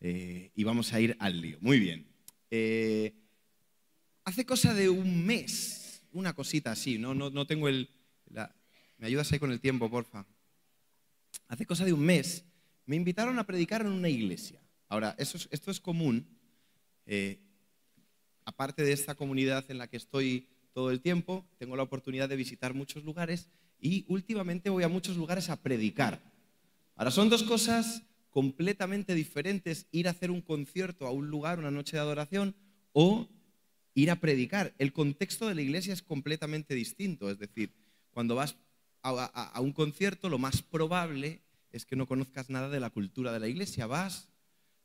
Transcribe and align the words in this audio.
eh, 0.00 0.50
y 0.54 0.64
vamos 0.64 0.92
a 0.92 1.00
ir 1.00 1.16
al 1.18 1.40
lío. 1.40 1.58
Muy 1.60 1.78
bien. 1.78 2.06
Eh, 2.50 3.14
hace 4.24 4.44
cosa 4.44 4.74
de 4.74 4.88
un 4.88 5.26
mes, 5.26 6.02
una 6.12 6.34
cosita 6.34 6.72
así, 6.72 6.98
no, 6.98 7.14
no, 7.14 7.46
tengo 7.46 7.68
el... 7.68 7.90
¿Me 8.98 9.06
ayudas 9.06 9.32
ahí 9.32 9.38
con 9.38 9.52
el 9.52 9.60
tiempo, 9.60 9.90
porfa? 9.90 10.26
Hace 11.48 11.66
cosa 11.66 11.84
de 11.84 11.92
un 11.92 12.00
mes 12.00 12.44
me 12.86 12.96
invitaron 12.96 13.38
a 13.38 13.44
predicar 13.44 13.82
en 13.82 13.88
una 13.88 14.08
iglesia. 14.08 14.60
Ahora, 14.88 15.14
esto 15.18 15.70
es 15.70 15.80
común. 15.80 16.26
Eh, 17.06 17.38
aparte 18.44 18.82
de 18.82 18.92
esta 18.92 19.14
comunidad 19.14 19.64
en 19.70 19.78
la 19.78 19.88
que 19.88 19.98
estoy 19.98 20.48
todo 20.72 20.90
el 20.90 21.00
tiempo, 21.00 21.46
tengo 21.58 21.76
la 21.76 21.82
oportunidad 21.82 22.28
de 22.28 22.36
visitar 22.36 22.74
muchos 22.74 23.04
lugares 23.04 23.48
y 23.80 24.04
últimamente 24.08 24.70
voy 24.70 24.84
a 24.84 24.88
muchos 24.88 25.16
lugares 25.16 25.50
a 25.50 25.60
predicar. 25.60 26.20
Ahora, 26.96 27.10
son 27.10 27.28
dos 27.28 27.42
cosas 27.42 28.02
completamente 28.30 29.14
diferentes, 29.14 29.86
ir 29.90 30.08
a 30.08 30.12
hacer 30.12 30.30
un 30.30 30.42
concierto 30.42 31.06
a 31.06 31.10
un 31.10 31.28
lugar, 31.28 31.58
una 31.58 31.70
noche 31.70 31.96
de 31.96 32.02
adoración, 32.02 32.54
o 32.92 33.28
ir 33.94 34.10
a 34.10 34.16
predicar. 34.16 34.74
El 34.78 34.92
contexto 34.92 35.48
de 35.48 35.54
la 35.54 35.62
iglesia 35.62 35.92
es 35.92 36.02
completamente 36.02 36.74
distinto, 36.74 37.30
es 37.30 37.38
decir, 37.38 37.72
cuando 38.10 38.34
vas 38.34 38.56
a, 39.02 39.60
un 39.60 39.72
concierto, 39.72 40.28
lo 40.28 40.38
más 40.38 40.62
probable 40.62 41.42
es 41.70 41.84
que 41.84 41.96
no 41.96 42.06
conozcas 42.06 42.50
nada 42.50 42.68
de 42.68 42.80
la 42.80 42.90
cultura 42.90 43.32
de 43.32 43.40
la 43.40 43.48
iglesia. 43.48 43.86
Vas, 43.86 44.28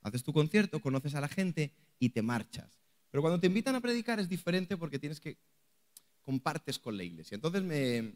haces 0.01 0.23
tu 0.23 0.33
concierto, 0.33 0.81
conoces 0.81 1.15
a 1.15 1.21
la 1.21 1.27
gente 1.27 1.73
y 1.99 2.09
te 2.09 2.21
marchas. 2.21 2.79
Pero 3.09 3.21
cuando 3.21 3.39
te 3.39 3.47
invitan 3.47 3.75
a 3.75 3.81
predicar 3.81 4.19
es 4.19 4.29
diferente 4.29 4.77
porque 4.77 4.99
tienes 4.99 5.19
que 5.19 5.37
compartes 6.21 6.79
con 6.79 6.97
la 6.97 7.03
iglesia. 7.03 7.35
Entonces 7.35 7.63
me 7.63 8.13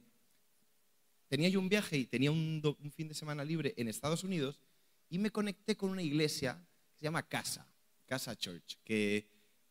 tenía 1.28 1.50
yo 1.50 1.60
un 1.60 1.70
viaje 1.70 1.98
y 1.98 2.06
tenía 2.06 2.32
un, 2.32 2.62
fin 2.96 3.08
de 3.08 3.14
semana 3.14 3.44
libre 3.44 3.74
en 3.78 3.88
Estados 3.88 4.24
Unidos 4.24 4.60
y 5.10 5.18
me 5.18 5.32
conecté 5.32 5.76
con 5.76 5.90
una 5.90 6.02
iglesia 6.02 6.62
que 6.92 7.00
se 7.00 7.04
llama 7.06 7.28
Casa, 7.28 7.68
Casa 8.06 8.36
Church, 8.36 8.78
que, 8.84 9.30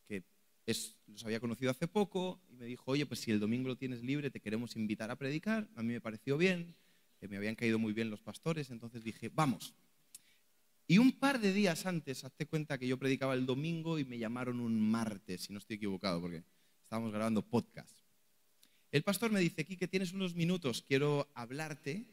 que 0.09 0.25
es, 0.67 0.97
los 1.07 1.25
había 1.25 1.41
conocido 1.41 1.71
hace 1.71 1.89
poco 1.89 2.41
y 2.49 2.57
me 2.57 2.67
dijo, 2.67 2.91
oye, 2.91 3.07
pues 3.07 3.21
si 3.21 3.31
el 3.31 3.41
domingo 3.41 3.69
lo 3.69 3.77
tienes 3.77 4.03
libre 4.03 4.31
te 4.31 4.41
queremos 4.41 4.77
invitar 4.77 5.11
a 5.11 5.17
predicar. 5.17 5.69
A 5.77 5.83
mí 5.83 5.93
me 5.93 6.01
pareció 6.01 6.37
bien, 6.37 6.75
que 7.21 7.29
me 7.29 7.37
habían 7.37 7.55
caído 7.55 7.79
muy 7.79 7.93
bien 7.93 8.11
los 8.11 8.21
pastores, 8.21 8.71
entonces 8.71 9.05
dije, 9.05 9.31
vamos. 9.33 9.75
Y 10.89 10.99
un 10.99 11.13
par 11.13 11.41
de 11.41 11.53
días 11.53 11.87
antes, 11.87 12.25
hazte 12.25 12.47
cuenta 12.47 12.79
que 12.79 12.87
yo 12.87 12.99
predicaba 12.99 13.35
el 13.35 13.45
domingo 13.47 13.99
y 13.99 14.05
me 14.05 14.19
llamaron 14.19 14.61
un 14.61 14.81
martes, 14.81 15.43
si 15.43 15.53
no 15.53 15.59
estoy 15.59 15.77
equivocado, 15.77 16.21
porque 16.21 16.45
estábamos 16.83 17.13
grabando 17.13 17.43
podcast. 17.43 17.93
El 18.93 19.03
pastor 19.03 19.33
me 19.33 19.41
dice, 19.41 19.65
que 19.65 19.89
tienes 19.89 20.13
unos 20.13 20.35
minutos, 20.35 20.83
quiero 20.87 21.29
hablarte 21.35 22.07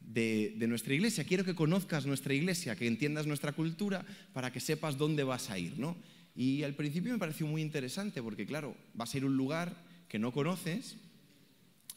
de, 0.00 0.54
nuestra 0.68 0.94
iglesia, 0.94 1.24
quiero 1.24 1.44
que 1.44 1.54
conozcas 1.54 2.06
nuestra 2.06 2.34
iglesia, 2.34 2.76
que 2.76 2.86
entiendas 2.86 3.26
nuestra 3.26 3.52
cultura 3.52 4.04
para 4.32 4.52
que 4.52 4.60
sepas 4.60 4.96
dónde 4.96 5.24
vas 5.24 5.50
a 5.50 5.58
ir, 5.58 5.78
¿no? 5.78 5.96
Y 6.34 6.62
al 6.62 6.74
principio 6.74 7.12
me 7.12 7.18
pareció 7.18 7.46
muy 7.46 7.62
interesante 7.62 8.22
porque, 8.22 8.46
claro, 8.46 8.76
vas 8.94 9.14
a 9.14 9.18
ir 9.18 9.24
a 9.24 9.26
un 9.26 9.36
lugar 9.36 9.74
que 10.08 10.18
no 10.18 10.32
conoces. 10.32 10.96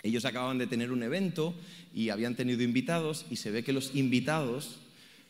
Ellos 0.01 0.23
acababan 0.25 0.57
de 0.57 0.67
tener 0.67 0.91
un 0.91 1.03
evento 1.03 1.53
y 1.93 2.09
habían 2.09 2.35
tenido 2.35 2.63
invitados 2.63 3.25
y 3.29 3.35
se 3.35 3.51
ve 3.51 3.63
que 3.63 3.73
los 3.73 3.95
invitados 3.95 4.79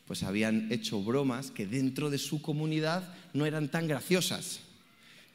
pues 0.06 0.22
habían 0.22 0.72
hecho 0.72 1.02
bromas 1.02 1.50
que 1.50 1.66
dentro 1.66 2.10
de 2.10 2.18
su 2.18 2.42
comunidad 2.42 3.14
no 3.32 3.46
eran 3.46 3.68
tan 3.68 3.86
graciosas. 3.86 4.60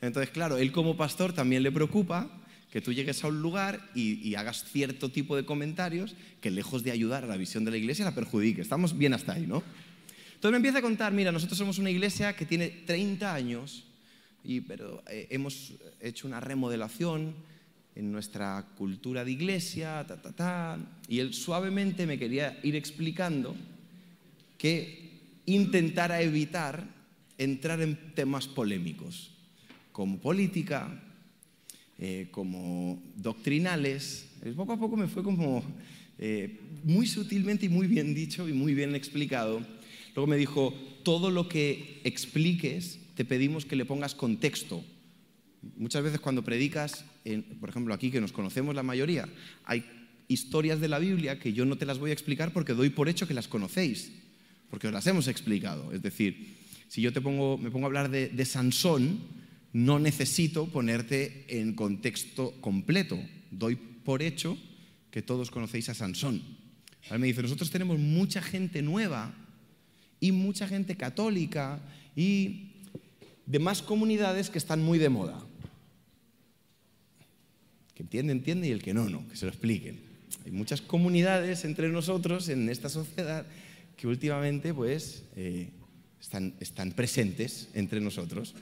Entonces, 0.01 0.31
claro, 0.31 0.57
él 0.57 0.71
como 0.71 0.97
pastor 0.97 1.33
también 1.33 1.63
le 1.63 1.71
preocupa 1.71 2.29
que 2.75 2.81
tú 2.81 2.91
llegues 2.91 3.23
a 3.23 3.29
un 3.29 3.41
lugar 3.41 3.89
y, 3.95 4.35
hagas 4.35 4.65
cierto 4.65 5.07
tipo 5.07 5.37
de 5.37 5.45
comentarios 5.45 6.13
que 6.41 6.51
lejos 6.51 6.83
de 6.83 6.91
ayudar 6.91 7.23
a 7.23 7.27
la 7.27 7.37
visión 7.37 7.63
de 7.63 7.71
la 7.71 7.77
iglesia 7.77 8.03
la 8.03 8.13
perjudique. 8.13 8.59
Estamos 8.61 8.97
bien 8.97 9.13
hasta 9.13 9.31
ahí, 9.31 9.47
¿no? 9.47 9.63
Entonces 10.33 10.51
me 10.51 10.57
empieza 10.57 10.79
a 10.79 10.81
contar, 10.81 11.13
mira, 11.13 11.31
nosotros 11.31 11.57
somos 11.57 11.79
una 11.79 11.89
iglesia 11.89 12.35
que 12.35 12.45
tiene 12.45 12.67
30 12.67 13.33
años, 13.33 13.85
y, 14.43 14.59
pero 14.59 15.01
eh, 15.09 15.27
hemos 15.29 15.71
hecho 16.01 16.27
una 16.27 16.41
remodelación 16.41 17.33
en 17.95 18.11
nuestra 18.11 18.67
cultura 18.77 19.23
de 19.23 19.31
iglesia, 19.31 20.03
ta, 20.05 20.21
ta, 20.21 20.33
ta, 20.33 20.77
y 21.07 21.19
él 21.19 21.33
suavemente 21.33 22.05
me 22.05 22.19
quería 22.19 22.59
ir 22.61 22.75
explicando 22.75 23.55
que 24.57 25.21
intentara 25.45 26.21
evitar 26.21 26.85
entrar 27.37 27.81
en 27.81 27.95
temas 28.15 28.47
polémicos, 28.49 29.31
como 29.93 30.19
política, 30.19 31.01
eh, 31.97 32.27
como 32.31 33.01
doctrinales. 33.15 34.27
Poco 34.55 34.73
a 34.73 34.79
poco 34.79 34.97
me 34.97 35.07
fue 35.07 35.23
como 35.23 35.63
eh, 36.17 36.59
muy 36.83 37.07
sutilmente 37.07 37.65
y 37.65 37.69
muy 37.69 37.87
bien 37.87 38.13
dicho 38.13 38.49
y 38.49 38.53
muy 38.53 38.73
bien 38.73 38.95
explicado. 38.95 39.65
Luego 40.13 40.27
me 40.27 40.37
dijo, 40.37 40.73
todo 41.03 41.31
lo 41.31 41.47
que 41.47 42.01
expliques, 42.03 42.99
te 43.15 43.25
pedimos 43.25 43.65
que 43.65 43.75
le 43.75 43.85
pongas 43.85 44.15
contexto. 44.15 44.83
Muchas 45.77 46.03
veces 46.03 46.19
cuando 46.19 46.43
predicas, 46.43 47.05
por 47.59 47.69
ejemplo 47.69 47.93
aquí 47.93 48.11
que 48.11 48.21
nos 48.21 48.31
conocemos 48.31 48.75
la 48.75 48.83
mayoría, 48.83 49.27
hay 49.63 49.83
historias 50.27 50.79
de 50.79 50.87
la 50.87 50.99
Biblia 50.99 51.39
que 51.39 51.53
yo 51.53 51.65
no 51.65 51.77
te 51.77 51.85
las 51.85 51.99
voy 51.99 52.09
a 52.09 52.13
explicar 52.13 52.51
porque 52.51 52.73
doy 52.73 52.89
por 52.89 53.09
hecho 53.09 53.27
que 53.27 53.33
las 53.33 53.47
conocéis, 53.47 54.11
porque 54.69 54.87
os 54.87 54.93
las 54.93 55.07
hemos 55.07 55.27
explicado. 55.27 55.91
Es 55.91 56.01
decir, 56.01 56.57
si 56.87 57.01
yo 57.01 57.13
te 57.13 57.21
pongo, 57.21 57.57
me 57.57 57.71
pongo 57.71 57.85
a 57.85 57.87
hablar 57.87 58.09
de, 58.09 58.29
de 58.29 58.45
Sansón, 58.45 59.19
no 59.75 59.99
necesito 59.99 60.67
ponerte 60.67 61.43
en 61.49 61.75
contexto 61.75 62.53
completo. 62.61 63.19
Doy 63.51 63.75
por 63.75 64.21
hecho 64.21 64.57
que 65.11 65.21
todos 65.21 65.51
conocéis 65.51 65.89
a 65.89 65.93
Sansón. 65.93 66.41
Ahora 67.03 67.17
me 67.17 67.27
dice, 67.27 67.41
nosotros 67.41 67.71
tenemos 67.71 67.99
mucha 67.99 68.41
gente 68.41 68.81
nueva 68.81 69.35
y 70.21 70.31
mucha 70.31 70.65
gente 70.65 70.95
católica 70.95 71.81
y 72.15 72.71
demás 73.45 73.81
comunidades 73.81 74.49
que 74.49 74.59
están 74.59 74.81
muy 74.81 74.97
de 74.97 75.09
moda. 75.09 75.45
Que 77.95 78.03
entiende, 78.03 78.31
entiende 78.31 78.69
y 78.69 78.71
el 78.71 78.81
que 78.81 78.93
no, 78.93 79.09
no, 79.09 79.27
que 79.27 79.35
se 79.35 79.43
lo 79.43 79.51
expliquen. 79.51 79.99
Hay 80.45 80.51
muchas 80.51 80.79
comunidades 80.79 81.65
entre 81.65 81.89
nosotros 81.89 82.47
en 82.47 82.69
esta 82.69 82.87
sociedad 82.87 83.45
que 83.97 84.07
últimamente 84.07 84.73
pues 84.73 85.23
eh, 85.35 85.71
están 86.61 86.93
presentes 86.93 87.67
entre 87.73 87.99
nosotros. 87.99 88.55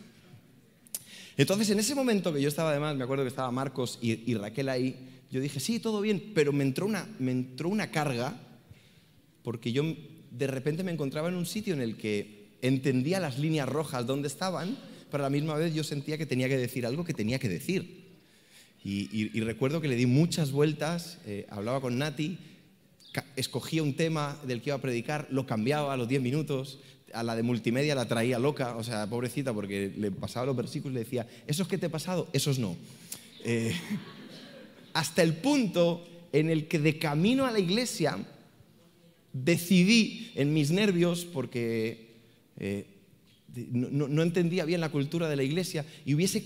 Entonces, 1.37 1.69
en 1.69 1.79
ese 1.79 1.95
momento 1.95 2.33
que 2.33 2.41
yo 2.41 2.47
estaba 2.47 2.71
además, 2.71 2.95
me 2.95 3.03
acuerdo 3.03 3.23
que 3.23 3.29
estaba 3.29 3.49
Marcos 3.51 3.97
y, 4.01 4.33
Raquel 4.35 4.69
ahí, 4.69 4.95
yo 5.31 5.41
dije, 5.41 5.59
sí, 5.59 5.79
todo 5.79 6.01
bien, 6.01 6.31
pero 6.35 6.53
me 6.53 6.63
entró, 6.63 6.85
una, 6.85 7.07
me 7.19 7.31
entró 7.31 7.69
una 7.69 7.89
carga 7.89 8.39
porque 9.41 9.71
yo 9.71 9.83
de 10.31 10.47
repente 10.47 10.83
me 10.83 10.91
encontraba 10.91 11.29
en 11.29 11.35
un 11.35 11.45
sitio 11.45 11.73
en 11.73 11.81
el 11.81 11.97
que 11.97 12.57
entendía 12.61 13.19
las 13.19 13.39
líneas 13.39 13.67
rojas 13.67 14.05
dónde 14.05 14.27
estaban, 14.27 14.77
pero 15.11 15.23
a 15.23 15.27
la 15.27 15.31
misma 15.31 15.55
vez 15.55 15.73
yo 15.73 15.83
sentía 15.83 16.17
que 16.17 16.25
tenía 16.25 16.47
que 16.47 16.57
decir 16.57 16.85
algo 16.85 17.03
que 17.03 17.13
tenía 17.13 17.39
que 17.39 17.49
decir. 17.49 18.03
Y, 18.85 19.39
recuerdo 19.39 19.79
que 19.79 19.87
le 19.87 19.95
di 19.95 20.05
muchas 20.05 20.51
vueltas, 20.51 21.19
eh, 21.25 21.47
hablaba 21.49 21.79
con 21.79 21.97
Nati, 21.97 22.37
escogía 23.35 23.81
un 23.81 23.95
tema 23.95 24.37
del 24.45 24.61
que 24.61 24.69
iba 24.69 24.75
a 24.75 24.81
predicar, 24.81 25.27
lo 25.29 25.45
cambiaba 25.45 25.93
a 25.93 25.97
los 25.97 26.07
10 26.07 26.21
minutos, 26.21 26.79
a 27.13 27.23
la 27.23 27.35
de 27.35 27.43
multimedia 27.43 27.95
la 27.95 28.07
traía 28.07 28.39
loca, 28.39 28.75
o 28.75 28.83
sea, 28.83 29.07
pobrecita, 29.07 29.53
porque 29.53 29.91
le 29.95 30.11
pasaba 30.11 30.47
los 30.47 30.55
versículos 30.55 30.93
y 30.93 30.95
le 30.95 31.03
decía, 31.03 31.27
¿esos 31.47 31.67
que 31.67 31.77
te 31.77 31.85
he 31.85 31.89
pasado? 31.89 32.27
Esos 32.33 32.59
no. 32.59 32.75
Eh, 33.43 33.73
hasta 34.93 35.21
el 35.21 35.35
punto 35.35 36.05
en 36.31 36.49
el 36.49 36.67
que 36.67 36.79
de 36.79 36.97
camino 36.97 37.45
a 37.45 37.51
la 37.51 37.59
iglesia 37.59 38.17
decidí 39.33 40.31
en 40.35 40.53
mis 40.53 40.71
nervios, 40.71 41.25
porque 41.25 42.13
eh, 42.57 42.85
no, 43.71 44.21
entendía 44.21 44.65
bien 44.65 44.81
la 44.81 44.89
cultura 44.89 45.29
de 45.29 45.35
la 45.35 45.43
iglesia, 45.43 45.85
y 46.05 46.13
hubiese 46.13 46.43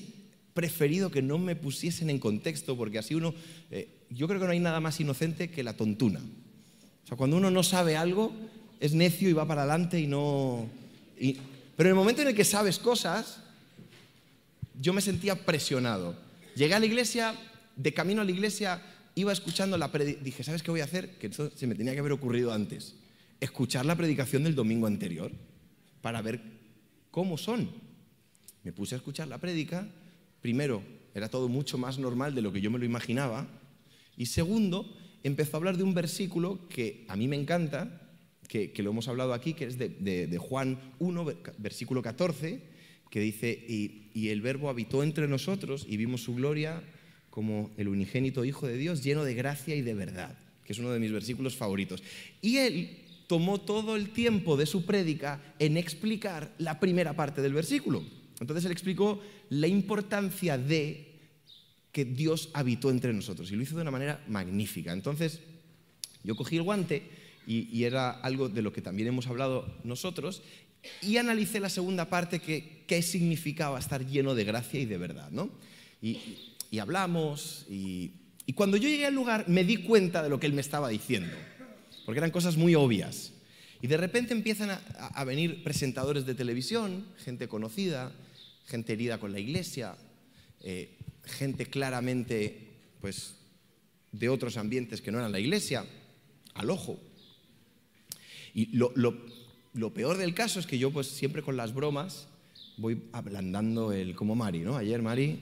preferido 0.53 1.11
que 1.11 1.22
no 1.22 1.38
me 1.38 1.55
pusiesen 1.55 2.09
en 2.09 2.19
contexto, 2.19 2.75
porque 2.75 2.97
así 2.97 3.16
uno, 3.16 3.34
eh, 3.72 3.89
yo 4.09 4.28
creo 4.28 4.39
que 4.39 4.45
no 4.47 4.51
hay 4.51 4.59
nada 4.59 4.79
más 4.79 4.99
inocente 4.99 5.49
que 5.49 5.63
la 5.63 5.78
tontuna. 5.78 6.19
O 7.03 7.07
sea, 7.07 7.16
cuando 7.16 7.38
uno 7.38 7.51
no 7.51 7.63
sabe 7.63 7.95
algo, 7.95 8.34
es 8.79 8.93
necio 8.93 9.29
y 9.29 9.33
va 9.33 9.47
para 9.47 9.61
adelante 9.61 9.99
y 9.99 10.07
no... 10.07 10.69
pero 11.75 11.90
en 11.90 11.93
el 11.93 11.96
momento 11.96 12.22
en 12.22 12.29
el 12.29 12.35
que 12.35 12.43
sabes 12.43 12.79
cosas, 12.79 13.40
yo 14.79 14.93
me 14.93 15.02
sentía 15.02 15.35
presionado. 15.35 16.16
Llegué 16.55 16.73
a 16.73 16.79
la 16.79 16.85
iglesia, 16.85 17.35
de 17.75 17.93
camino 17.93 18.22
a 18.22 18.25
la 18.25 18.31
iglesia, 18.31 18.81
iba 19.16 19.31
escuchando 19.31 19.78
la 19.78 19.91
predicación. 19.91 20.23
Dije, 20.23 20.43
¿sabes 20.43 20.63
qué 20.63 20.72
voy 20.72 20.81
a 20.81 20.85
hacer? 20.85 21.17
Que 21.17 21.28
eso 21.28 21.52
se 21.55 21.67
me 21.67 21.75
tenía 21.75 21.93
que 21.93 21.99
haber 21.99 22.11
ocurrido 22.11 22.53
antes. 22.53 22.96
Escuchar 23.40 23.85
la 23.85 23.96
predicación 23.96 24.43
del 24.43 24.55
domingo 24.55 24.87
anterior 24.87 25.31
para 26.02 26.22
ver 26.22 26.41
cómo 27.11 27.37
son. 27.37 27.69
Me 28.63 28.72
puse 28.72 28.96
a 28.96 28.97
escuchar 28.97 29.28
la 29.28 29.37
prédica. 29.37 29.87
Primero, 30.41 30.84
era 31.13 31.29
todo 31.29 31.47
mucho 31.47 31.78
más 31.78 31.97
normal 31.97 32.35
de 32.35 32.41
lo 32.41 32.52
que 32.52 32.61
yo 32.61 32.69
me 32.69 32.79
lo 32.79 32.85
imaginaba. 32.85 33.47
Y 34.16 34.28
segundo, 34.28 34.96
empezó 35.23 35.57
a 35.57 35.59
hablar 35.59 35.78
de 35.78 35.84
un 35.84 35.93
versículo 35.93 36.67
que 36.69 37.05
a 37.07 37.16
mí 37.16 37.28
me 37.28 37.35
encanta, 37.35 38.06
que, 38.47 38.72
lo 38.78 38.91
hemos 38.91 39.08
hablado 39.08 39.34
aquí, 39.34 39.53
que 39.53 39.66
es 39.66 39.78
de, 39.78 40.38
Juan 40.40 40.79
1, 40.99 41.26
versículo 41.58 42.02
14, 42.02 42.61
que 43.09 43.20
dice, 43.20 43.52
y, 43.67 44.09
y, 44.14 44.29
el 44.29 44.41
verbo 44.41 44.70
habitó 44.70 45.03
entre 45.03 45.28
nosotros 45.28 45.85
y 45.88 45.97
vimos 45.97 46.23
su 46.23 46.35
gloria 46.35 46.84
como 47.29 47.72
el 47.78 47.88
unigénito 47.88 48.44
Hijo 48.44 48.67
de 48.67 48.78
Dios, 48.78 49.03
lleno 49.03 49.23
de 49.23 49.34
gracia 49.34 49.76
y 49.76 49.82
de 49.82 49.94
verdad, 49.94 50.38
que 50.66 50.73
es 50.73 50.79
uno 50.79 50.91
de 50.91 50.99
mis 50.99 51.11
versículos 51.11 51.55
favoritos. 51.55 52.03
Y 52.41 52.58
él 52.58 52.90
tomó 53.28 53.59
todo 53.59 53.96
el 53.96 54.09
tiempo 54.09 54.58
de 54.58 54.66
su 54.66 54.85
prédica 54.85 55.41
en 55.59 55.78
explicar 55.78 56.53
la 56.58 56.79
primera 56.79 57.14
parte 57.14 57.41
del 57.41 57.53
versículo. 57.53 58.03
Entonces 58.40 58.66
él 58.66 58.72
explicó 58.72 59.22
la 59.50 59.67
importancia 59.67 60.58
de 60.58 61.08
que 61.91 62.05
Dios 62.05 62.50
habitó 62.53 62.90
entre 62.90 63.14
nosotros 63.14 63.52
y 63.52 63.55
lo 63.55 63.64
hizo 63.64 63.76
de 63.76 63.82
una 63.82 63.91
manera 63.91 64.23
magnífica. 64.28 64.93
Entonces 64.93 65.41
yo 66.23 66.35
cogí 66.35 66.58
el 66.58 66.64
guante 66.64 67.16
y, 67.47 67.84
era 67.85 68.11
algo 68.11 68.49
de 68.49 68.61
lo 68.61 68.73
que 68.73 68.82
también 68.82 69.08
hemos 69.08 69.28
hablado 69.28 69.79
nosotros 69.84 70.41
y 71.02 71.17
analicé 71.17 71.59
la 71.59 71.70
segunda 71.70 72.09
parte 72.09 72.40
que 72.40 72.84
qué 72.85 73.02
significaba 73.02 73.79
estar 73.79 74.05
lleno 74.05 74.35
de 74.35 74.44
gracia 74.44 74.79
y 74.79 74.85
de 74.85 74.97
verdad. 74.97 75.32
¿no? 75.32 75.49
Y, 76.02 76.20
hablamos 76.79 77.66
y, 77.70 78.11
cuando 78.55 78.78
yo 78.78 78.90
llegué 78.90 79.05
al 79.05 79.16
lugar 79.16 79.47
me 79.47 79.64
di 79.64 79.78
cuenta 79.78 80.22
de 80.22 80.29
lo 80.29 80.40
que 80.40 80.47
él 80.47 80.53
me 80.53 80.61
estaba 80.61 80.90
diciendo 80.90 81.35
porque 82.08 82.20
eran 82.20 82.32
cosas 82.32 82.55
muy 82.55 82.73
obvias. 82.73 83.34
Y 83.82 83.88
de 83.88 83.97
repente 83.97 84.34
empiezan 84.34 84.70
a, 84.97 85.23
venir 85.26 85.61
presentadores 85.61 86.26
de 86.26 86.35
televisión, 86.35 87.05
gente 87.17 87.50
conocida, 87.50 88.14
gente 88.66 88.93
herida 88.93 89.20
con 89.20 89.34
la 89.34 89.40
iglesia, 89.40 89.97
eh, 90.61 90.97
gente 91.26 91.66
claramente 91.66 92.70
pues, 93.02 93.35
de 94.14 94.29
otros 94.29 94.55
ambientes 94.55 95.02
que 95.02 95.11
no 95.11 95.17
eran 95.17 95.34
la 95.34 95.41
iglesia, 95.41 95.85
al 96.53 96.70
ojo. 96.70 96.97
Y 98.57 98.75
lo, 98.75 99.93
peor 99.93 100.17
del 100.17 100.33
caso 100.33 100.59
es 100.59 100.65
que 100.65 100.79
yo 100.79 100.89
pues 100.89 101.05
siempre 101.05 101.43
con 101.43 101.55
las 101.55 101.73
bromas 101.75 102.27
voy 102.77 103.03
ablandando 103.11 103.91
el 103.93 104.15
como 104.15 104.33
Mari, 104.33 104.59
¿no? 104.59 104.75
Ayer 104.75 105.01
Mari, 105.01 105.39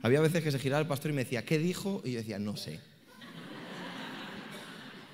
había 0.00 0.22
veces 0.22 0.42
que 0.42 0.50
se 0.50 0.58
giraba 0.58 0.80
el 0.80 0.88
pastor 0.88 1.10
y 1.10 1.14
me 1.14 1.24
decía, 1.24 1.44
¿qué 1.44 1.58
dijo? 1.58 2.00
Y 2.02 2.12
yo 2.12 2.18
decía, 2.18 2.38
no 2.38 2.56
sé 2.56 2.80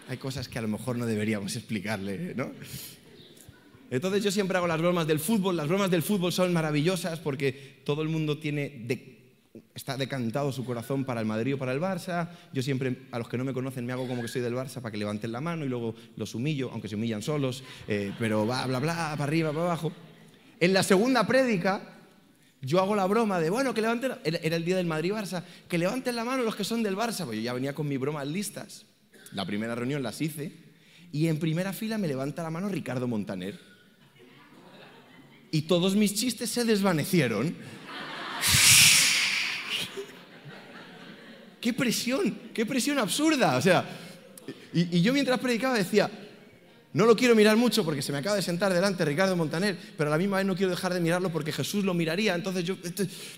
hay 0.09 0.17
cosas 0.19 0.49
que 0.49 0.59
a 0.59 0.63
lo 0.63 0.69
mejor 0.69 0.97
no 0.97 1.07
deberíamos 1.07 1.57
explicarle, 1.57 2.35
¿no? 2.35 2.53
Entonces 3.91 4.23
yo 4.23 4.31
siempre 4.31 4.57
hago 4.57 4.67
las 4.67 4.81
bromas 4.81 5.07
del 5.07 5.21
fútbol. 5.21 5.57
Las 5.57 5.69
bromas 5.69 5.91
del 5.91 6.03
fútbol 6.03 6.33
son 6.33 6.53
maravillosas 6.53 7.21
porque 7.21 7.81
todo 7.85 8.03
el 8.03 8.09
mundo 8.09 8.39
tiene 8.39 8.69
está 9.75 9.97
decantado 9.97 10.53
su 10.53 10.65
corazón 10.65 11.05
para 11.05 11.21
el 11.21 11.27
Madrid 11.27 11.55
o 11.55 11.59
para 11.59 11.73
el 11.73 11.81
Barça. 11.81 12.29
Yo 12.53 12.63
siempre, 12.63 13.07
a 13.11 13.19
los 13.19 13.29
que 13.29 13.39
no 13.39 13.45
me 13.45 13.53
conocen, 13.53 13.85
me 13.87 13.93
hago 13.93 14.07
como 14.07 14.23
que 14.23 14.29
soy 14.29 14.43
del 14.43 14.55
Barça 14.55 14.81
para 14.81 14.91
que 14.93 14.99
levanten 14.99 15.33
la 15.33 15.41
mano 15.41 15.65
y 15.65 15.69
luego 15.69 15.95
los 16.17 16.35
humillo, 16.35 16.71
aunque 16.73 16.89
se 16.89 16.95
humillan 16.95 17.23
solos, 17.23 17.65
eh, 17.89 18.13
pero 18.19 18.47
va, 18.47 18.67
bla, 18.67 18.79
bla, 18.79 18.95
para 19.13 19.25
arriba, 19.25 19.51
para 19.53 19.65
abajo. 19.65 19.93
En 20.61 20.73
la 20.73 20.83
segunda 20.83 21.27
prédica, 21.27 21.83
yo 22.63 22.81
hago 22.81 22.97
la 22.97 23.07
broma 23.07 23.39
de, 23.41 23.51
bueno, 23.51 23.75
que 23.75 23.83
levanten, 23.83 24.13
era 24.25 24.57
el 24.57 24.65
día 24.65 24.77
del 24.77 24.87
Madrid-Barça, 24.87 25.45
que 25.69 25.79
levanten 25.79 26.17
la 26.17 26.25
mano 26.25 26.43
los 26.43 26.57
que 26.57 26.65
son 26.65 26.83
del 26.83 26.97
Barça, 26.97 27.25
pues 27.25 27.37
yo 27.37 27.43
ya 27.43 27.53
venía 27.53 27.75
con 27.75 27.87
mis 27.87 27.99
bromas 27.99 28.27
listas. 28.27 28.87
La 29.33 29.45
primera 29.45 29.75
reunión 29.75 30.03
las 30.03 30.21
hice 30.21 30.53
y 31.13 31.29
en 31.29 31.39
primera 31.39 31.73
fila 31.73 31.99
me 31.99 32.09
levanta 32.09 32.43
la 32.43 32.51
mano 32.51 32.69
Ricardo 32.69 33.07
Montaner. 33.07 33.59
Y 35.51 35.63
todos 35.63 35.95
mis 35.97 36.15
chistes 36.15 36.51
se 36.51 36.65
desvanecieron. 36.65 37.55
¡Qué 41.67 41.73
presión! 41.73 42.39
¡Qué 42.55 42.65
presión 42.65 42.97
absurda! 42.97 43.57
O 43.57 43.61
sea, 43.61 43.85
y, 44.73 45.03
yo 45.03 45.13
mientras 45.13 45.41
predicaba 45.41 45.75
decía, 45.75 46.09
no 46.93 47.07
lo 47.07 47.17
quiero 47.17 47.35
mirar 47.35 47.57
mucho 47.57 47.85
porque 47.85 48.03
se 48.03 48.13
me 48.13 48.19
acaba 48.19 48.37
de 48.37 48.43
sentar 48.43 48.73
delante 48.73 49.05
Ricardo 49.05 49.35
Montaner, 49.35 49.77
pero 49.99 50.09
a 50.09 50.13
la 50.13 50.17
misma 50.17 50.37
vez 50.37 50.47
no 50.47 50.55
quiero 50.55 50.71
dejar 50.71 50.95
de 50.95 51.01
mirarlo 51.01 51.33
porque 51.33 51.51
Jesús 51.51 51.85
lo 51.85 51.93
miraría. 51.93 52.37
Entonces 52.37 52.63
yo 52.63 52.77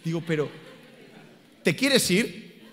digo, 0.05 0.23
pero, 0.27 0.51
¿te 1.63 1.75
quieres 1.75 2.11
ir? 2.11 2.65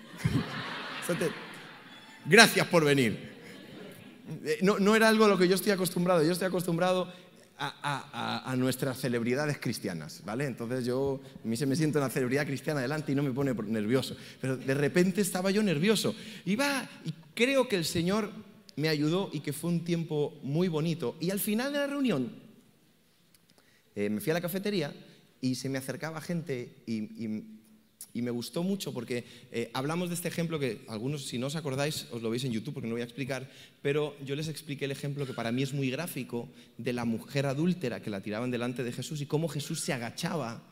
gracias 2.26 2.66
por 2.66 2.84
venir. 2.84 3.18
Eh, 4.44 4.58
no, 4.60 4.94
era 4.94 5.08
algo 5.08 5.24
a 5.24 5.28
lo 5.28 5.38
que 5.38 5.48
yo 5.48 5.54
estoy 5.54 5.72
acostumbrado, 5.72 6.22
yo 6.22 6.32
estoy 6.32 6.48
acostumbrado 6.48 7.10
a, 7.58 8.54
nuestras 8.56 8.98
celebridades 8.98 9.58
cristianas, 9.58 10.22
¿vale? 10.24 10.44
Entonces 10.44 10.84
yo, 10.84 11.20
a 11.44 11.46
mí 11.46 11.56
se 11.56 11.66
me 11.66 11.76
siente 11.76 11.98
una 11.98 12.10
celebridad 12.10 12.46
cristiana 12.46 12.80
delante 12.80 13.12
y 13.12 13.14
no 13.14 13.22
me 13.22 13.32
pone 13.32 13.54
nervioso, 13.54 14.16
pero 14.40 14.56
de 14.56 14.74
repente 14.74 15.20
estaba 15.20 15.50
yo 15.50 15.62
nervioso. 15.62 16.14
Va, 16.58 16.88
y 17.04 17.14
creo 17.34 17.68
que 17.68 17.76
el 17.76 17.84
Señor 17.84 18.30
me 18.76 18.88
ayudó 18.88 19.30
y 19.32 19.40
que 19.40 19.52
fue 19.52 19.70
un 19.70 19.84
tiempo 19.84 20.38
muy 20.42 20.68
bonito. 20.68 21.16
Y 21.20 21.30
al 21.30 21.40
final 21.40 21.72
de 21.72 21.78
la 21.78 21.86
reunión, 21.86 22.32
eh, 23.94 24.10
me 24.10 24.20
fui 24.20 24.30
a 24.30 24.34
la 24.34 24.40
cafetería 24.40 24.94
y 25.40 25.54
se 25.54 25.68
me 25.68 25.78
acercaba 25.78 26.20
gente 26.20 26.82
y 26.86 26.96
y 27.24 27.56
me 28.22 28.30
gustó 28.30 28.62
mucho 28.62 28.92
porque 28.92 29.24
eh, 29.52 29.70
hablamos 29.74 30.08
de 30.08 30.14
este 30.14 30.28
ejemplo 30.28 30.58
que 30.58 30.84
algunos, 30.88 31.26
si 31.26 31.38
no 31.38 31.46
os 31.46 31.56
acordáis, 31.56 32.06
os 32.12 32.22
lo 32.22 32.30
veis 32.30 32.44
en 32.44 32.52
YouTube 32.52 32.74
porque 32.74 32.88
no 32.88 32.94
voy 32.94 33.02
a 33.02 33.04
explicar, 33.04 33.50
pero 33.82 34.16
yo 34.24 34.36
les 34.36 34.48
expliqué 34.48 34.84
el 34.84 34.90
ejemplo 34.90 35.26
que 35.26 35.34
para 35.34 35.52
mí 35.52 35.62
es 35.62 35.72
muy 35.72 35.90
gráfico 35.90 36.48
de 36.78 36.92
la 36.92 37.04
mujer 37.04 37.46
adúltera 37.46 38.00
que 38.00 38.10
la 38.10 38.20
tiraban 38.20 38.50
delante 38.50 38.84
de 38.84 38.92
Jesús 38.92 39.20
y 39.20 39.26
cómo 39.26 39.48
Jesús 39.48 39.80
se 39.80 39.92
agachaba 39.92 40.62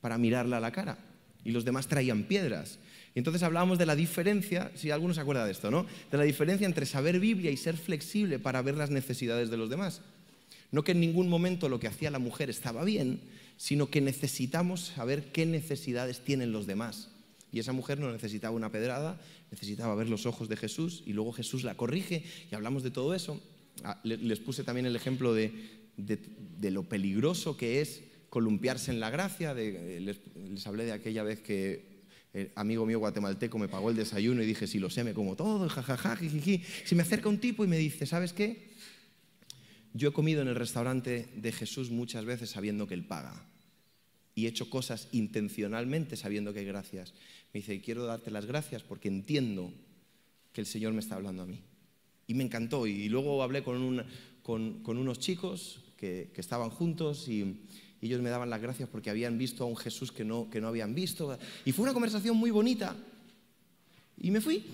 para 0.00 0.18
mirarla 0.18 0.56
a 0.56 0.60
la 0.60 0.72
cara 0.72 0.98
y 1.44 1.50
los 1.50 1.64
demás 1.64 1.88
traían 1.88 2.24
piedras. 2.24 2.78
Y 3.14 3.18
entonces 3.18 3.42
hablábamos 3.42 3.78
de 3.78 3.86
la 3.86 3.96
diferencia, 3.96 4.70
si 4.74 4.90
alguno 4.90 5.12
se 5.12 5.20
acuerda 5.20 5.44
de 5.44 5.52
esto, 5.52 5.70
¿no? 5.70 5.86
De 6.10 6.18
la 6.18 6.24
diferencia 6.24 6.66
entre 6.66 6.86
saber 6.86 7.20
Biblia 7.20 7.50
y 7.50 7.56
ser 7.56 7.76
flexible 7.76 8.38
para 8.38 8.62
ver 8.62 8.76
las 8.76 8.90
necesidades 8.90 9.50
de 9.50 9.56
los 9.56 9.68
demás. 9.68 10.00
No 10.70 10.82
que 10.82 10.92
en 10.92 11.00
ningún 11.00 11.28
momento 11.28 11.68
lo 11.68 11.78
que 11.78 11.88
hacía 11.88 12.10
la 12.10 12.18
mujer 12.18 12.48
estaba 12.48 12.84
bien, 12.84 13.20
sino 13.56 13.90
que 13.90 14.00
necesitamos 14.00 14.92
saber 14.94 15.32
qué 15.32 15.46
necesidades 15.46 16.20
tienen 16.20 16.52
los 16.52 16.66
demás. 16.66 17.08
Y 17.52 17.58
esa 17.58 17.72
mujer 17.72 18.00
no 18.00 18.10
necesitaba 18.10 18.56
una 18.56 18.72
pedrada, 18.72 19.20
necesitaba 19.50 19.94
ver 19.94 20.08
los 20.08 20.24
ojos 20.24 20.48
de 20.48 20.56
Jesús 20.56 21.02
y 21.06 21.12
luego 21.12 21.32
Jesús 21.32 21.64
la 21.64 21.76
corrige 21.76 22.24
y 22.50 22.54
hablamos 22.54 22.82
de 22.82 22.90
todo 22.90 23.14
eso. 23.14 23.40
Ah, 23.84 24.00
les 24.04 24.40
puse 24.40 24.64
también 24.64 24.86
el 24.86 24.96
ejemplo 24.96 25.34
de, 25.34 25.52
lo 26.62 26.82
peligroso 26.84 27.56
que 27.56 27.82
es 27.82 28.02
columpiarse 28.30 28.90
en 28.90 29.00
la 29.00 29.10
gracia. 29.10 29.52
les, 29.52 30.66
hablé 30.66 30.84
de 30.86 30.92
aquella 30.92 31.22
vez 31.22 31.40
que 31.40 31.92
el 32.32 32.50
amigo 32.54 32.86
mío 32.86 32.98
guatemalteco 32.98 33.58
me 33.58 33.68
pagó 33.68 33.90
el 33.90 33.96
desayuno 33.96 34.42
y 34.42 34.46
dije, 34.46 34.66
si 34.66 34.78
lo 34.78 34.88
sé, 34.88 35.04
me 35.04 35.12
como 35.12 35.36
todo, 35.36 35.68
jajaja, 35.68 36.16
jijiji. 36.16 36.62
Se 36.86 36.94
me 36.94 37.02
acerca 37.02 37.28
un 37.28 37.38
tipo 37.38 37.64
y 37.64 37.68
me 37.68 37.76
dice, 37.76 38.06
¿sabes 38.06 38.32
qué? 38.32 38.72
Yo 39.94 40.08
he 40.08 40.12
comido 40.12 40.42
en 40.42 40.48
el 40.48 40.54
restaurante 40.54 41.28
de 41.36 41.52
Jesús 41.52 41.90
muchas 41.90 42.24
veces 42.24 42.50
sabiendo 42.50 42.86
que 42.86 42.94
Él 42.94 43.04
paga 43.04 43.46
y 44.34 44.46
he 44.46 44.48
hecho 44.48 44.70
cosas 44.70 45.08
intencionalmente 45.12 46.16
sabiendo 46.16 46.52
que 46.52 46.60
hay 46.60 46.64
gracias. 46.64 47.12
Me 47.52 47.60
dice, 47.60 47.80
quiero 47.80 48.04
darte 48.04 48.30
las 48.30 48.46
gracias 48.46 48.82
porque 48.82 49.08
entiendo 49.08 49.72
que 50.52 50.62
el 50.62 50.66
Señor 50.66 50.92
me 50.92 51.00
está 51.00 51.16
hablando 51.16 51.42
a 51.42 51.46
mí. 51.46 51.60
Y 52.26 52.34
me 52.34 52.44
encantó. 52.44 52.86
Y 52.86 53.08
luego 53.08 53.42
hablé 53.42 53.62
con, 53.62 54.04
con, 54.42 54.82
unos 54.86 55.18
chicos 55.18 55.80
que, 55.96 56.30
estaban 56.34 56.70
juntos 56.70 57.28
y, 57.28 57.66
ellos 58.00 58.20
me 58.20 58.30
daban 58.30 58.50
las 58.50 58.60
gracias 58.60 58.88
porque 58.88 59.10
habían 59.10 59.38
visto 59.38 59.62
a 59.62 59.66
un 59.68 59.76
Jesús 59.76 60.10
que 60.10 60.24
no, 60.24 60.50
que 60.50 60.60
no 60.60 60.66
habían 60.66 60.92
visto. 60.92 61.38
Y 61.64 61.70
fue 61.70 61.84
una 61.84 61.92
conversación 61.92 62.36
muy 62.36 62.50
bonita. 62.50 62.96
Y 64.18 64.32
me 64.32 64.40
fui. 64.40 64.64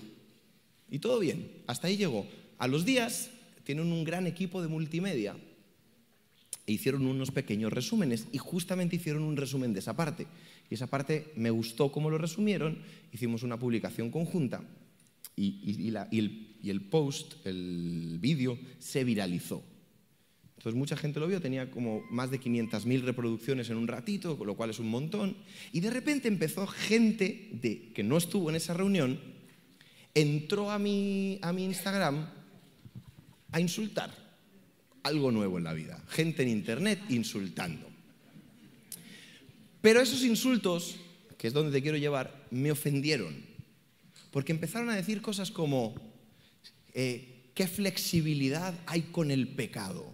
Y 0.89 0.97
todo 0.97 1.19
bien. 1.19 1.61
Hasta 1.67 1.87
ahí 1.87 1.97
llegó. 1.97 2.25
A 2.57 2.67
los 2.67 2.85
días 2.85 3.29
tienen 3.69 3.91
un 3.91 4.03
gran 4.03 4.25
equipo 4.25 4.63
de 4.63 4.67
multimedia 4.67 5.37
e 6.65 6.71
hicieron 6.71 7.05
unos 7.05 7.29
pequeños 7.29 7.71
resúmenes 7.71 8.25
y 8.31 8.39
justamente 8.39 8.95
hicieron 8.95 9.21
un 9.21 9.37
resumen 9.37 9.73
de 9.73 9.79
esa 9.79 9.95
parte. 9.95 10.25
Y 10.71 10.73
esa 10.73 10.87
parte 10.87 11.31
me 11.35 11.51
gustó 11.51 11.91
cómo 11.91 12.09
lo 12.09 12.17
resumieron, 12.17 12.79
hicimos 13.13 13.43
una 13.43 13.59
publicación 13.59 14.09
conjunta 14.09 14.63
y, 15.35 15.93
el, 16.63 16.81
post, 16.89 17.45
el 17.45 18.17
vídeo, 18.19 18.57
se 18.79 19.03
viralizó. 19.03 19.61
Entonces 20.57 20.73
mucha 20.73 20.97
gente 20.97 21.19
lo 21.19 21.27
vio, 21.27 21.39
tenía 21.39 21.69
como 21.69 22.01
más 22.09 22.31
de 22.31 22.41
500.000 22.41 23.01
reproducciones 23.03 23.69
en 23.69 23.77
un 23.77 23.87
ratito, 23.87 24.35
lo 24.43 24.55
cual 24.55 24.71
es 24.71 24.79
un 24.79 24.89
montón. 24.89 25.37
Y 25.73 25.81
de 25.81 25.91
repente 25.91 26.27
empezó 26.27 26.65
gente 26.65 27.49
de, 27.51 27.93
que 27.93 28.01
no 28.01 28.17
estuvo 28.17 28.49
en 28.49 28.55
esa 28.55 28.73
reunión, 28.73 29.19
entró 30.15 30.71
a 30.71 30.79
mi, 30.79 31.37
a 31.43 31.53
mi 31.53 31.65
Instagram 31.65 32.38
a 33.51 33.59
insultar 33.59 34.11
algo 35.03 35.31
nuevo 35.31 35.57
en 35.57 35.63
la 35.63 35.73
vida. 35.73 36.01
Gente 36.09 36.43
en 36.43 36.49
Internet 36.49 36.99
insultando. 37.09 37.87
Pero 39.81 40.01
esos 40.01 40.23
insultos, 40.23 40.97
que 41.37 41.47
es 41.47 41.53
donde 41.53 41.71
te 41.71 41.81
quiero 41.81 41.97
llevar, 41.97 42.45
me 42.51 42.71
ofendieron. 42.71 43.35
Porque 44.31 44.51
empezaron 44.51 44.89
a 44.89 44.95
decir 44.95 45.21
cosas 45.21 45.51
como, 45.51 45.95
eh, 46.93 47.51
¿qué 47.55 47.67
flexibilidad 47.67 48.73
hay 48.85 49.03
con 49.03 49.31
el 49.31 49.47
pecado? 49.47 50.13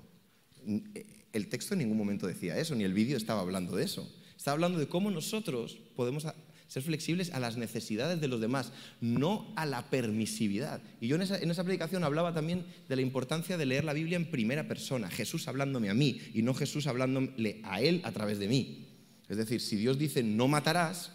El 1.34 1.48
texto 1.48 1.74
en 1.74 1.80
ningún 1.80 1.98
momento 1.98 2.28
decía 2.28 2.58
eso, 2.58 2.76
ni 2.76 2.84
el 2.84 2.94
vídeo 2.94 3.18
estaba 3.18 3.42
hablando 3.42 3.76
de 3.76 3.84
eso. 3.84 4.10
Estaba 4.38 4.54
hablando 4.54 4.80
de 4.80 4.88
cómo 4.88 5.10
nosotros 5.12 5.80
podemos 5.96 6.26
ser 6.68 6.84
flexibles 6.84 7.32
a 7.34 7.40
las 7.40 7.58
necesidades 7.58 8.20
de 8.20 8.28
los 8.28 8.42
demás, 8.42 8.72
no 9.02 9.54
a 9.56 9.66
la 9.66 9.90
permisividad. 9.90 10.82
Y 11.00 11.08
yo 11.08 11.16
en 11.16 11.22
esa, 11.22 11.64
predicación 11.64 12.04
hablaba 12.04 12.34
también 12.34 12.66
de 12.90 12.96
la 12.96 13.02
importancia 13.02 13.58
de 13.58 13.66
leer 13.66 13.84
la 13.84 13.94
Biblia 13.94 14.16
en 14.16 14.30
primera 14.30 14.68
persona, 14.68 15.10
Jesús 15.10 15.48
hablándome 15.48 15.90
a 15.90 15.94
mí 15.94 16.20
y 16.34 16.42
no 16.42 16.54
Jesús 16.54 16.88
hablándole 16.88 17.62
a 17.64 17.82
él 17.82 18.02
a 18.04 18.12
través 18.12 18.40
de 18.40 18.48
mí. 18.48 18.88
Es 19.30 19.38
decir, 19.38 19.62
si 19.62 19.76
Dios 19.76 19.98
dice 19.98 20.24
no 20.24 20.48
matarás, 20.48 21.12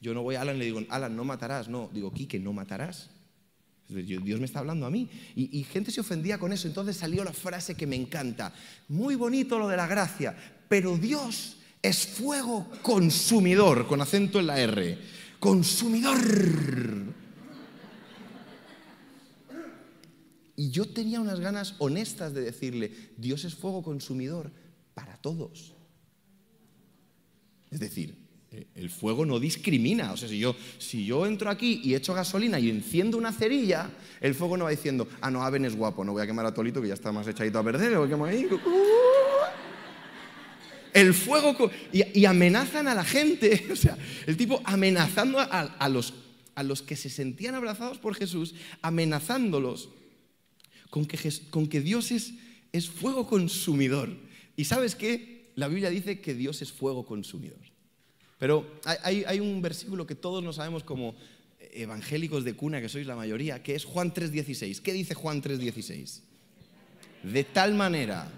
yo 0.00 0.14
no 0.14 0.22
voy 0.22 0.36
a 0.36 0.42
Alan 0.42 0.56
y 0.56 0.60
le 0.60 0.64
digo, 0.66 0.82
Alan, 0.88 1.14
no 1.14 1.24
matarás, 1.24 1.68
no, 1.68 1.90
digo, 1.92 2.12
Quique, 2.12 2.38
no 2.38 2.52
matarás. 2.52 3.10
Dios 3.90 4.38
me 4.40 4.46
está 4.46 4.60
hablando 4.60 4.86
a 4.86 4.90
mí. 4.90 5.08
Y, 5.34 5.64
gente 5.64 5.90
se 5.90 6.00
ofendía 6.00 6.38
con 6.38 6.52
eso. 6.52 6.68
Entonces 6.68 6.96
salió 6.96 7.24
la 7.24 7.32
frase 7.32 7.74
que 7.74 7.86
me 7.86 7.96
encanta. 7.96 8.52
Muy 8.88 9.14
bonito 9.14 9.58
lo 9.58 9.68
de 9.68 9.76
la 9.76 9.86
gracia, 9.86 10.36
pero 10.68 10.96
Dios 10.96 11.56
es 11.82 12.06
fuego 12.06 12.66
consumidor, 12.82 13.86
con 13.86 14.00
acento 14.00 14.38
en 14.38 14.46
la 14.46 14.60
R. 14.60 14.98
Consumidor. 15.38 16.18
Y 20.56 20.70
yo 20.70 20.86
tenía 20.86 21.20
unas 21.20 21.40
ganas 21.40 21.74
honestas 21.78 22.34
de 22.34 22.42
decirle, 22.42 22.92
Dios 23.16 23.44
es 23.44 23.54
fuego 23.54 23.82
consumidor 23.82 24.52
para 24.92 25.16
todos. 25.16 25.72
Es 27.70 27.80
decir, 27.80 28.14
el 28.74 28.90
fuego 28.90 29.24
no 29.24 29.38
discrimina. 29.38 30.12
O 30.12 30.16
sea, 30.16 30.28
si 30.28 30.38
yo, 30.38 30.54
si 30.78 31.06
yo 31.06 31.24
entro 31.24 31.48
aquí 31.48 31.80
y 31.82 31.94
echo 31.94 32.12
gasolina 32.12 32.58
y 32.58 32.68
enciendo 32.68 33.16
una 33.16 33.32
cerilla, 33.32 33.90
el 34.20 34.34
fuego 34.34 34.56
no 34.56 34.64
va 34.64 34.70
diciendo, 34.70 35.08
ah, 35.20 35.30
no, 35.30 35.42
Aben 35.42 35.64
es 35.64 35.76
guapo, 35.76 36.04
no 36.04 36.12
voy 36.12 36.22
a 36.22 36.26
quemar 36.26 36.44
a 36.44 36.52
Tolito 36.52 36.82
que 36.82 36.88
ya 36.88 36.94
está 36.94 37.12
más 37.12 37.26
echadito 37.26 37.58
a 37.58 37.64
perder, 37.64 37.96
voy 37.96 38.06
a 38.06 38.10
quemar 38.10 38.28
ahí. 38.30 38.46
El 40.92 41.14
fuego... 41.14 41.70
Y, 41.92 42.24
amenazan 42.24 42.88
a 42.88 42.94
la 42.94 43.04
gente. 43.04 43.66
O 43.72 43.76
sea, 43.76 43.96
el 44.26 44.36
tipo 44.36 44.60
amenazando 44.64 45.38
a, 45.38 45.88
los, 45.88 46.14
a 46.54 46.62
los 46.62 46.82
que 46.82 46.96
se 46.96 47.08
sentían 47.08 47.54
abrazados 47.54 47.98
por 47.98 48.14
Jesús, 48.14 48.54
amenazándolos 48.82 49.90
con 50.90 51.06
que, 51.06 51.18
con 51.50 51.68
que 51.68 51.80
Dios 51.80 52.10
es, 52.10 52.34
es 52.72 52.88
fuego 52.88 53.26
consumidor. 53.26 54.16
¿Y 54.56 54.64
sabes 54.64 54.94
qué? 54.94 55.50
La 55.54 55.68
Biblia 55.68 55.90
dice 55.90 56.20
que 56.20 56.34
Dios 56.34 56.62
es 56.62 56.72
fuego 56.72 57.04
consumidor. 57.04 57.58
Pero 58.38 58.66
hay, 58.84 59.24
hay, 59.26 59.40
un 59.40 59.60
versículo 59.60 60.06
que 60.06 60.14
todos 60.14 60.42
nos 60.42 60.56
sabemos 60.56 60.82
como 60.82 61.14
evangélicos 61.72 62.44
de 62.44 62.54
cuna, 62.54 62.80
que 62.80 62.88
sois 62.88 63.06
la 63.06 63.14
mayoría, 63.14 63.62
que 63.62 63.74
es 63.74 63.84
Juan 63.84 64.12
3.16. 64.12 64.80
¿Qué 64.80 64.92
dice 64.92 65.14
Juan 65.14 65.42
3.16? 65.42 66.22
De 67.22 67.44
tal 67.44 67.74
manera 67.74 68.30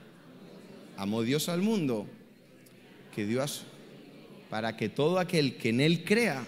amó 0.96 1.22
Dios 1.22 1.48
al 1.48 1.62
mundo 1.62 2.08
que 3.14 3.26
Dios, 3.26 3.64
para 4.50 4.76
que 4.76 4.88
todo 4.88 5.20
aquel 5.20 5.56
que 5.56 5.68
en 5.68 5.80
Él 5.80 6.02
crea, 6.04 6.44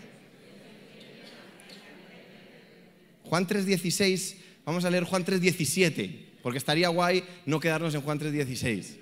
Juan 3.25 3.47
3.16 3.47 4.45
Vamos 4.65 4.85
a 4.85 4.91
leer 4.91 5.05
Juan 5.05 5.25
3:17, 5.25 6.11
porque 6.43 6.59
estaría 6.59 6.89
guay 6.89 7.25
no 7.47 7.61
quedarnos 7.61 7.95
en 7.95 8.01
Juan 8.01 8.19
3:16. 8.19 8.97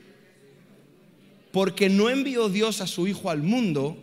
Porque 1.53 1.89
no 1.89 2.11
envió 2.11 2.49
Dios 2.49 2.81
a 2.81 2.87
su 2.87 3.07
Hijo 3.07 3.31
al 3.31 3.43
mundo 3.43 3.97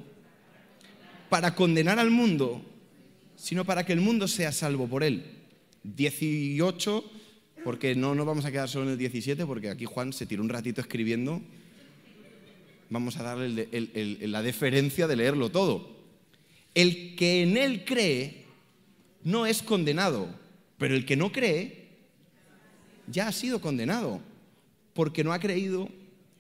para 1.30 1.56
condenar 1.56 2.00
al 2.00 2.12
mundo, 2.12 2.62
sino 3.36 3.66
para 3.66 3.86
que 3.86 3.94
el 3.94 4.02
mundo 4.02 4.28
sea 4.28 4.52
salvo 4.52 4.88
por 4.88 5.04
él. 5.04 5.26
18, 5.84 7.04
porque 7.64 7.96
no 7.96 8.16
nos 8.16 8.26
vamos 8.26 8.46
a 8.46 8.52
quedar 8.52 8.70
solo 8.70 8.86
en 8.86 8.92
el 8.92 8.98
17, 8.98 9.46
porque 9.46 9.70
aquí 9.70 9.86
Juan 9.86 10.14
se 10.14 10.26
tiró 10.26 10.44
un 10.44 10.50
ratito 10.50 10.80
escribiendo. 10.80 11.42
Vamos 12.90 13.18
a 13.18 13.24
darle 13.24 13.68
la 14.28 14.42
deferencia 14.42 15.08
de 15.08 15.16
leerlo 15.16 15.50
todo. 15.50 15.98
El 16.74 17.16
que 17.16 17.44
en 17.44 17.58
él 17.58 17.86
cree 17.86 18.46
no 19.24 19.46
es 19.46 19.62
condenado 19.62 20.40
pero 20.80 20.96
el 20.96 21.06
que 21.06 21.18
no 21.18 21.32
cree 21.32 21.90
ya 23.12 23.28
ha 23.28 23.32
sido 23.32 23.62
condenado, 23.62 24.22
porque 24.94 25.24
no 25.24 25.34
ha 25.34 25.40
creído 25.40 25.90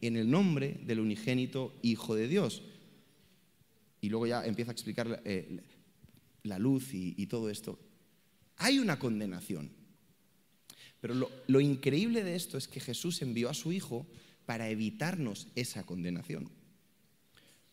en 0.01 0.15
el 0.15 0.31
nombre 0.31 0.79
del 0.85 1.01
unigénito 1.01 1.73
Hijo 1.83 2.15
de 2.15 2.27
Dios. 2.27 2.63
Y 4.01 4.09
luego 4.09 4.25
ya 4.25 4.45
empieza 4.45 4.71
a 4.71 4.73
explicar 4.73 5.07
la, 5.07 5.21
eh, 5.25 5.59
luz 6.57 6.93
y, 6.93 7.25
todo 7.27 7.49
esto. 7.49 7.77
Hay 8.55 8.79
una 8.79 8.97
condenación. 8.97 9.71
Pero 11.01 11.29
lo 11.47 11.59
increíble 11.59 12.23
de 12.23 12.35
esto 12.35 12.57
es 12.57 12.67
que 12.67 12.79
Jesús 12.79 13.21
envió 13.21 13.49
a 13.49 13.53
su 13.53 13.73
Hijo 13.73 14.05
para 14.49 14.67
evitarnos 14.67 15.47
esa 15.53 15.85
condenación. 15.85 16.49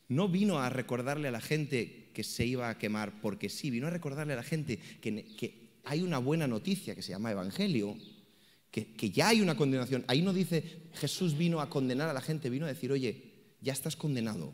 No 0.09 0.29
vino 0.29 0.59
a 0.59 0.69
recordarle 0.69 1.29
a 1.29 1.31
la 1.31 1.41
gente 1.41 2.11
que 2.13 2.23
se 2.23 2.45
iba 2.45 2.69
a 2.69 2.77
quemar 2.77 3.19
porque 3.23 3.49
sí, 3.49 3.71
vino 3.71 3.87
a 3.87 3.91
recordarle 3.91 4.35
a 4.35 4.37
la 4.37 4.43
gente 4.43 4.79
que, 5.01 5.25
que 5.25 5.71
hay 5.85 6.03
una 6.03 6.19
buena 6.19 6.47
noticia 6.47 6.95
que 6.95 7.01
se 7.01 7.13
llama 7.13 7.31
Evangelio, 7.31 7.97
que, 8.71 9.11
ya 9.11 9.29
hay 9.29 9.41
una 9.41 9.57
condenación. 9.57 10.05
Ahí 10.07 10.21
no 10.21 10.35
dice 10.35 10.91
Jesús 10.93 11.35
vino 11.39 11.63
a 11.63 11.71
condenar 11.71 12.11
a 12.11 12.13
la 12.13 12.21
gente, 12.21 12.51
vino 12.51 12.67
a 12.67 12.69
decir, 12.69 12.93
oye, 12.93 13.33
ya 13.63 13.73
estás 13.73 13.97
condenado, 13.97 14.53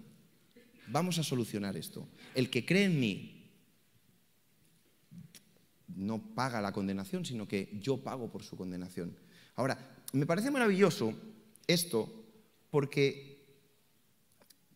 vamos 0.87 1.19
a 1.19 1.25
solucionar 1.25 1.77
esto. 1.77 2.07
El 2.37 2.51
que 2.51 2.65
cree 2.65 2.85
en 2.85 3.01
mí 3.01 3.51
no 5.89 6.23
paga 6.37 6.61
la 6.61 6.71
condenación, 6.71 7.25
sino 7.25 7.49
que 7.49 7.77
yo 7.83 7.97
pago 7.97 8.31
por 8.31 8.45
su 8.45 8.57
condenación. 8.57 9.17
Ahora, 9.57 9.97
me 10.13 10.25
parece 10.25 10.53
maravilloso 10.53 11.32
esto 11.67 12.25
porque 12.71 13.33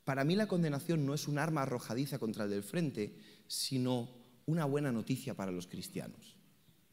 para 0.04 0.24
mí 0.24 0.36
la 0.36 0.46
condenación 0.46 1.04
no 1.04 1.14
es 1.14 1.26
un 1.26 1.38
arma 1.38 1.62
arrojadiza 1.62 2.18
contra 2.18 2.44
el 2.44 2.50
del 2.50 2.62
frente, 2.62 3.16
sino 3.48 4.08
una 4.46 4.64
buena 4.64 4.92
noticia 4.92 5.34
para 5.34 5.50
los 5.50 5.66
cristianos. 5.66 6.36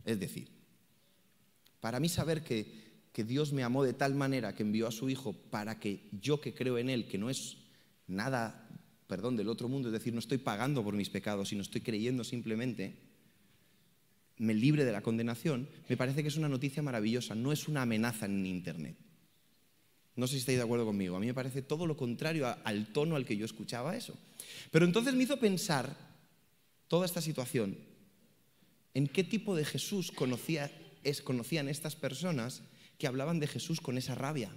Es 0.04 0.20
decir, 0.20 0.50
para 1.80 2.00
mí 2.00 2.10
saber 2.10 2.44
que, 2.44 2.82
Dios 3.16 3.54
me 3.54 3.62
amó 3.62 3.84
de 3.84 3.94
tal 3.94 4.16
manera 4.16 4.56
que 4.56 4.64
envió 4.64 4.88
a 4.88 4.92
su 4.92 5.08
Hijo 5.10 5.34
para 5.34 5.80
que 5.80 6.10
yo 6.20 6.42
que 6.42 6.56
creo 6.56 6.80
en 6.80 6.90
Él, 6.90 7.08
que 7.08 7.20
no 7.20 7.30
es 7.30 7.58
nada, 8.08 8.68
perdón, 9.06 9.36
del 9.36 9.50
otro 9.50 9.70
mundo, 9.70 9.90
es 9.90 9.94
decir, 9.94 10.14
no 10.14 10.20
estoy 10.20 10.40
pagando 10.40 10.84
por 10.84 10.96
mis 10.96 11.12
pecados, 11.12 11.50
sino 11.50 11.62
estoy 11.62 11.82
creyendo 11.82 12.24
simplemente, 12.24 12.98
me 14.38 14.56
libre 14.56 14.84
de 14.84 14.92
la 14.92 15.02
condenación, 15.02 15.70
me 15.88 15.96
parece 15.96 16.24
que 16.24 16.30
es 16.30 16.38
una 16.38 16.50
noticia 16.50 16.82
maravillosa, 16.82 17.36
no 17.36 17.52
es 17.52 17.68
una 17.68 17.84
amenaza 17.84 18.26
en 18.26 18.46
Internet. 18.48 18.98
No 20.16 20.28
sé 20.28 20.34
si 20.34 20.40
estáis 20.40 20.58
de 20.60 20.64
acuerdo 20.64 20.86
conmigo, 20.86 21.16
a 21.16 21.20
mí 21.20 21.26
me 21.26 21.34
parece 21.34 21.62
todo 21.62 21.88
lo 21.88 21.98
contrario 21.98 22.56
al 22.64 22.94
tono 22.94 23.16
al 23.16 23.26
que 23.26 23.38
yo 23.38 23.46
escuchaba 23.46 23.96
eso. 23.96 24.14
Pero 24.72 24.86
entonces 24.86 25.14
me 25.16 25.24
hizo 25.24 25.38
pensar 25.38 25.96
toda 26.88 27.06
esta 27.06 27.22
situación 27.22 27.78
¿En 28.94 29.08
qué 29.08 29.24
tipo 29.24 29.56
de 29.56 29.66
Jesús 29.66 30.12
conocían 30.12 31.68
estas 31.68 31.96
personas 31.96 32.62
que 32.98 33.08
hablaban 33.08 33.40
de 33.40 33.48
Jesús 33.48 33.82
con 33.82 33.98
esa 33.98 34.16
rabia? 34.16 34.52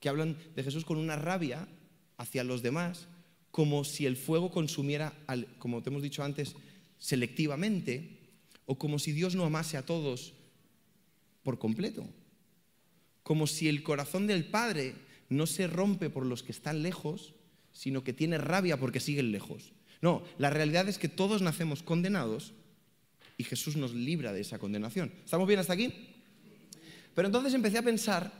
Que 0.00 0.08
hablan 0.08 0.36
de 0.56 0.62
Jesús 0.64 0.84
con 0.84 0.98
una 0.98 1.16
rabia 1.16 1.68
hacia 2.16 2.44
los 2.44 2.62
demás, 2.62 3.06
como 3.52 3.84
si 3.84 4.06
el 4.06 4.16
fuego 4.16 4.50
consumiera, 4.50 5.14
como 5.58 5.82
te 5.82 5.90
hemos 5.90 6.02
dicho 6.02 6.24
antes, 6.24 6.56
selectivamente, 6.98 8.18
o 8.66 8.76
como 8.76 8.98
si 8.98 9.12
Dios 9.12 9.36
no 9.36 9.44
amase 9.44 9.76
a 9.76 9.86
todos 9.86 10.34
por 11.44 11.58
completo. 11.58 12.04
Como 13.28 13.46
si 13.46 13.68
el 13.68 13.82
corazón 13.82 14.26
del 14.26 14.46
Padre 14.46 14.94
no 15.28 15.46
se 15.46 15.66
rompe 15.66 16.08
por 16.08 16.24
los 16.24 16.42
que 16.42 16.50
están 16.50 16.82
lejos, 16.82 17.34
sino 17.72 18.02
que 18.02 18.14
tiene 18.14 18.38
rabia 18.38 18.80
porque 18.80 19.00
siguen 19.00 19.32
lejos. 19.32 19.74
No, 20.00 20.22
la 20.38 20.48
realidad 20.48 20.88
es 20.88 20.96
que 20.96 21.10
todos 21.10 21.42
nacemos 21.42 21.82
condenados 21.82 22.54
y 23.36 23.44
Jesús 23.44 23.76
nos 23.76 23.92
libra 23.92 24.32
de 24.32 24.40
esa 24.40 24.58
condenación. 24.58 25.12
¿Estamos 25.26 25.46
bien 25.46 25.60
hasta 25.60 25.74
aquí? 25.74 25.92
Pero 27.14 27.28
entonces 27.28 27.52
empecé 27.52 27.76
a 27.76 27.82
pensar 27.82 28.32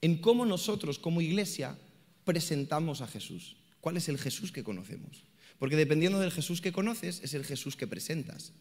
en 0.00 0.16
cómo 0.20 0.44
nosotros 0.44 0.98
como 0.98 1.20
iglesia 1.20 1.78
presentamos 2.24 3.02
a 3.02 3.06
Jesús. 3.06 3.56
¿Cuál 3.80 3.98
es 3.98 4.08
el 4.08 4.18
Jesús 4.18 4.50
que 4.50 4.64
conocemos? 4.64 5.22
Porque 5.60 5.76
dependiendo 5.76 6.18
del 6.18 6.32
Jesús 6.32 6.60
que 6.60 6.72
conoces, 6.72 7.22
es 7.22 7.34
el 7.34 7.44
Jesús 7.44 7.76
que 7.76 7.86
presentas. 7.86 8.52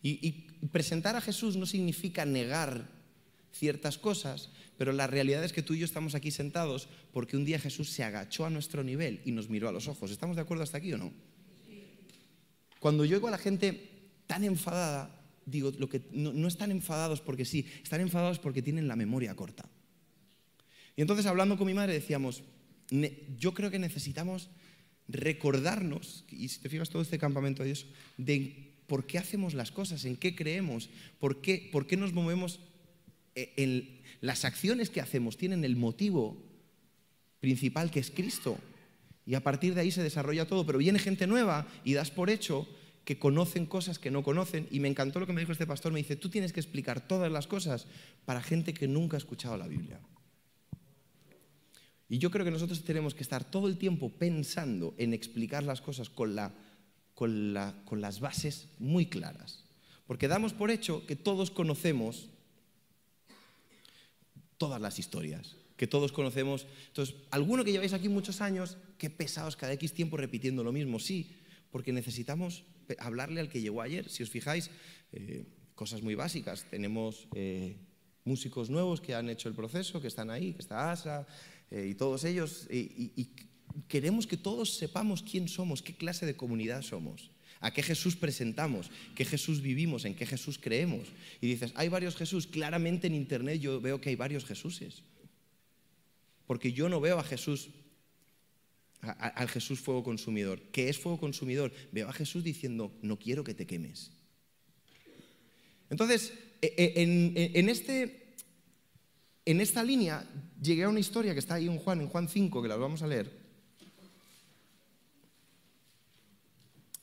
Y, 0.00 0.46
presentar 0.70 1.16
a 1.16 1.20
Jesús 1.20 1.56
no 1.56 1.66
significa 1.66 2.24
negar 2.24 2.95
ciertas 3.58 3.98
cosas, 3.98 4.50
pero 4.76 4.92
la 4.92 5.06
realidad 5.06 5.44
es 5.44 5.52
que 5.52 5.62
tú 5.62 5.74
y 5.74 5.78
yo 5.78 5.84
estamos 5.84 6.14
aquí 6.14 6.30
sentados 6.30 6.88
porque 7.12 7.36
un 7.36 7.44
día 7.44 7.58
Jesús 7.58 7.90
se 7.90 8.04
agachó 8.04 8.44
a 8.44 8.50
nuestro 8.50 8.84
nivel 8.84 9.20
y 9.24 9.32
nos 9.32 9.48
miró 9.48 9.68
a 9.68 9.72
los 9.72 9.88
ojos. 9.88 10.10
¿Estamos 10.10 10.36
de 10.36 10.42
acuerdo 10.42 10.62
hasta 10.62 10.78
aquí 10.78 10.92
o 10.92 10.98
no? 10.98 11.12
Cuando 12.80 13.04
yo 13.04 13.16
oigo 13.16 13.28
a 13.28 13.32
la 13.32 13.38
gente 13.38 13.90
tan 14.26 14.44
enfadada, 14.44 15.10
digo, 15.44 15.72
lo 15.78 15.88
que, 15.88 16.02
no, 16.12 16.46
están 16.46 16.70
enfadados 16.70 17.20
porque 17.20 17.44
sí, 17.44 17.66
están 17.82 18.00
enfadados 18.00 18.38
porque 18.38 18.62
tienen 18.62 18.88
la 18.88 18.96
memoria 18.96 19.34
corta. 19.34 19.68
Y 20.94 21.00
entonces 21.00 21.26
hablando 21.26 21.56
con 21.56 21.66
mi 21.66 21.74
madre 21.74 21.94
decíamos, 21.94 22.42
yo 23.38 23.54
creo 23.54 23.70
que 23.70 23.78
necesitamos 23.78 24.50
recordarnos, 25.08 26.24
y 26.30 26.48
si 26.48 26.60
te 26.60 26.68
fijas 26.68 26.90
todo 26.90 27.02
este 27.02 27.18
campamento 27.18 27.62
de 27.62 27.70
eso, 27.70 27.86
de 28.16 28.74
por 28.86 29.06
qué 29.06 29.18
hacemos 29.18 29.54
las 29.54 29.72
cosas, 29.72 30.04
en 30.04 30.16
qué 30.16 30.34
creemos, 30.34 30.90
por 31.18 31.40
qué, 31.40 31.68
por 31.72 31.86
qué 31.86 31.96
nos 31.96 32.12
movemos. 32.12 32.60
E, 33.36 34.02
las 34.22 34.44
acciones 34.46 34.88
que 34.88 35.02
hacemos 35.02 35.36
tienen 35.36 35.64
el 35.64 35.76
motivo 35.76 36.42
principal 37.40 37.90
que 37.90 38.00
es 38.00 38.10
Cristo. 38.10 38.58
Y 39.26 39.34
a 39.34 39.42
partir 39.42 39.74
de 39.74 39.82
ahí 39.82 39.90
se 39.90 40.02
desarrolla 40.02 40.48
todo. 40.48 40.64
Pero 40.64 40.78
viene 40.78 40.98
gente 40.98 41.26
nueva 41.26 41.68
y 41.84 41.92
das 41.92 42.10
por 42.10 42.30
hecho 42.30 42.66
que 43.04 43.18
conocen 43.18 43.66
cosas 43.66 43.98
que 43.98 44.10
no 44.10 44.22
conocen. 44.22 44.66
Y 44.70 44.80
me 44.80 44.88
encantó 44.88 45.20
lo 45.20 45.26
que 45.26 45.32
me 45.32 45.40
dijo 45.40 45.52
este 45.52 45.66
pastor. 45.66 45.92
Me 45.92 45.98
dice, 45.98 46.16
tú 46.16 46.30
tienes 46.30 46.52
que 46.52 46.60
explicar 46.60 47.06
todas 47.06 47.30
las 47.30 47.46
cosas 47.46 47.86
para 48.24 48.42
gente 48.42 48.72
que 48.72 48.88
nunca 48.88 49.16
ha 49.16 49.18
escuchado 49.18 49.56
la 49.56 49.68
Biblia. 49.68 50.00
Y 52.08 52.18
yo 52.18 52.30
creo 52.30 52.44
que 52.44 52.50
nosotros 52.50 52.84
tenemos 52.84 53.14
que 53.14 53.22
estar 53.22 53.44
todo 53.44 53.68
el 53.68 53.78
tiempo 53.78 54.10
pensando 54.10 54.94
en 54.96 55.12
explicar 55.12 55.64
las 55.64 55.80
cosas 55.80 56.08
con 56.08 56.34
las 57.52 58.20
bases 58.20 58.68
muy 58.78 59.06
claras. 59.06 59.64
Porque 60.06 60.28
damos 60.28 60.52
por 60.52 60.70
hecho 60.70 61.04
que 61.06 61.16
todos 61.16 61.50
conocemos 61.50 62.30
todas 64.58 64.80
las 64.80 64.98
historias, 64.98 65.56
que 65.76 65.86
todos 65.86 66.12
conocemos. 66.12 66.66
Entonces, 66.88 67.14
alguno 67.30 67.64
que 67.64 67.72
lleváis 67.72 67.92
aquí 67.92 68.08
muchos 68.08 68.40
años, 68.40 68.78
qué 68.98 69.10
pesados 69.10 69.56
cada 69.56 69.72
X 69.74 69.92
tiempo 69.92 70.16
repitiendo 70.16 70.64
lo 70.64 70.72
mismo. 70.72 70.98
Sí, 70.98 71.32
porque 71.70 71.92
necesitamos 71.92 72.64
hablarle 72.98 73.40
al 73.40 73.48
que 73.48 73.60
llegó 73.60 73.82
ayer. 73.82 74.08
Si 74.08 74.22
os 74.22 74.30
fijáis, 74.30 74.70
eh, 75.12 75.44
cosas 75.74 76.02
muy 76.02 76.14
básicas. 76.14 76.64
Tenemos 76.70 77.28
eh, 77.34 77.76
músicos 78.24 78.70
nuevos 78.70 79.00
que 79.00 79.14
han 79.14 79.28
hecho 79.28 79.48
el 79.48 79.54
proceso, 79.54 80.00
que 80.00 80.08
están 80.08 80.30
ahí, 80.30 80.52
que 80.52 80.62
está 80.62 80.90
Asa 80.90 81.26
eh, 81.70 81.88
y 81.90 81.94
todos 81.94 82.24
ellos. 82.24 82.66
y 82.70 83.30
queremos 83.88 84.26
que 84.26 84.38
todos 84.38 84.76
sepamos 84.76 85.22
quién 85.22 85.48
somos, 85.48 85.82
qué 85.82 85.94
clase 85.94 86.24
de 86.24 86.36
comunidad 86.36 86.80
somos 86.82 87.30
a 87.66 87.72
qué 87.72 87.82
Jesús 87.82 88.14
presentamos, 88.14 88.92
qué 89.16 89.24
Jesús 89.24 89.60
vivimos, 89.60 90.04
en 90.04 90.14
qué 90.14 90.24
Jesús 90.24 90.56
creemos. 90.56 91.08
Y 91.40 91.48
dices, 91.48 91.72
hay 91.74 91.88
varios 91.88 92.14
Jesús. 92.14 92.46
Claramente 92.46 93.08
en 93.08 93.14
Internet 93.14 93.60
yo 93.60 93.80
veo 93.80 94.00
que 94.00 94.08
hay 94.08 94.14
varios 94.14 94.44
Jesuses. 94.44 95.02
Porque 96.46 96.72
yo 96.72 96.88
no 96.88 97.00
veo 97.00 97.18
a 97.18 97.24
Jesús, 97.24 97.70
al 99.00 99.48
Jesús 99.48 99.80
fuego 99.80 100.04
consumidor. 100.04 100.62
¿Qué 100.70 100.88
es 100.88 100.96
fuego 100.96 101.18
consumidor? 101.18 101.72
Veo 101.90 102.08
a 102.08 102.12
Jesús 102.12 102.44
diciendo, 102.44 102.96
no 103.02 103.18
quiero 103.18 103.42
que 103.42 103.52
te 103.52 103.66
quemes. 103.66 104.12
Entonces, 105.90 106.34
e, 106.62 106.72
e, 106.76 107.02
en, 107.58 107.68
este, 107.68 108.36
en 109.44 109.60
esta 109.60 109.82
línea 109.82 110.24
llegué 110.62 110.84
a 110.84 110.88
una 110.88 111.00
historia 111.00 111.32
que 111.32 111.40
está 111.40 111.54
ahí 111.54 111.66
en 111.66 111.78
Juan, 111.78 112.00
en 112.00 112.06
Juan 112.06 112.28
5, 112.28 112.62
que 112.62 112.68
la 112.68 112.76
vamos 112.76 113.02
a 113.02 113.08
leer 113.08 113.35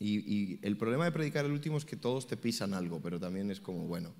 Y, 0.05 0.59
el 0.61 0.75
problema 0.75 1.05
de 1.05 1.13
predicar 1.13 1.45
el 1.45 1.53
último 1.53 1.77
es 1.77 1.85
que 1.85 1.95
todos 1.95 2.27
te 2.27 2.35
pisan 2.35 2.73
algo, 2.73 3.01
pero 3.01 3.21
también 3.21 3.49
es 3.51 3.61
como, 3.61 3.87
bueno, 3.87 4.13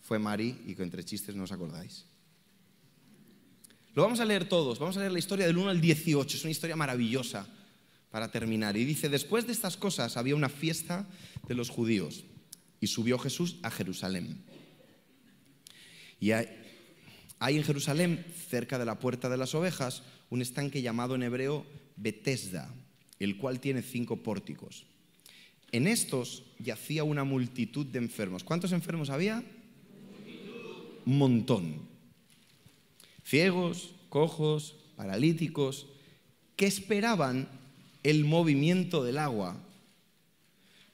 fue 0.00 0.18
Mari 0.18 0.62
y 0.66 0.74
que 0.74 0.82
entre 0.82 1.04
chistes 1.04 1.36
no 1.36 1.44
os 1.44 1.52
acordáis. 1.52 2.06
Lo 3.94 4.02
vamos 4.02 4.20
a 4.20 4.24
leer 4.24 4.48
todos, 4.48 4.78
vamos 4.78 4.96
a 4.96 5.00
leer 5.00 5.12
la 5.12 5.18
historia 5.18 5.46
del 5.46 5.58
1 5.58 5.68
al 5.68 5.80
18, 5.82 6.36
es 6.38 6.44
una 6.44 6.52
historia 6.52 6.74
maravillosa 6.74 7.46
para 8.10 8.30
terminar. 8.30 8.74
Y 8.78 8.86
dice, 8.86 9.10
después 9.10 9.46
de 9.46 9.52
estas 9.52 9.76
cosas 9.76 10.16
había 10.16 10.36
una 10.36 10.48
fiesta 10.48 11.06
de 11.46 11.54
los 11.54 11.68
judíos 11.68 12.24
y 12.80 12.86
subió 12.86 13.18
Jesús 13.18 13.58
a 13.62 13.70
Jerusalén. 13.70 14.42
Y 16.18 16.30
hay, 16.30 16.46
hay 17.38 17.58
en 17.58 17.64
Jerusalén, 17.64 18.24
cerca 18.48 18.78
de 18.78 18.86
la 18.86 18.98
puerta 18.98 19.28
de 19.28 19.36
las 19.36 19.54
ovejas, 19.54 20.02
un 20.30 20.40
estanque 20.40 20.80
llamado 20.80 21.14
en 21.14 21.24
hebreo 21.24 21.66
Betesda 21.96 22.72
el 23.24 23.36
cual 23.36 23.60
tiene 23.60 23.82
cinco 23.82 24.16
pórticos. 24.16 24.84
En 25.70 25.86
estos 25.86 26.44
yacía 26.58 27.04
una 27.04 27.24
multitud 27.24 27.86
de 27.86 27.98
enfermos. 27.98 28.44
¿Cuántos 28.44 28.72
enfermos 28.72 29.10
había? 29.10 29.42
Un 31.06 31.18
montón. 31.18 31.76
Ciegos, 33.24 33.94
cojos, 34.08 34.76
paralíticos, 34.96 35.86
que 36.56 36.66
esperaban 36.66 37.48
el 38.02 38.24
movimiento 38.24 39.02
del 39.02 39.18
agua, 39.18 39.56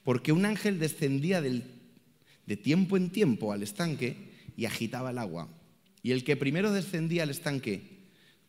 porque 0.05 0.33
un 0.33 0.45
ángel 0.45 0.79
descendía 0.79 1.41
de 1.41 2.57
tiempo 2.57 2.97
en 2.97 3.11
tiempo 3.11 3.53
al 3.53 3.63
estanque 3.63 4.17
y 4.57 4.67
agitaba 4.67 5.11
el 5.11 5.19
agua. 5.19 5.49
Y 6.03 6.13
el 6.13 6.25
que 6.25 6.37
primero 6.37 6.73
descendía 6.73 7.25
al 7.25 7.31
estanque, 7.31 7.83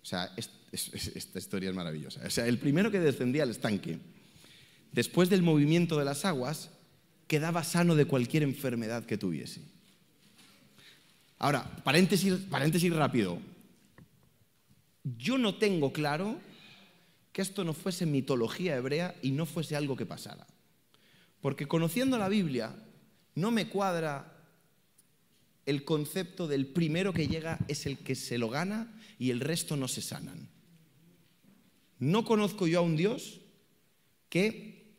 o 0.03 0.05
sea, 0.05 0.31
esta 0.71 1.39
historia 1.39 1.69
es 1.69 1.75
maravillosa. 1.75 2.21
O 2.25 2.29
sea, 2.29 2.47
el 2.47 2.59
primero 2.59 2.91
que 2.91 2.99
descendía 2.99 3.43
al 3.43 3.51
estanque, 3.51 3.99
después 4.91 5.29
del 5.29 5.41
movimiento 5.41 5.97
de 5.97 6.05
las 6.05 6.25
aguas, 6.25 6.69
quedaba 7.27 7.63
sano 7.63 7.95
de 7.95 8.05
cualquier 8.05 8.43
enfermedad 8.43 9.05
que 9.05 9.17
tuviese. 9.17 9.61
Ahora, 11.38 11.63
paréntesis, 11.83 12.33
paréntesis 12.49 12.93
rápido. 12.93 13.39
Yo 15.17 15.38
no 15.38 15.55
tengo 15.55 15.93
claro 15.93 16.39
que 17.31 17.41
esto 17.41 17.63
no 17.63 17.73
fuese 17.73 18.05
mitología 18.05 18.75
hebrea 18.75 19.15
y 19.22 19.31
no 19.31 19.46
fuese 19.46 19.75
algo 19.75 19.96
que 19.96 20.05
pasara. 20.05 20.46
Porque 21.41 21.67
conociendo 21.67 22.17
la 22.17 22.27
Biblia, 22.27 22.75
no 23.35 23.51
me 23.51 23.70
cuadra 23.70 24.35
el 25.65 25.85
concepto 25.85 26.48
del 26.48 26.65
primero 26.67 27.13
que 27.13 27.27
llega 27.27 27.59
es 27.67 27.85
el 27.85 28.00
que 28.00 28.15
se 28.15 28.37
lo 28.37 28.50
gana 28.50 28.91
y 29.20 29.29
el 29.29 29.39
resto 29.39 29.77
no 29.77 29.87
se 29.87 30.01
sanan. 30.01 30.50
No 32.00 32.24
conozco 32.24 32.68
yo 32.68 32.79
a 32.79 32.81
un 32.81 32.96
Dios 32.96 33.42
que 34.29 34.96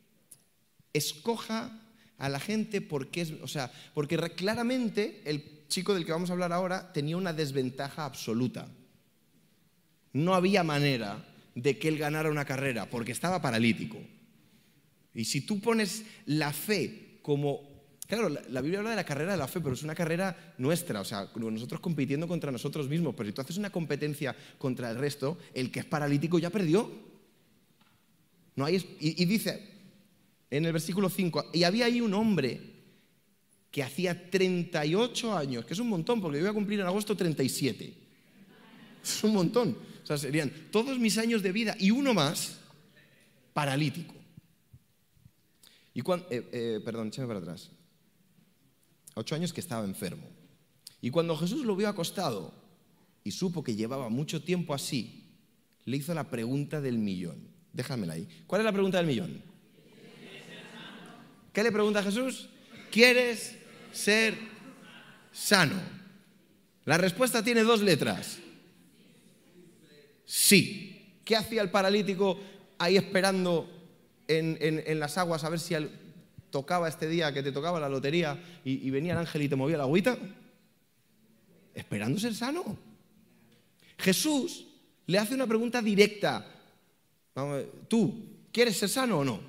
escoja 0.93 1.79
a 2.17 2.29
la 2.29 2.39
gente 2.39 2.81
porque 2.81 3.21
es, 3.21 3.31
o 3.41 3.47
sea, 3.47 3.71
porque 3.93 4.17
claramente 4.35 5.21
el 5.25 5.67
chico 5.67 5.93
del 5.93 6.05
que 6.05 6.11
vamos 6.11 6.29
a 6.29 6.33
hablar 6.33 6.53
ahora 6.53 6.93
tenía 6.93 7.17
una 7.17 7.33
desventaja 7.33 8.05
absoluta. 8.05 8.67
No 10.13 10.35
había 10.35 10.63
manera 10.63 11.25
de 11.55 11.79
que 11.79 11.87
él 11.87 11.97
ganara 11.97 12.29
una 12.29 12.45
carrera 12.45 12.89
porque 12.89 13.11
estaba 13.11 13.41
paralítico. 13.41 13.97
Y 15.13 15.25
si 15.25 15.41
tú 15.41 15.59
pones 15.59 16.03
la 16.25 16.53
fe 16.53 17.19
como 17.21 17.70
Claro, 18.11 18.27
la, 18.27 18.59
Biblia 18.59 18.79
habla 18.79 18.89
de 18.89 18.97
la 18.97 19.05
carrera 19.05 19.31
de 19.31 19.37
la 19.37 19.47
fe, 19.47 19.61
pero 19.61 19.73
es 19.73 19.83
una 19.83 19.95
carrera 19.95 20.53
nuestra, 20.57 20.99
o 20.99 21.05
sea, 21.05 21.29
nosotros 21.33 21.79
compitiendo 21.79 22.27
contra 22.27 22.51
nosotros 22.51 22.89
mismos. 22.89 23.15
Pero 23.15 23.29
si 23.29 23.33
tú 23.33 23.39
haces 23.39 23.55
una 23.55 23.69
competencia 23.69 24.35
contra 24.57 24.91
el 24.91 24.97
resto, 24.97 25.37
el 25.53 25.71
que 25.71 25.79
es 25.79 25.85
paralítico 25.85 26.37
ya 26.37 26.49
perdió. 26.49 26.91
No 28.57 28.65
hay, 28.65 28.85
y, 28.99 29.23
dice 29.23 29.65
en 30.49 30.65
el 30.65 30.73
versículo 30.73 31.09
5, 31.09 31.51
y 31.53 31.63
había 31.63 31.85
ahí 31.85 32.01
un 32.01 32.13
hombre 32.13 32.59
que 33.71 33.81
hacía 33.81 34.29
38 34.29 35.37
años, 35.37 35.65
que 35.65 35.73
es 35.73 35.79
un 35.79 35.87
montón, 35.87 36.19
porque 36.19 36.39
yo 36.39 36.43
voy 36.43 36.51
a 36.51 36.53
cumplir 36.53 36.81
en 36.81 36.87
agosto 36.87 37.15
37. 37.15 37.93
Es 39.01 39.23
un 39.23 39.31
montón. 39.31 39.77
O 40.03 40.05
sea, 40.05 40.17
serían 40.17 40.51
todos 40.69 40.99
mis 40.99 41.17
años 41.17 41.41
de 41.41 41.53
vida 41.53 41.77
y 41.79 41.91
uno 41.91 42.13
más 42.13 42.59
paralítico. 43.53 44.15
Y 45.93 46.01
cuando, 46.01 46.27
eh, 46.29 46.49
eh, 46.51 46.81
perdón, 46.83 47.07
échame 47.07 47.27
para 47.29 47.39
atrás 47.39 47.71
ocho 49.15 49.35
años 49.35 49.53
que 49.53 49.61
estaba 49.61 49.85
enfermo. 49.85 50.27
Y 51.01 51.09
cuando 51.09 51.35
Jesús 51.37 51.65
lo 51.65 51.75
vio 51.75 51.89
acostado 51.89 52.53
y 53.23 53.31
supo 53.31 53.63
que 53.63 53.75
llevaba 53.75 54.09
mucho 54.09 54.43
tiempo 54.43 54.73
así, 54.73 55.21
le 55.85 55.97
hizo 55.97 56.13
la 56.13 56.29
pregunta 56.29 56.81
del 56.81 56.97
millón. 56.97 57.49
Déjamela 57.73 58.13
ahí. 58.13 58.27
¿Cuál 58.47 58.61
es 58.61 58.65
la 58.65 58.71
pregunta 58.71 58.97
del 58.97 59.07
millón? 59.07 59.41
¿Qué 61.53 61.63
le 61.63 61.71
pregunta 61.71 61.99
a 61.99 62.03
Jesús? 62.03 62.49
¿Quieres 62.91 63.57
ser 63.91 64.35
sano? 65.31 65.75
La 66.85 66.97
respuesta 66.97 67.43
tiene 67.43 67.63
dos 67.63 67.81
letras. 67.81 68.37
Sí. 70.25 71.19
¿Qué 71.25 71.35
hacía 71.35 71.61
el 71.61 71.69
paralítico 71.69 72.39
ahí 72.77 72.97
esperando 72.97 73.69
en, 74.27 74.99
las 74.99 75.17
aguas 75.17 75.43
a 75.43 75.49
ver 75.49 75.59
si 75.59 75.75
tocaba 76.51 76.87
este 76.87 77.07
día 77.07 77.33
que 77.33 77.41
te 77.41 77.51
tocaba 77.51 77.79
la 77.79 77.89
lotería 77.89 78.39
y, 78.63 78.89
venía 78.91 79.13
el 79.13 79.19
ángel 79.19 79.41
y 79.41 79.49
te 79.49 79.55
movía 79.55 79.77
la 79.77 79.83
agüita? 79.83 80.17
Esperando 81.73 82.19
ser 82.19 82.35
sano. 82.35 82.77
Jesús 83.97 84.67
le 85.07 85.17
hace 85.17 85.33
una 85.33 85.47
pregunta 85.47 85.81
directa. 85.81 86.45
¿Tú 87.87 88.25
quieres 88.51 88.77
ser 88.77 88.89
sano 88.89 89.19
o 89.19 89.25
no? 89.25 89.39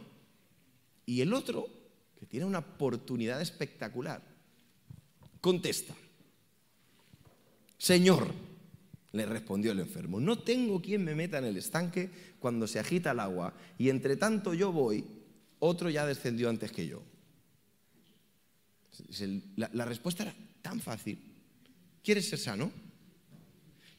Y 1.04 1.20
el 1.20 1.32
otro, 1.34 1.68
que 2.18 2.26
tiene 2.26 2.46
una 2.46 2.60
oportunidad 2.60 3.42
espectacular, 3.42 4.22
contesta. 5.40 5.94
Señor, 7.76 8.28
le 9.12 9.26
respondió 9.26 9.72
el 9.72 9.80
enfermo, 9.80 10.20
no 10.20 10.38
tengo 10.38 10.80
quien 10.80 11.04
me 11.04 11.14
meta 11.14 11.38
en 11.38 11.44
el 11.44 11.56
estanque 11.56 12.10
cuando 12.38 12.66
se 12.66 12.78
agita 12.78 13.10
el 13.10 13.20
agua 13.20 13.52
y 13.76 13.90
entre 13.90 14.16
tanto 14.16 14.54
yo 14.54 14.72
voy 14.72 15.04
otro 15.64 15.88
ya 15.90 16.04
descendió 16.04 16.50
antes 16.50 16.72
que 16.72 16.88
yo. 16.88 17.02
La, 19.56 19.84
respuesta 19.84 20.24
era 20.24 20.34
tan 20.60 20.80
fácil. 20.80 21.18
¿Quieres 22.02 22.28
ser 22.28 22.40
sano? 22.40 22.72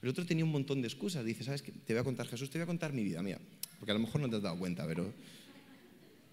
El 0.01 0.09
otro 0.09 0.25
tenía 0.25 0.43
un 0.43 0.51
montón 0.51 0.81
de 0.81 0.89
excusas. 0.89 1.23
Dice, 1.23 1.45
¿sabes 1.45 1.61
qué? 1.61 1.71
Te 1.71 1.93
voy 1.93 2.01
a 2.01 2.03
contar, 2.03 2.27
Jesús, 2.27 2.49
te 2.49 2.57
voy 2.57 2.63
a 2.63 2.67
contar 2.67 2.91
mi 2.91 3.05
vida, 3.05 3.23
mía. 3.23 3.39
Porque 3.79 3.91
a 3.91 3.93
lo 3.93 4.01
mejor 4.01 4.19
no 4.19 4.29
te 4.29 4.35
has 4.35 4.41
dado 4.41 4.59
cuenta, 4.59 4.85
pero 4.85 5.13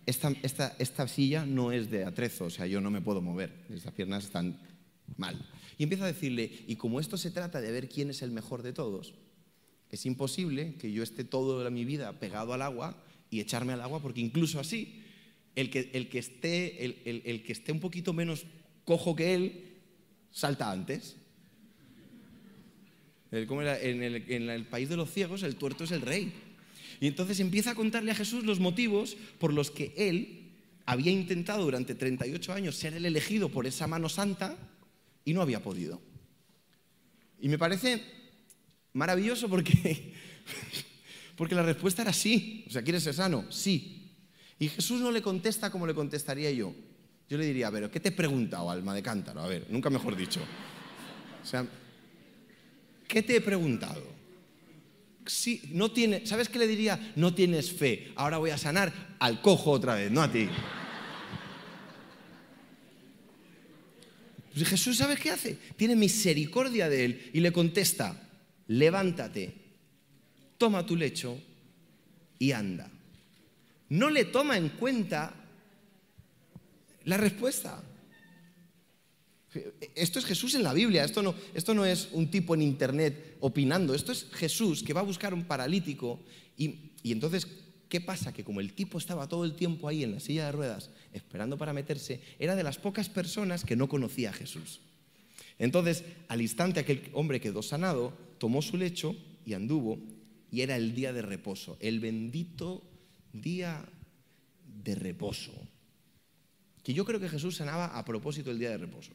esta, 0.04 1.06
silla 1.06 1.46
no 1.46 1.70
es 1.70 1.90
de 1.90 2.04
atrezo, 2.04 2.46
o 2.46 2.50
sea, 2.50 2.66
yo 2.66 2.80
no 2.80 2.90
me 2.90 3.00
puedo 3.00 3.22
mover. 3.22 3.52
Estas 3.70 3.94
piernas 3.94 4.24
están 4.24 4.58
mal. 5.16 5.40
Y 5.78 5.84
empieza 5.84 6.04
a 6.04 6.08
decirle, 6.08 6.50
y 6.66 6.74
como 6.74 6.98
esto 6.98 7.16
se 7.16 7.30
trata 7.30 7.60
de 7.60 7.70
ver 7.70 7.88
quién 7.88 8.10
es 8.10 8.22
el 8.22 8.32
mejor 8.32 8.62
de 8.62 8.72
todos, 8.72 9.14
es 9.90 10.06
imposible 10.06 10.74
que 10.74 10.90
yo 10.90 11.04
esté 11.04 11.22
toda 11.22 11.70
mi 11.70 11.84
vida 11.84 12.18
pegado 12.18 12.52
al 12.52 12.62
agua 12.62 13.00
y 13.30 13.38
echarme 13.38 13.74
al 13.74 13.82
agua, 13.82 14.02
porque 14.02 14.20
incluso 14.20 14.58
así 14.58 14.99
el 15.60 15.70
que, 15.70 15.90
el 15.92 16.08
que, 16.08 16.18
esté, 16.18 16.84
el, 16.84 17.42
que 17.42 17.52
esté 17.52 17.72
un 17.72 17.80
poquito 17.80 18.12
menos 18.12 18.46
cojo 18.84 19.14
que 19.14 19.34
él, 19.34 19.64
salta 20.30 20.70
antes. 20.70 21.16
En, 23.32 24.02
el, 24.02 24.66
país 24.66 24.88
de 24.88 24.96
los 24.96 25.10
ciegos 25.10 25.42
el 25.42 25.56
tuerto 25.56 25.84
es 25.84 25.90
el 25.92 26.00
rey. 26.00 26.32
Y 27.00 27.06
entonces 27.06 27.40
empieza 27.40 27.70
a 27.70 27.74
contarle 27.74 28.10
a 28.10 28.14
Jesús 28.14 28.44
los 28.44 28.60
motivos 28.60 29.16
por 29.38 29.52
los 29.52 29.70
que 29.70 29.94
él 29.96 30.52
había 30.86 31.12
intentado 31.12 31.64
durante 31.64 31.94
38 31.94 32.52
años 32.52 32.76
ser 32.76 32.94
el 32.94 33.06
elegido 33.06 33.48
por 33.48 33.66
esa 33.66 33.86
mano 33.86 34.08
santa 34.08 34.56
y 35.24 35.32
no 35.32 35.42
había 35.42 35.62
podido. 35.62 36.00
Y 37.40 37.48
me 37.48 37.58
parece 37.58 38.02
maravilloso 38.92 39.48
porque, 39.48 40.12
porque 41.36 41.54
la 41.54 41.62
respuesta 41.62 42.02
era 42.02 42.12
sí. 42.12 42.64
O 42.66 42.70
sea, 42.70 42.82
¿quieres 42.82 43.02
ser 43.02 43.14
sano? 43.14 43.50
Sí. 43.50 43.99
Y 44.60 44.68
Jesús 44.68 45.00
no 45.00 45.10
le 45.10 45.22
contesta 45.22 45.70
como 45.70 45.86
le 45.86 45.94
contestaría 45.94 46.50
yo. 46.50 46.72
Yo 47.28 47.38
le 47.38 47.46
diría, 47.46 47.70
ver, 47.70 47.90
¿qué 47.90 47.98
te 47.98 48.10
he 48.10 48.12
preguntado, 48.12 48.70
alma 48.70 48.94
de 48.94 49.02
cántaro? 49.02 49.40
A 49.40 49.48
ver, 49.48 49.66
nunca 49.70 49.88
mejor 49.88 50.14
dicho. 50.14 50.40
O 51.42 51.46
sea, 51.46 51.66
¿qué 53.08 53.22
te 53.22 53.36
he 53.36 53.40
preguntado? 53.40 54.04
Sí, 55.26 55.62
no 55.72 55.90
tiene, 55.90 56.26
¿Sabes 56.26 56.50
qué 56.50 56.58
le 56.58 56.66
diría? 56.66 57.12
No 57.16 57.32
tienes 57.34 57.72
fe. 57.72 58.12
Ahora 58.16 58.36
voy 58.36 58.50
a 58.50 58.58
sanar 58.58 59.16
al 59.18 59.40
cojo 59.40 59.70
otra 59.70 59.94
vez, 59.94 60.10
no 60.10 60.22
a 60.22 60.30
ti. 60.30 60.46
Pues 64.52 64.68
Jesús, 64.68 64.98
¿sabes 64.98 65.18
qué 65.20 65.30
hace? 65.30 65.56
Tiene 65.76 65.96
misericordia 65.96 66.90
de 66.90 67.04
él 67.06 67.30
y 67.32 67.40
le 67.40 67.50
contesta, 67.50 68.28
levántate, 68.66 69.54
toma 70.58 70.84
tu 70.84 70.96
lecho 70.96 71.40
y 72.38 72.52
anda. 72.52 72.90
No 73.90 74.10
le 74.10 74.24
toma 74.24 74.56
en 74.56 74.70
cuenta 74.70 75.34
la 77.04 77.16
respuesta. 77.16 77.82
Esto 79.94 80.18
es 80.18 80.24
Jesús 80.24 80.54
en 80.54 80.62
la 80.62 80.72
Biblia, 80.72 81.04
esto 81.04 81.22
no, 81.22 81.34
esto 81.54 81.74
no 81.74 81.84
es 81.84 82.08
un 82.12 82.30
tipo 82.30 82.54
en 82.54 82.62
internet 82.62 83.36
opinando, 83.40 83.94
esto 83.94 84.12
es 84.12 84.26
Jesús 84.32 84.82
que 84.82 84.92
va 84.92 85.00
a 85.00 85.04
buscar 85.04 85.34
un 85.34 85.44
paralítico 85.44 86.20
y, 86.56 86.92
y 87.02 87.12
entonces 87.12 87.46
¿Qué 87.90 88.00
pasa? 88.00 88.32
Que 88.32 88.44
como 88.44 88.60
el 88.60 88.72
tipo 88.72 88.98
estaba 88.98 89.28
todo 89.28 89.44
el 89.44 89.56
tiempo 89.56 89.88
ahí 89.88 90.04
en 90.04 90.12
la 90.12 90.20
silla 90.20 90.46
de 90.46 90.52
ruedas 90.52 90.90
esperando 91.12 91.58
para 91.58 91.72
meterse, 91.72 92.20
era 92.38 92.54
de 92.54 92.62
las 92.62 92.78
pocas 92.78 93.08
personas 93.08 93.64
que 93.64 93.74
no 93.74 93.88
conocía 93.88 94.30
a 94.30 94.32
Jesús. 94.32 94.80
Entonces, 95.58 96.04
al 96.28 96.40
instante 96.40 96.78
aquel 96.78 97.10
hombre 97.12 97.40
quedó 97.40 97.62
sanado, 97.62 98.16
tomó 98.38 98.62
su 98.62 98.76
lecho 98.76 99.16
y 99.44 99.54
anduvo, 99.54 99.98
y 100.52 100.60
era 100.60 100.76
el 100.76 100.94
día 100.94 101.12
de 101.12 101.22
reposo, 101.22 101.76
el 101.80 101.98
bendito 101.98 102.84
día 103.32 103.84
de 104.64 104.94
reposo. 104.94 105.52
Que 106.82 106.94
yo 106.94 107.04
creo 107.04 107.20
que 107.20 107.28
Jesús 107.28 107.56
sanaba 107.56 107.86
a 107.86 108.04
propósito 108.04 108.50
el 108.50 108.58
día 108.58 108.70
de 108.70 108.78
reposo. 108.78 109.12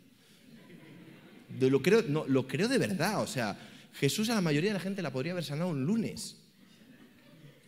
De 1.60 1.70
lo, 1.70 1.82
creo, 1.82 2.04
no, 2.04 2.26
lo 2.28 2.48
creo 2.48 2.68
de 2.68 2.78
verdad, 2.78 3.22
o 3.22 3.28
sea, 3.28 3.58
Jesús 3.94 4.30
a 4.30 4.36
la 4.36 4.42
mayoría 4.42 4.72
de 4.72 4.76
la 4.76 4.80
gente 4.80 5.02
la 5.02 5.12
podría 5.12 5.32
haber 5.32 5.44
sanado 5.44 5.70
un 5.70 5.86
lunes 5.86 6.38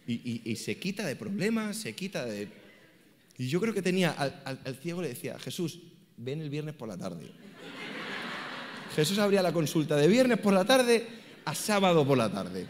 y, 0.07 0.55
se 0.55 0.77
quita 0.77 1.05
de 1.05 1.17
problemas, 1.17 1.75
se 1.77 1.93
quita 1.93 2.25
de... 2.25 2.47
Y 3.37 3.49
yo 3.49 3.59
creo 3.59 3.73
que 3.73 3.81
tenía, 3.81 4.11
al, 4.11 4.75
ciego 4.81 5.01
le 5.01 5.09
decía, 5.09 5.37
Jesús, 5.37 5.79
ven 6.15 6.41
el 6.41 6.49
viernes 6.49 6.75
por 6.75 6.87
la 6.87 6.97
tarde. 6.97 7.29
Jesús 8.95 9.19
abría 9.19 9.41
la 9.41 9.51
consulta 9.51 9.97
de 9.97 10.07
viernes 10.07 10.39
por 10.39 10.53
la 10.53 10.63
tarde 10.63 11.05
a 11.43 11.53
sábado 11.53 12.07
por 12.07 12.17
la 12.17 12.31
tarde. 12.31 12.67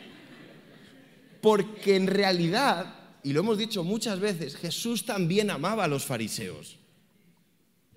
Porque 1.41 1.95
en 1.95 2.07
realidad, 2.07 2.96
y 3.27 3.33
lo 3.33 3.41
hemos 3.41 3.57
dicho 3.57 3.83
muchas 3.83 4.21
veces, 4.21 4.55
Jesús 4.55 5.03
también 5.03 5.49
amaba 5.49 5.83
a 5.83 5.87
los 5.89 6.05
fariseos. 6.05 6.77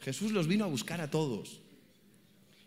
Jesús 0.01 0.33
los 0.33 0.49
vino 0.49 0.65
a 0.65 0.67
buscar 0.67 1.01
a 1.01 1.09
todos. 1.09 1.61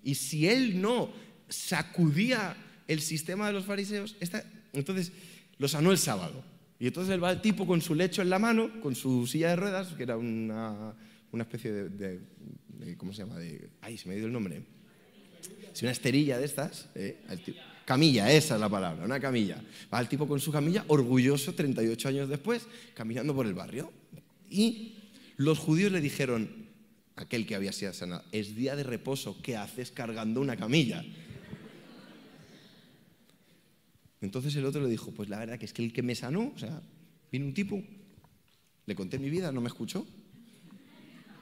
Y 0.02 0.15
si 0.15 0.47
él 0.47 0.80
no 0.80 1.12
sacudía 1.49 2.56
el 2.88 3.02
sistema 3.02 3.47
de 3.47 3.54
los 3.54 3.65
fariseos, 3.65 4.15
entonces 4.71 5.12
lo 5.58 5.67
sanó 5.67 5.91
el 5.91 5.97
sábado. 5.97 6.41
Y 6.80 6.88
entonces 6.88 7.13
él 7.13 7.21
va 7.21 7.32
el 7.32 7.41
tipo 7.41 7.67
con 7.67 7.82
su 7.82 7.95
lecho 7.95 8.21
en 8.21 8.30
la 8.30 8.39
mano, 8.39 8.80
con 8.80 8.95
su 8.95 9.28
silla 9.28 9.49
de 9.49 9.58
ruedas, 9.58 9.89
que 9.89 10.04
era 10.04 10.15
una, 10.15 10.95
especie 11.38 11.69
de, 11.69 12.21
¿Cómo 12.95 13.12
se 13.12 13.23
llama? 13.23 13.39
De, 13.39 13.71
ay, 13.82 13.97
se 13.97 14.08
me 14.08 14.15
ha 14.15 14.17
ido 14.17 14.28
el 14.28 14.32
nombre. 14.32 14.63
Si 15.74 15.86
una 15.86 15.92
esterilla 15.92 16.38
de 16.38 16.46
estas. 16.46 16.90
Eh, 16.96 17.18
camilla, 17.86 18.32
esa 18.32 18.56
es 18.56 18.62
la 18.62 18.70
palabra, 18.70 19.04
una 19.04 19.20
camilla. 19.20 19.62
Va 19.94 20.00
el 20.00 20.08
tipo 20.08 20.28
con 20.28 20.40
su 20.40 20.52
camilla, 20.52 20.86
orgulloso, 20.88 21.54
38 21.54 22.08
años 22.08 22.30
después, 22.30 22.68
caminando 22.94 23.36
por 23.36 23.46
el 23.46 23.54
barrio. 23.54 23.92
Y 24.50 24.96
los 25.38 25.60
judíos 25.60 25.92
le 25.92 26.00
dijeron, 26.00 26.68
aquel 27.16 27.46
que 27.46 27.56
había 27.56 27.72
sido 27.72 27.94
sanado, 27.94 28.24
es 28.32 28.56
día 28.56 28.76
de 28.76 28.84
reposo, 28.84 29.38
¿qué 29.42 29.58
haces 29.58 29.92
cargando 29.92 30.42
una 30.42 30.56
camilla? 30.56 31.04
Entonces 34.22 34.56
el 34.56 34.66
otro 34.66 34.82
le 34.82 34.90
dijo, 34.90 35.12
pues 35.12 35.28
la 35.28 35.40
verdad 35.40 35.60
que 35.60 35.66
es 35.66 35.74
que 35.74 35.84
el 35.84 35.92
que 35.92 36.02
me 36.02 36.16
sanó, 36.16 36.54
o 36.56 36.58
sea, 36.58 36.82
vino 37.32 37.46
un 37.46 37.54
tipo, 37.54 37.84
le 38.86 38.96
conté 38.96 39.20
mi 39.20 39.30
vida, 39.30 39.52
no 39.52 39.60
me 39.60 39.68
escuchó, 39.68 40.08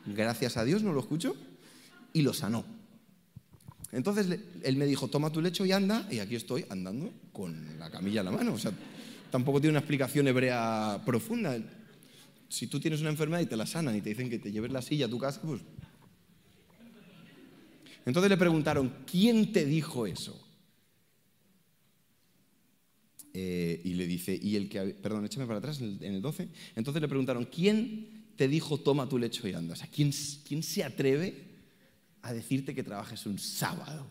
gracias 0.08 0.58
a 0.58 0.66
Dios 0.66 0.82
no 0.82 0.92
lo 0.92 1.00
escuchó, 1.00 1.36
y 2.14 2.24
lo 2.24 2.34
sanó. 2.34 2.66
Entonces 3.92 4.40
él 4.64 4.78
me 4.78 4.86
dijo, 4.86 5.08
toma 5.10 5.32
tu 5.32 5.42
lecho 5.42 5.66
y 5.66 5.72
anda, 5.72 6.08
y 6.10 6.20
aquí 6.20 6.36
estoy 6.36 6.66
andando 6.70 7.12
con 7.34 7.78
la 7.78 7.90
camilla 7.90 8.22
en 8.22 8.26
la 8.26 8.32
mano. 8.32 8.54
O 8.54 8.58
sea, 8.58 8.72
tampoco 9.30 9.60
tiene 9.60 9.72
una 9.72 9.80
explicación 9.80 10.28
hebrea 10.28 11.02
profunda. 11.06 11.58
Si 12.48 12.68
tú 12.68 12.80
tienes 12.80 13.02
una 13.02 13.10
enfermedad 13.10 13.42
y 13.42 13.48
te 13.48 13.58
la 13.58 13.66
sanan 13.66 13.96
y 13.96 14.02
te 14.02 14.10
dicen 14.10 14.30
que 14.30 14.40
te 14.40 14.52
lleves 14.52 14.72
la 14.72 14.82
silla 14.82 15.08
a 15.08 15.10
tu 15.10 15.18
casa, 15.18 15.42
pues... 15.42 15.62
Entonces 18.06 18.30
le 18.30 18.38
preguntaron, 18.38 18.92
¿quién 19.06 19.52
te 19.52 19.66
dijo 19.66 20.08
eso? 20.08 20.42
Eh, 23.34 23.80
y 23.84 23.94
le 23.94 24.08
dice, 24.08 24.38
y 24.42 24.56
el 24.56 24.68
que, 24.68 24.82
perdón, 24.82 25.26
échame 25.26 25.46
para 25.46 25.60
atrás 25.60 25.80
en 25.82 26.02
el, 26.02 26.22
12. 26.22 26.50
Entonces 26.76 27.02
le 27.02 27.08
preguntaron, 27.08 27.46
¿quién 27.46 28.26
te 28.36 28.48
dijo 28.48 28.80
toma 28.80 29.08
tu 29.08 29.18
lecho 29.18 29.48
y 29.48 29.54
anda? 29.54 29.74
O 29.74 29.78
sea, 29.78 29.88
¿quién, 29.88 30.12
quién 30.46 30.64
se 30.64 30.84
atreve 30.84 31.51
a 32.22 32.34
decirte 32.34 32.76
que 32.76 32.84
trabajes 32.84 33.26
un 33.26 33.40
sábado? 33.40 34.10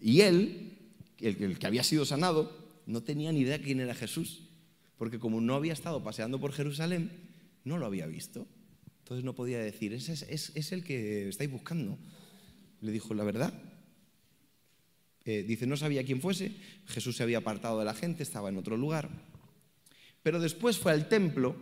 Y 0.00 0.20
él, 0.20 0.78
el, 1.18 1.58
que 1.58 1.66
había 1.66 1.84
sido 1.84 2.04
sanado, 2.04 2.56
no 2.86 3.02
tenía 3.02 3.32
ni 3.32 3.40
idea 3.40 3.60
quién 3.60 3.80
era 3.80 3.94
Jesús, 3.94 4.48
porque 4.96 5.18
como 5.18 5.40
no 5.40 5.54
había 5.54 5.72
estado 5.72 6.02
paseando 6.02 6.40
por 6.40 6.52
Jerusalén, 6.52 7.10
no 7.64 7.78
lo 7.78 7.86
había 7.86 8.06
visto. 8.06 8.46
Entonces 9.00 9.24
no 9.24 9.34
podía 9.34 9.58
decir, 9.58 9.92
ese 9.92 10.12
es, 10.12 10.22
es, 10.22 10.52
es 10.54 10.72
el 10.72 10.84
que 10.84 11.28
estáis 11.28 11.50
buscando. 11.50 11.98
Le 12.80 12.92
dijo, 12.92 13.14
la 13.14 13.24
verdad, 13.24 13.52
eh, 15.24 15.44
dice, 15.46 15.66
no 15.66 15.76
sabía 15.76 16.04
quién 16.04 16.20
fuese, 16.20 16.52
Jesús 16.86 17.16
se 17.16 17.22
había 17.22 17.38
apartado 17.38 17.78
de 17.78 17.84
la 17.84 17.94
gente, 17.94 18.22
estaba 18.22 18.48
en 18.48 18.56
otro 18.56 18.76
lugar. 18.76 19.08
Pero 20.22 20.40
después 20.40 20.78
fue 20.78 20.92
al 20.92 21.08
templo 21.08 21.56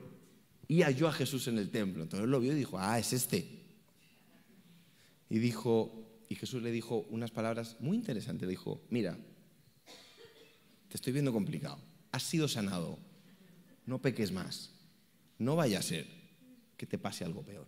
y 0.66 0.83
halló 0.83 1.09
a 1.09 1.12
Jesús 1.12 1.48
en 1.48 1.59
el 1.59 1.70
templo. 1.70 2.03
Entonces 2.03 2.29
lo 2.29 2.40
vio 2.40 2.53
y 2.53 2.57
dijo, 2.57 2.79
ah, 2.79 2.98
es 2.98 3.12
este. 3.12 3.60
Y 5.31 5.38
dijo, 5.38 6.25
y 6.29 6.35
Jesús 6.35 6.62
le 6.62 6.73
dijo 6.73 7.07
unas 7.09 7.31
palabras 7.31 7.77
muy 7.81 7.97
interesantes. 7.97 8.47
Le 8.47 8.51
dijo, 8.51 8.83
mira, 8.90 9.16
te 10.88 10.97
estoy 10.97 11.12
viendo 11.12 11.33
complicado. 11.33 11.79
Has 12.11 12.25
sido 12.25 12.49
sanado. 12.49 12.99
No 13.87 14.03
peques 14.03 14.33
más. 14.33 14.73
No 15.38 15.55
vaya 15.57 15.79
a 15.79 15.83
ser 15.83 16.07
que 16.77 16.87
te 16.87 16.99
pase 16.99 17.25
algo 17.25 17.43
peor. 17.43 17.66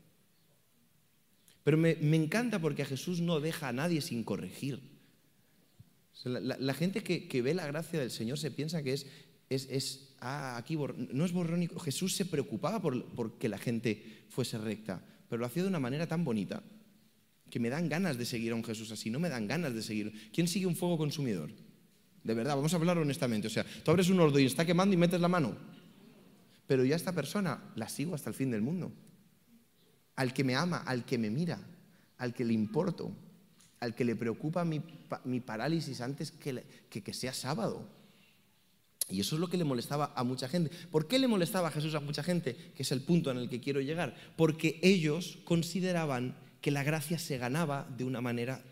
Pero 1.62 1.78
me, 1.78 1.92
encanta 2.16 2.58
porque 2.58 2.82
a 2.82 2.86
Jesús 2.86 3.20
no 3.20 3.40
deja 3.40 3.68
a 3.68 3.72
nadie 3.72 4.00
sin 4.00 4.24
corregir. 4.24 4.80
La, 6.24 6.74
gente 6.74 7.04
que, 7.04 7.42
ve 7.42 7.54
la 7.54 7.66
gracia 7.66 8.00
del 8.00 8.10
Señor 8.10 8.38
se 8.38 8.50
piensa 8.50 8.82
que 8.82 8.92
es, 8.92 9.06
es, 9.48 10.14
ah, 10.18 10.56
aquí 10.56 10.76
no 10.76 11.24
es 11.24 11.32
borrónico. 11.32 11.78
Jesús 11.78 12.16
se 12.16 12.26
preocupaba 12.26 12.82
por, 12.82 13.38
que 13.38 13.48
la 13.48 13.58
gente 13.58 14.24
fuese 14.28 14.58
recta, 14.58 15.04
pero 15.28 15.38
lo 15.38 15.46
hacía 15.46 15.62
de 15.62 15.68
una 15.68 15.80
manera 15.80 16.08
tan 16.08 16.24
bonita 16.24 16.62
que 17.52 17.60
me 17.60 17.68
dan 17.68 17.90
ganas 17.90 18.16
de 18.16 18.24
seguir 18.24 18.52
a 18.52 18.54
un 18.54 18.64
Jesús 18.64 18.90
así, 18.92 19.10
no 19.10 19.20
me 19.20 19.28
dan 19.28 19.46
ganas 19.46 19.74
de 19.74 19.82
seguir. 19.82 20.30
¿Quién 20.32 20.48
sigue 20.48 20.64
un 20.64 20.74
fuego 20.74 20.96
consumidor? 20.96 21.50
De 22.24 22.32
verdad, 22.32 22.56
vamos 22.56 22.72
a 22.72 22.76
hablar 22.76 22.96
honestamente. 22.96 23.48
O 23.48 23.50
sea, 23.50 23.66
tú 23.84 23.90
abres 23.90 24.08
un 24.08 24.18
horno 24.20 24.38
y 24.38 24.46
está 24.46 24.64
quemando 24.64 24.94
y 24.94 24.96
metes 24.96 25.20
la 25.20 25.28
mano. 25.28 25.54
Pero 26.66 26.82
ya 26.82 26.96
esta 26.96 27.12
persona 27.12 27.62
la 27.76 27.90
sigo 27.90 28.14
hasta 28.14 28.30
el 28.30 28.34
fin 28.34 28.50
del 28.50 28.62
mundo. 28.62 28.90
Al 30.16 30.32
que 30.32 30.44
me 30.44 30.54
ama, 30.54 30.78
al 30.78 31.04
que 31.04 31.18
me 31.18 31.28
mira, 31.28 31.60
al 32.16 32.32
que 32.32 32.46
le 32.46 32.54
importo 32.54 33.14
al 33.82 33.96
que 33.96 34.04
le 34.04 34.14
preocupa 34.14 34.64
mi, 34.64 35.40
parálisis 35.40 36.00
antes 36.00 36.30
que, 36.30 36.62
que, 36.88 37.12
sea 37.12 37.34
sábado. 37.34 37.84
Y 39.08 39.18
eso 39.18 39.34
es 39.34 39.40
lo 39.40 39.48
que 39.48 39.56
le 39.56 39.64
molestaba 39.64 40.12
a 40.14 40.22
mucha 40.22 40.48
gente. 40.48 40.70
¿Por 40.92 41.08
qué 41.08 41.18
le 41.18 41.26
molestaba 41.26 41.66
a 41.66 41.72
Jesús 41.72 41.96
a 41.96 42.00
mucha 42.00 42.22
gente? 42.22 42.54
Que 42.76 42.84
es 42.84 42.92
el 42.92 43.02
punto 43.02 43.32
en 43.32 43.38
el 43.38 43.48
que 43.48 43.60
quiero 43.60 43.80
llegar. 43.80 44.14
Porque 44.36 44.78
ellos 44.84 45.40
consideraban 45.44 46.36
que 46.62 46.70
la 46.70 46.84
gracia 46.84 47.18
se 47.18 47.36
ganaba 47.36 47.86
de 47.98 48.04
una 48.04 48.22
manera 48.22 48.64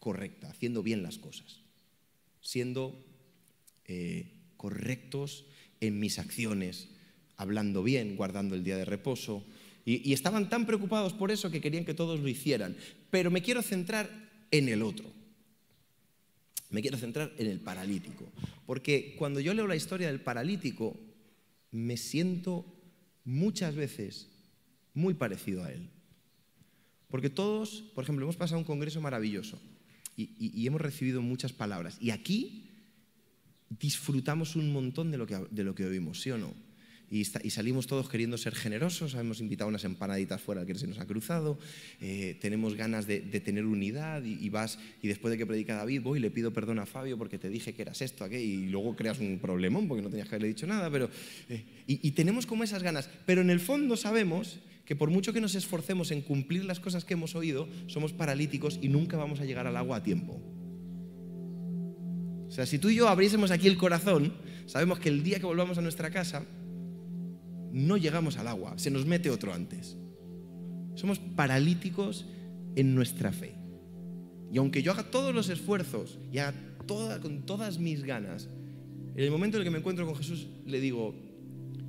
correcta, 0.00 0.50
haciendo 0.50 0.82
bien 0.82 1.02
las 1.02 1.18
cosas, 1.18 1.60
siendo 2.42 3.02
eh, 3.86 4.34
correctos 4.56 5.46
en 5.80 6.00
mis 6.00 6.18
acciones, 6.18 6.88
hablando 7.36 7.82
bien, 7.82 8.16
guardando 8.16 8.54
el 8.54 8.64
día 8.64 8.76
de 8.76 8.84
reposo, 8.84 9.46
y, 9.84 10.12
estaban 10.12 10.50
tan 10.50 10.66
preocupados 10.66 11.14
por 11.14 11.30
eso 11.30 11.50
que 11.50 11.60
querían 11.60 11.84
que 11.84 11.94
todos 11.94 12.20
lo 12.20 12.28
hicieran. 12.28 12.76
Pero 13.10 13.30
me 13.30 13.42
quiero 13.42 13.62
centrar 13.62 14.10
en 14.50 14.68
el 14.68 14.82
otro. 14.82 15.10
Me 16.68 16.82
quiero 16.82 16.98
centrar 16.98 17.32
en 17.38 17.46
el 17.46 17.60
paralítico. 17.60 18.30
Porque 18.66 19.14
cuando 19.18 19.40
yo 19.40 19.54
leo 19.54 19.66
la 19.66 19.76
historia 19.76 20.08
del 20.08 20.20
paralítico, 20.20 20.96
me 21.72 21.96
siento 21.96 22.66
muchas 23.24 23.74
veces 23.74 24.28
muy 24.92 25.14
parecido 25.14 25.64
a 25.64 25.72
Él. 25.72 25.88
Porque 27.10 27.30
todos, 27.30 27.82
por 27.94 28.04
ejemplo, 28.04 28.24
hemos 28.24 28.36
pasado 28.36 28.58
un 28.58 28.64
congreso 28.64 29.00
maravilloso 29.00 29.58
y, 30.16 30.66
hemos 30.66 30.80
recibido 30.80 31.22
muchas 31.22 31.52
palabras. 31.52 31.96
Y 32.00 32.10
aquí 32.10 32.70
disfrutamos 33.68 34.56
un 34.56 34.72
montón 34.72 35.10
de 35.10 35.18
lo 35.18 35.26
que, 35.26 35.38
de 35.50 35.64
lo 35.64 35.74
que 35.74 35.86
oímos, 35.86 36.20
¿sí 36.20 36.30
o 36.30 36.38
no? 36.38 36.52
Y, 37.10 37.24
salimos 37.24 37.88
todos 37.88 38.08
queriendo 38.08 38.38
ser 38.38 38.54
generosos, 38.54 39.14
hemos 39.14 39.40
invitado 39.40 39.68
unas 39.68 39.84
empanaditas 39.84 40.40
fuera 40.40 40.64
que 40.64 40.76
se 40.76 40.86
nos 40.86 41.00
ha 41.00 41.06
cruzado, 41.06 41.58
eh, 42.00 42.38
tenemos 42.40 42.76
ganas 42.76 43.08
de, 43.08 43.20
tener 43.40 43.66
unidad 43.66 44.22
y, 44.22 44.48
vas 44.48 44.78
y 45.02 45.08
después 45.08 45.32
de 45.32 45.38
que 45.38 45.44
predica 45.44 45.74
David 45.74 46.02
voy 46.02 46.18
y 46.20 46.22
le 46.22 46.30
pido 46.30 46.52
perdón 46.52 46.78
a 46.78 46.86
Fabio 46.86 47.18
porque 47.18 47.36
te 47.38 47.48
dije 47.48 47.74
que 47.74 47.82
eras 47.82 48.00
esto, 48.00 48.22
aquello 48.22 48.44
y 48.44 48.68
luego 48.68 48.94
creas 48.94 49.18
un 49.18 49.40
problemón 49.40 49.88
porque 49.88 50.02
no 50.02 50.08
tenías 50.08 50.28
que 50.28 50.36
haberle 50.36 50.48
dicho 50.48 50.68
nada, 50.68 50.88
pero 50.88 51.10
eh, 51.48 51.64
y, 51.88 52.12
tenemos 52.12 52.46
como 52.46 52.62
esas 52.62 52.84
ganas, 52.84 53.10
pero 53.26 53.40
en 53.40 53.50
el 53.50 53.58
fondo 53.58 53.96
sabemos 53.96 54.60
que 54.84 54.94
por 54.94 55.10
mucho 55.10 55.32
que 55.32 55.40
nos 55.40 55.56
esforcemos 55.56 56.12
en 56.12 56.22
cumplir 56.22 56.64
las 56.64 56.78
cosas 56.78 57.04
que 57.04 57.14
hemos 57.14 57.34
oído, 57.34 57.68
somos 57.88 58.12
paralíticos 58.12 58.78
y 58.80 58.88
nunca 58.88 59.16
vamos 59.16 59.40
a 59.40 59.44
llegar 59.44 59.66
al 59.66 59.76
agua 59.76 59.96
a 59.96 60.02
tiempo. 60.04 60.40
O 62.46 62.52
sea, 62.52 62.66
si 62.66 62.78
tú 62.78 62.90
y 62.90 62.96
yo 62.96 63.08
abriésemos 63.08 63.50
aquí 63.52 63.68
el 63.68 63.76
corazón, 63.76 64.34
sabemos 64.66 64.98
que 64.98 65.08
el 65.08 65.22
día 65.22 65.38
que 65.38 65.46
volvamos 65.46 65.78
a 65.78 65.82
nuestra 65.82 66.10
casa, 66.10 66.44
no 67.72 67.96
llegamos 67.96 68.36
al 68.36 68.48
agua, 68.48 68.74
se 68.76 68.90
nos 68.90 69.06
mete 69.06 69.30
otro 69.30 69.52
antes. 69.52 69.96
Somos 70.94 71.18
paralíticos 71.18 72.26
en 72.76 72.94
nuestra 72.94 73.32
fe. 73.32 73.54
Y 74.52 74.58
aunque 74.58 74.82
yo 74.82 74.92
haga 74.92 75.10
todos 75.10 75.34
los 75.34 75.48
esfuerzos 75.48 76.18
y 76.32 76.38
haga 76.38 76.54
con 77.22 77.46
todas 77.46 77.78
mis 77.78 78.02
ganas, 78.02 78.48
en 79.14 79.24
el 79.24 79.30
momento 79.30 79.56
en 79.56 79.60
el 79.62 79.64
que 79.64 79.70
me 79.70 79.78
encuentro 79.78 80.06
con 80.06 80.16
Jesús 80.16 80.48
le 80.66 80.80
digo, 80.80 81.14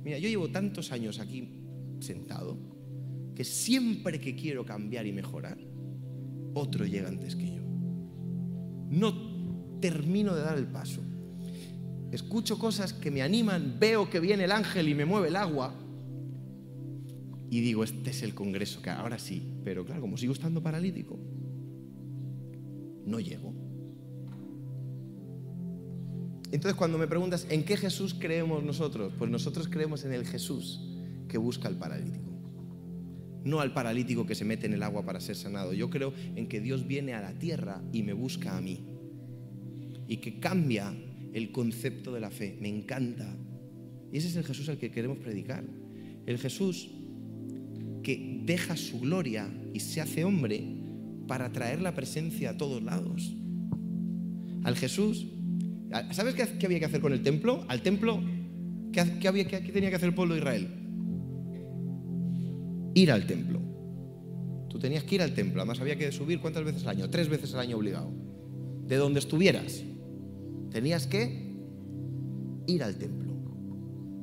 mira, 0.04 0.18
yo 0.18 0.28
llevo 0.28 0.50
tantos 0.50 0.92
años 0.92 1.18
aquí 1.18 1.48
sentado 2.00 2.56
que 3.34 3.44
siempre 3.44 4.20
que 4.20 4.36
quiero 4.36 4.64
cambiar 4.64 5.06
y 5.06 5.12
mejorar, 5.12 5.58
otro 6.54 6.86
llega 6.86 7.08
antes 7.08 7.34
que 7.34 7.56
yo. 7.56 7.62
No 8.90 9.80
termino 9.80 10.34
de 10.34 10.42
dar 10.42 10.58
el 10.58 10.66
paso 10.66 11.02
escucho 12.12 12.58
cosas 12.58 12.92
que 12.92 13.10
me 13.10 13.22
animan, 13.22 13.76
veo 13.80 14.08
que 14.08 14.20
viene 14.20 14.44
el 14.44 14.52
ángel 14.52 14.88
y 14.88 14.94
me 14.94 15.04
mueve 15.04 15.28
el 15.28 15.36
agua 15.36 15.74
y 17.52 17.60
digo, 17.60 17.84
este 17.84 18.08
es 18.08 18.22
el 18.22 18.34
congreso, 18.34 18.80
que 18.80 18.88
ahora 18.88 19.18
sí, 19.18 19.42
pero 19.62 19.84
claro, 19.84 20.00
como 20.00 20.16
sigo 20.16 20.32
estando 20.32 20.62
paralítico, 20.62 21.18
no 23.04 23.20
llego. 23.20 23.52
Entonces 26.50 26.74
cuando 26.74 26.96
me 26.96 27.06
preguntas, 27.06 27.46
¿en 27.50 27.62
qué 27.64 27.76
Jesús 27.76 28.14
creemos 28.18 28.64
nosotros? 28.64 29.12
Pues 29.18 29.30
nosotros 29.30 29.68
creemos 29.68 30.04
en 30.04 30.14
el 30.14 30.26
Jesús 30.26 30.80
que 31.28 31.36
busca 31.36 31.68
al 31.68 31.76
paralítico. 31.76 32.30
No 33.44 33.60
al 33.60 33.74
paralítico 33.74 34.24
que 34.24 34.34
se 34.34 34.46
mete 34.46 34.66
en 34.66 34.72
el 34.72 34.82
agua 34.82 35.04
para 35.04 35.20
ser 35.20 35.36
sanado. 35.36 35.74
Yo 35.74 35.90
creo 35.90 36.14
en 36.36 36.48
que 36.48 36.62
Dios 36.62 36.86
viene 36.86 37.12
a 37.12 37.20
la 37.20 37.34
tierra 37.34 37.82
y 37.92 38.02
me 38.02 38.14
busca 38.14 38.56
a 38.56 38.60
mí. 38.60 38.82
Y 40.08 40.18
que 40.18 40.40
cambia 40.40 40.94
el 41.32 41.50
concepto 41.50 42.12
de 42.12 42.20
la 42.20 42.30
fe. 42.30 42.56
Me 42.60 42.68
encanta. 42.68 43.36
Y 44.12 44.18
ese 44.18 44.28
es 44.28 44.36
el 44.36 44.44
Jesús 44.44 44.68
al 44.68 44.78
que 44.78 44.90
queremos 44.90 45.18
predicar. 45.18 45.64
El 46.26 46.38
Jesús 46.38 46.90
que 48.02 48.42
deja 48.44 48.76
su 48.76 49.00
gloria 49.00 49.48
y 49.72 49.80
se 49.80 50.00
hace 50.00 50.24
hombre 50.24 50.64
para 51.26 51.50
traer 51.52 51.80
la 51.80 51.94
presencia 51.94 52.50
a 52.50 52.56
todos 52.56 52.82
lados. 52.82 53.34
Al 54.64 54.76
Jesús, 54.76 55.26
¿sabes 56.10 56.34
qué, 56.34 56.66
había 56.66 56.78
que 56.78 56.84
hacer 56.84 57.00
con 57.00 57.12
el 57.12 57.22
templo? 57.22 57.64
Al 57.68 57.82
templo, 57.82 58.20
¿qué, 58.92 59.28
había, 59.28 59.46
qué 59.46 59.60
tenía 59.72 59.90
que 59.90 59.96
hacer 59.96 60.08
el 60.10 60.14
pueblo 60.14 60.34
de 60.34 60.40
Israel? 60.40 60.68
Ir 62.94 63.10
al 63.10 63.26
templo. 63.26 63.60
Tú 64.68 64.78
tenías 64.78 65.04
que 65.04 65.16
ir 65.16 65.22
al 65.22 65.34
templo, 65.34 65.60
además 65.60 65.80
había 65.80 65.96
que 65.96 66.10
subir 66.12 66.40
cuántas 66.40 66.64
veces 66.64 66.82
al 66.84 66.90
año, 66.96 67.10
tres 67.10 67.28
veces 67.28 67.54
al 67.54 67.60
año 67.60 67.76
obligado, 67.76 68.10
de 68.86 68.96
donde 68.96 69.20
estuvieras. 69.20 69.82
Tenías 70.72 71.06
que 71.06 71.52
ir 72.66 72.82
al 72.82 72.96
templo. 72.96 73.32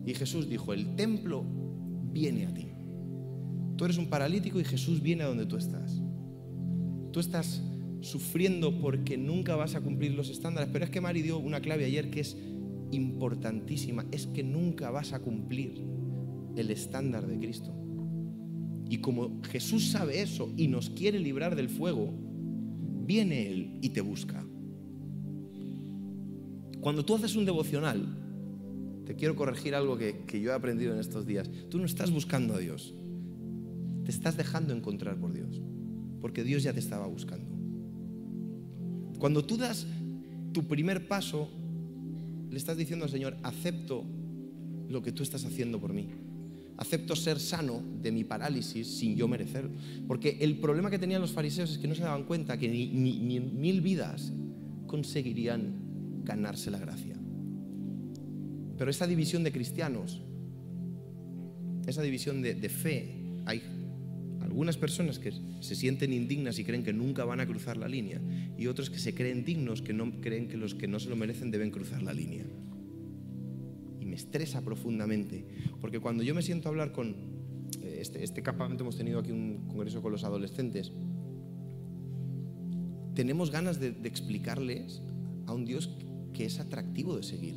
Y 0.05 0.13
Jesús 0.13 0.49
dijo, 0.49 0.73
el 0.73 0.95
templo 0.95 1.43
viene 2.11 2.47
a 2.47 2.53
ti. 2.53 2.67
Tú 3.75 3.85
eres 3.85 3.97
un 3.97 4.09
paralítico 4.09 4.59
y 4.59 4.63
Jesús 4.63 5.01
viene 5.01 5.23
a 5.23 5.27
donde 5.27 5.45
tú 5.45 5.55
estás. 5.57 6.01
Tú 7.11 7.19
estás 7.19 7.61
sufriendo 8.01 8.79
porque 8.79 9.17
nunca 9.17 9.55
vas 9.55 9.75
a 9.75 9.81
cumplir 9.81 10.13
los 10.13 10.29
estándares, 10.29 10.69
pero 10.71 10.85
es 10.85 10.91
que 10.91 11.01
Mari 11.01 11.21
dio 11.21 11.37
una 11.37 11.59
clave 11.59 11.85
ayer 11.85 12.09
que 12.09 12.21
es 12.21 12.37
importantísima, 12.91 14.05
es 14.11 14.27
que 14.27 14.43
nunca 14.43 14.89
vas 14.89 15.13
a 15.13 15.19
cumplir 15.19 15.83
el 16.55 16.71
estándar 16.71 17.27
de 17.27 17.37
Cristo. 17.37 17.73
Y 18.89 18.97
como 18.97 19.41
Jesús 19.43 19.89
sabe 19.91 20.21
eso 20.21 20.51
y 20.57 20.67
nos 20.67 20.89
quiere 20.89 21.19
librar 21.19 21.55
del 21.55 21.69
fuego, 21.69 22.11
viene 23.05 23.47
Él 23.47 23.79
y 23.81 23.89
te 23.89 24.01
busca. 24.01 24.45
Cuando 26.81 27.03
tú 27.03 27.15
haces 27.15 27.35
un 27.35 27.45
devocional, 27.45 28.05
te 29.05 29.15
quiero 29.15 29.35
corregir 29.35 29.73
algo 29.75 29.97
que, 29.97 30.23
yo 30.39 30.51
he 30.51 30.53
aprendido 30.53 30.93
en 30.93 30.99
estos 30.99 31.25
días. 31.25 31.49
Tú 31.69 31.79
no 31.79 31.85
estás 31.85 32.11
buscando 32.11 32.53
a 32.53 32.59
Dios, 32.59 32.93
te 34.05 34.11
estás 34.11 34.37
dejando 34.37 34.73
encontrar 34.73 35.19
por 35.19 35.33
Dios, 35.33 35.61
porque 36.21 36.43
Dios 36.43 36.63
ya 36.63 36.73
te 36.73 36.79
estaba 36.79 37.07
buscando. 37.07 37.49
Cuando 39.17 39.43
tú 39.43 39.57
das 39.57 39.87
tu 40.53 40.67
primer 40.67 41.07
paso, 41.07 41.49
le 42.49 42.57
estás 42.57 42.77
diciendo 42.77 43.05
al 43.05 43.11
Señor, 43.11 43.35
acepto 43.43 44.05
lo 44.87 45.01
que 45.01 45.11
tú 45.11 45.23
estás 45.23 45.43
haciendo 45.43 45.79
por 45.79 45.91
mí. 45.91 46.07
Acepto 46.77 47.15
ser 47.15 47.39
sano 47.39 47.83
de 48.01 48.11
mi 48.11 48.23
parálisis 48.23 48.87
sin 48.87 49.15
yo 49.15 49.27
merecerlo. 49.27 49.71
Porque 50.07 50.37
el 50.39 50.59
problema 50.59 50.89
que 50.89 50.99
tenían 50.99 51.19
los 51.19 51.31
fariseos 51.31 51.71
es 51.71 51.77
que 51.77 51.87
no 51.87 51.95
se 51.95 52.03
daban 52.03 52.25
cuenta 52.25 52.57
que 52.57 52.69
ni 52.69 53.39
mil 53.39 53.81
vidas 53.81 54.31
conseguirían 54.87 55.78
ganarse 56.23 56.71
la 56.71 56.79
gracia. 56.79 57.15
Pero 58.79 58.91
esa 58.91 59.07
división 59.07 59.43
de 59.43 59.51
cristianos, 59.51 60.21
esa 61.85 62.01
división 62.01 62.41
de, 62.41 62.69
fe, 62.69 63.41
hay 63.45 63.61
algunas 64.39 64.77
personas 64.77 65.19
que 65.19 65.33
se 65.59 65.75
sienten 65.75 66.13
indignas 66.13 66.57
y 66.59 66.63
creen 66.63 66.83
que 66.83 66.93
nunca 66.93 67.25
van 67.25 67.41
a 67.41 67.45
cruzar 67.45 67.75
la 67.75 67.89
línea 67.89 68.21
y 68.57 68.67
otros 68.67 68.89
que 68.89 68.97
se 68.97 69.13
creen 69.13 69.43
dignos 69.43 69.81
que 69.81 69.91
no 69.91 70.21
creen 70.21 70.47
que 70.47 70.55
los 70.55 70.75
que 70.75 70.87
no 70.87 70.97
se 70.97 71.09
lo 71.09 71.17
merecen 71.17 71.51
deben 71.51 71.71
cruzar 71.71 72.01
la 72.01 72.13
línea. 72.13 72.45
Y 73.99 74.05
me 74.05 74.15
estresa 74.15 74.61
profundamente, 74.61 75.45
porque 75.81 75.99
cuando 75.99 76.23
yo 76.23 76.33
me 76.33 76.41
siento 76.41 76.69
a 76.69 76.71
hablar 76.71 76.93
con 76.93 77.09
eh, 77.81 77.97
este, 77.99 78.23
este 78.23 78.41
campamento 78.41 78.83
hemos 78.83 78.95
tenido 78.95 79.19
aquí 79.19 79.31
un 79.31 79.67
congreso 79.67 80.01
con 80.01 80.13
los 80.13 80.23
adolescentes, 80.23 80.93
tenemos 83.13 83.51
ganas 83.51 83.77
de, 83.81 83.91
de 83.91 84.07
explicarles 84.07 85.01
a 85.47 85.53
un 85.53 85.65
Dios 85.65 85.89
que 86.33 86.45
es 86.45 86.59
atractivo 86.59 87.17
de 87.17 87.23
seguir. 87.23 87.55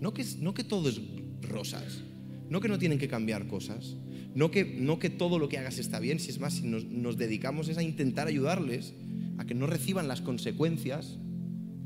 No 0.00 0.14
que, 0.14 0.24
no 0.38 0.54
que 0.54 0.64
todo 0.64 0.88
es 0.88 1.00
rosas, 1.42 2.02
no 2.48 2.60
que 2.60 2.68
no 2.68 2.78
tienen 2.78 2.98
que 2.98 3.08
cambiar 3.08 3.46
cosas, 3.46 3.96
no 4.34 4.50
que, 4.50 4.64
no 4.64 4.98
que 4.98 5.10
todo 5.10 5.38
lo 5.38 5.48
que 5.48 5.58
hagas 5.58 5.78
está 5.78 6.00
bien, 6.00 6.20
si 6.20 6.30
es 6.30 6.40
más, 6.40 6.54
si 6.54 6.66
nos, 6.66 7.16
dedicamos 7.16 7.68
es 7.68 7.78
a 7.78 7.82
intentar 7.82 8.26
ayudarles 8.26 8.94
a 9.38 9.44
que 9.44 9.54
no 9.54 9.66
reciban 9.66 10.08
las 10.08 10.20
consecuencias 10.20 11.18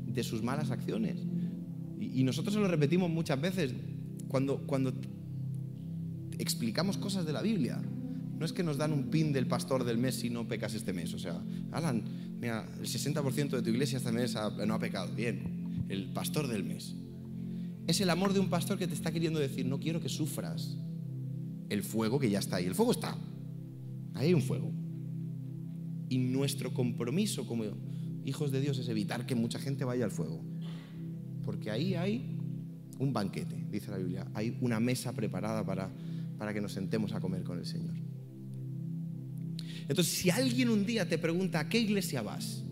de 0.05 0.23
sus 0.23 0.43
malas 0.43 0.71
acciones. 0.71 1.25
Y, 1.99 2.23
nosotros 2.23 2.53
se 2.53 2.59
lo 2.59 2.67
repetimos 2.67 3.09
muchas 3.09 3.39
veces 3.41 3.73
cuando, 4.27 4.65
cuando 4.65 4.93
explicamos 6.37 6.97
cosas 6.97 7.25
de 7.25 7.33
la 7.33 7.41
Biblia. 7.41 7.81
No 8.37 8.45
es 8.45 8.51
que 8.51 8.63
nos 8.63 8.77
dan 8.77 8.91
un 8.91 9.09
pin 9.09 9.31
del 9.31 9.47
pastor 9.47 9.85
del 9.85 9.97
mes 9.97 10.15
si 10.15 10.29
no 10.29 10.47
pecas 10.47 10.73
este 10.73 10.91
mes. 10.91 11.13
O 11.13 11.19
sea, 11.19 11.41
Alan, 11.71 12.03
mira, 12.39 12.67
el 12.79 12.85
60% 12.85 13.49
de 13.49 13.61
tu 13.61 13.69
iglesia 13.69 13.97
este 13.97 14.11
mes 14.11 14.35
no 14.67 14.73
ha 14.73 14.79
pecado. 14.79 15.13
Bien, 15.15 15.54
el 15.89 16.11
pastor 16.13 16.47
del 16.47 16.63
mes. 16.63 16.95
Es 17.87 18.01
el 18.01 18.09
amor 18.09 18.33
de 18.33 18.39
un 18.39 18.49
pastor 18.49 18.77
que 18.77 18.87
te 18.87 18.93
está 18.93 19.11
queriendo 19.11 19.39
decir, 19.39 19.65
no 19.65 19.79
quiero 19.79 20.01
que 20.01 20.09
sufras 20.09 20.77
el 21.69 21.83
fuego 21.83 22.19
que 22.19 22.29
ya 22.29 22.39
está 22.39 22.57
ahí. 22.57 22.65
El 22.65 22.75
fuego 22.75 22.91
está. 22.91 23.17
Ahí 24.13 24.27
hay 24.27 24.33
un 24.33 24.41
fuego. 24.41 24.71
Y 26.09 26.17
nuestro 26.17 26.73
compromiso 26.73 27.45
como 27.45 27.63
hijos 28.23 28.51
de 28.51 28.61
Dios 28.61 28.77
es 28.79 28.89
evitar 28.89 29.25
que 29.25 29.35
mucha 29.35 29.59
gente 29.59 29.85
vaya 29.85 30.05
al 30.05 30.11
fuego. 30.11 30.41
Porque 31.43 31.69
ahí 31.69 31.95
hay 31.95 32.37
un 32.97 33.13
banquete, 33.13 33.65
dice 33.69 33.91
la 33.91 33.97
Biblia. 33.97 34.27
Hay 34.33 34.57
una 34.61 34.79
mesa 34.79 35.13
preparada 35.13 35.65
para, 35.65 35.91
para 36.37 36.53
que 36.53 36.61
nos 36.61 36.73
sentemos 36.73 37.13
a 37.13 37.19
comer 37.19 37.43
con 37.43 37.59
el 37.59 37.65
Señor. 37.65 37.95
Entonces, 39.87 40.13
si 40.13 40.29
alguien 40.31 40.69
un 40.69 40.85
día 40.85 41.07
te 41.07 41.17
pregunta, 41.17 41.59
¿a 41.59 41.69
qué 41.69 41.79
iglesia 41.79 42.21
vas? 42.23 42.63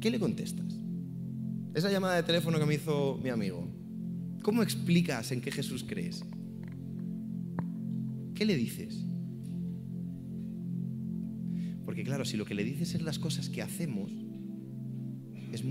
¿Qué 0.00 0.10
le 0.10 0.18
contestas? 0.18 0.67
Esa 1.78 1.92
llamada 1.92 2.16
de 2.16 2.24
teléfono 2.24 2.58
que 2.58 2.66
me 2.66 2.74
hizo 2.74 3.20
mi 3.22 3.30
amigo, 3.30 3.64
¿cómo 4.42 4.64
explicas 4.64 5.30
en 5.30 5.40
qué 5.40 5.52
Jesús 5.52 5.84
crees? 5.86 6.24
¿Qué 8.34 8.44
le 8.44 8.56
dices? 8.56 9.04
Porque 11.84 12.02
claro, 12.02 12.24
si 12.24 12.36
lo 12.36 12.44
que 12.44 12.56
le 12.56 12.64
dices 12.64 12.96
es 12.96 13.02
las 13.02 13.20
cosas 13.20 13.48
que 13.48 13.62
hacemos, 13.62 14.10
es, 15.52 15.62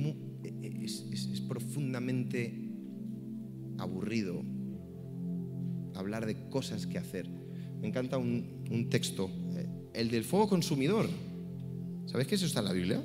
es 1.12 1.42
profundamente 1.42 2.72
aburrido 3.78 4.46
hablar 5.94 6.26
de 6.26 6.48
cosas 6.48 6.88
que 6.88 7.00
hacer. 7.00 7.30
me 7.82 7.90
encanta 7.90 8.18
un, 8.18 8.64
un 8.72 8.88
texto, 8.88 9.30
eh, 9.58 9.68
el 9.94 10.10
del 10.10 10.24
fuego 10.24 10.48
consumidor. 10.48 11.10
¿Sabéis 12.06 12.30
que 12.30 12.36
eso 12.36 12.46
está 12.46 12.62
en 12.62 12.66
la 12.66 12.72
Biblia? 12.72 13.04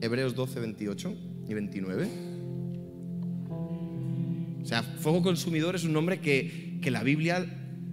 Hebreos 0.00 0.36
12, 0.36 0.60
28 0.60 1.29
y 1.48 1.54
29. 1.54 2.08
O 4.62 4.64
sea, 4.64 4.82
fuego 4.82 5.22
consumidor 5.22 5.74
es 5.74 5.84
un 5.84 5.92
nombre 5.92 6.20
que, 6.20 6.78
que 6.82 6.90
la 6.90 7.02
Biblia 7.02 7.46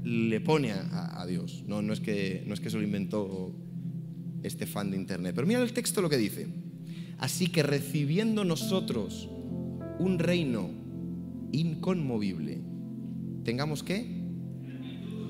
le 0.03 0.39
pone 0.39 0.71
a, 0.71 1.25
Dios. 1.27 1.63
No, 1.67 1.81
no, 1.81 1.91
es 1.91 1.99
que, 1.99 2.43
no 2.45 2.53
es 2.53 2.61
que 2.61 2.69
lo 2.69 2.81
inventó 2.81 3.53
este 4.43 4.65
fan 4.65 4.91
de 4.91 4.97
Internet. 4.97 5.33
Pero 5.35 5.47
mira 5.47 5.61
el 5.61 5.73
texto 5.73 6.01
lo 6.01 6.09
que 6.09 6.17
dice. 6.17 6.47
Así 7.17 7.47
que 7.47 7.63
recibiendo 7.63 8.45
nosotros 8.45 9.29
un 9.99 10.19
reino 10.19 10.69
inconmovible, 11.51 12.61
tengamos 13.43 13.83
que 13.83 14.05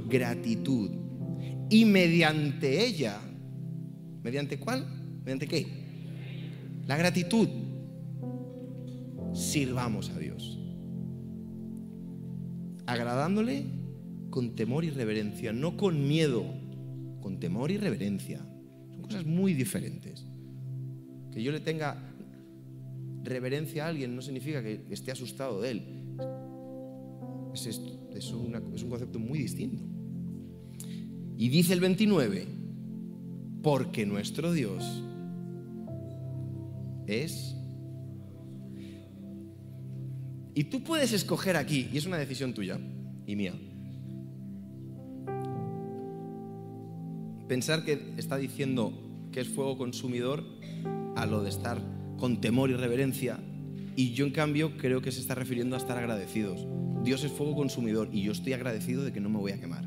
gratitud. 0.07 0.91
Y 1.69 1.85
mediante 1.85 2.85
ella, 2.85 3.19
¿mediante 4.23 4.59
cuál? 4.59 4.85
¿Mediante 5.23 5.47
qué? 5.47 5.67
La 6.85 6.97
gratitud. 6.97 7.47
Sirvamos 9.37 10.09
a 10.09 10.17
Dios. 10.17 10.57
Agradándole 12.87 13.65
con 14.31 14.55
temor 14.55 14.83
y 14.83 14.89
reverencia, 14.89 15.53
no 15.53 15.77
con 15.77 16.07
miedo, 16.07 16.43
con 17.21 17.39
temor 17.39 17.69
y 17.69 17.77
reverencia. 17.77 18.39
Son 18.91 19.01
cosas 19.03 19.25
muy 19.27 19.53
diferentes. 19.53 20.25
Que 21.31 21.43
yo 21.43 21.51
le 21.51 21.59
tenga 21.59 22.15
reverencia 23.23 23.85
a 23.85 23.89
alguien 23.89 24.15
no 24.15 24.23
significa 24.23 24.63
que 24.63 24.81
esté 24.89 25.11
asustado 25.11 25.61
de 25.61 25.71
él. 25.71 25.83
Es, 27.53 27.67
es, 28.15 28.31
un 28.31 28.89
concepto 28.89 29.19
muy 29.19 29.37
distinto. 29.37 29.83
Y 31.37 31.49
dice 31.49 31.73
el 31.73 31.79
29, 31.79 32.47
porque 33.61 34.07
nuestro 34.07 34.51
Dios 34.51 35.03
es... 37.05 37.56
Y 40.57 40.63
tú 40.63 40.81
puedes 40.81 41.13
escoger 41.13 41.55
aquí, 41.55 41.87
y 41.93 41.99
es 41.99 42.07
una 42.07 42.17
decisión 42.17 42.55
tuya 42.55 42.79
y 43.27 43.35
mía, 43.35 43.53
pensar 47.47 47.85
que 47.85 48.15
está 48.17 48.37
diciendo 48.37 48.91
que 49.31 49.41
es 49.41 49.49
fuego 49.49 49.77
consumidor 49.77 50.43
a 51.15 51.27
lo 51.27 51.43
de 51.43 51.51
estar 51.51 51.79
con 52.17 52.41
temor 52.41 52.71
y 52.71 52.73
reverencia, 52.73 53.39
y 53.95 54.13
yo 54.13 54.25
en 54.25 54.31
cambio 54.31 54.79
creo 54.79 54.99
que 54.99 55.11
se 55.11 55.19
está 55.19 55.35
refiriendo 55.35 55.75
a 55.75 55.77
estar 55.77 55.95
agradecidos. 55.95 56.65
Dios 57.03 57.23
es 57.23 57.31
fuego 57.31 57.55
consumidor 57.55 58.09
y 58.11 58.23
yo 58.23 58.31
estoy 58.31 58.53
agradecido 58.53 59.03
de 59.03 59.13
que 59.13 59.19
no 59.19 59.29
me 59.29 59.37
voy 59.37 59.51
a 59.51 59.59
quemar. 59.59 59.85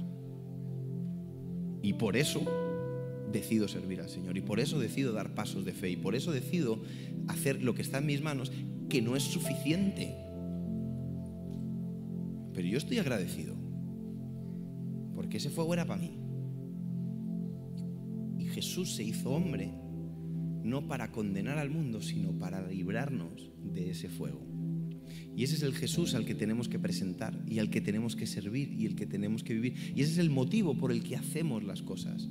Y 1.82 1.94
por 1.94 2.16
eso 2.16 2.42
decido 3.32 3.66
servir 3.66 4.02
al 4.02 4.08
Señor 4.08 4.38
y 4.38 4.40
por 4.40 4.60
eso 4.60 4.78
decido 4.78 5.12
dar 5.12 5.34
pasos 5.34 5.64
de 5.64 5.72
fe 5.72 5.90
y 5.90 5.96
por 5.96 6.14
eso 6.14 6.30
decido 6.30 6.80
hacer 7.26 7.60
lo 7.60 7.74
que 7.74 7.82
está 7.82 7.98
en 7.98 8.06
mis 8.06 8.22
manos, 8.22 8.52
que 8.88 9.02
no 9.02 9.16
es 9.16 9.24
suficiente. 9.24 10.29
Pero 12.60 12.72
yo 12.72 12.76
estoy 12.76 12.98
agradecido 12.98 13.56
porque 15.14 15.38
ese 15.38 15.48
fuego 15.48 15.72
era 15.72 15.86
para 15.86 16.02
mí. 16.02 16.18
Y 18.38 18.44
Jesús 18.48 18.96
se 18.96 19.02
hizo 19.02 19.30
hombre 19.30 19.72
no 20.62 20.86
para 20.86 21.10
condenar 21.10 21.56
al 21.56 21.70
mundo, 21.70 22.02
sino 22.02 22.36
para 22.36 22.68
librarnos 22.68 23.50
de 23.64 23.92
ese 23.92 24.10
fuego. 24.10 24.46
Y 25.34 25.42
ese 25.42 25.54
es 25.54 25.62
el 25.62 25.72
Jesús 25.72 26.14
al 26.14 26.26
que 26.26 26.34
tenemos 26.34 26.68
que 26.68 26.78
presentar 26.78 27.42
y 27.48 27.60
al 27.60 27.70
que 27.70 27.80
tenemos 27.80 28.14
que 28.14 28.26
servir 28.26 28.74
y 28.74 28.84
el 28.84 28.94
que 28.94 29.06
tenemos 29.06 29.42
que 29.42 29.54
vivir. 29.54 29.94
Y 29.96 30.02
ese 30.02 30.12
es 30.12 30.18
el 30.18 30.28
motivo 30.28 30.76
por 30.76 30.92
el 30.92 31.02
que 31.02 31.16
hacemos 31.16 31.64
las 31.64 31.80
cosas. 31.80 32.28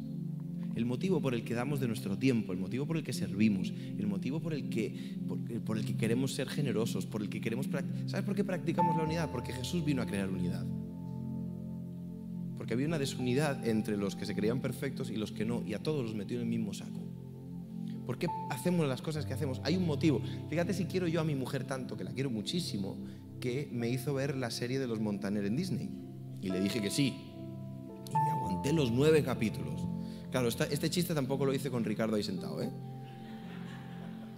El 0.76 0.86
motivo 0.86 1.22
por 1.22 1.34
el 1.34 1.44
que 1.44 1.54
damos 1.54 1.80
de 1.80 1.88
nuestro 1.88 2.18
tiempo, 2.18 2.54
el 2.54 2.60
motivo 2.60 2.86
por 2.86 2.98
el 2.98 3.04
que 3.04 3.14
servimos, 3.14 3.74
el 3.98 4.08
motivo 4.08 4.40
por 4.40 4.54
el 4.54 4.70
que, 4.70 5.18
por, 5.66 5.78
el 5.78 5.86
que 5.86 5.98
queremos 5.98 6.34
ser 6.34 6.48
generosos, 6.48 7.06
por 7.06 7.22
el 7.22 7.30
que 7.30 7.42
queremos... 7.42 7.68
¿Sabes 8.06 8.26
por 8.26 8.36
qué 8.36 8.44
practicamos 8.44 8.96
la 8.96 9.04
unidad? 9.04 9.32
Porque 9.32 9.52
Jesús 9.52 9.84
vino 9.84 10.02
a 10.02 10.06
crear 10.06 10.30
unidad. 10.30 10.66
Porque 12.58 12.74
había 12.74 12.88
una 12.88 13.00
desunidad 13.00 13.68
entre 13.68 13.98
los 13.98 14.16
que 14.16 14.26
se 14.26 14.36
creían 14.36 14.62
perfectos 14.62 15.10
y 15.10 15.16
los 15.16 15.32
que 15.32 15.46
no, 15.46 15.64
y 15.66 15.74
a 15.74 15.80
todos 15.80 16.06
los 16.06 16.16
metió 16.16 16.38
en 16.38 16.44
el 16.44 16.50
mismo 16.50 16.74
saco. 16.74 17.10
¿Por 18.10 18.18
qué 18.18 18.28
hacemos 18.50 18.88
las 18.88 19.04
cosas 19.04 19.28
que 19.28 19.34
hacemos? 19.34 19.62
Hay 19.64 19.76
un 19.76 19.86
motivo. 19.86 20.20
Fíjate 20.50 20.74
si 20.74 20.86
quiero 20.86 21.08
yo 21.08 21.22
a 21.22 21.24
mi 21.24 21.36
mujer 21.36 21.66
tanto, 21.66 21.96
que 21.96 22.04
la 22.04 22.12
quiero 22.12 22.32
muchísimo, 22.32 22.98
que 23.40 23.70
me 23.72 23.88
hizo 23.88 24.16
ver 24.16 24.36
la 24.36 24.50
serie 24.50 24.80
de 24.80 24.88
los 24.88 25.00
Montaner 25.00 25.46
en 25.46 25.56
Disney. 25.56 25.92
Y 26.42 26.50
le 26.50 26.60
dije 26.60 26.82
que 26.82 26.90
sí. 26.90 27.14
Y 28.10 28.14
me 28.14 28.32
aguanté 28.32 28.74
los 28.74 28.92
nueve 28.92 29.24
capítulos. 29.24 29.69
Claro, 30.32 30.48
este 30.48 30.90
chiste 30.90 31.14
tampoco 31.14 31.46
lo 31.46 31.54
hice 31.54 31.72
con 31.72 31.84
Ricardo 31.84 32.16
ahí 32.16 32.24
sentado, 32.24 32.62
¿eh? 32.62 32.70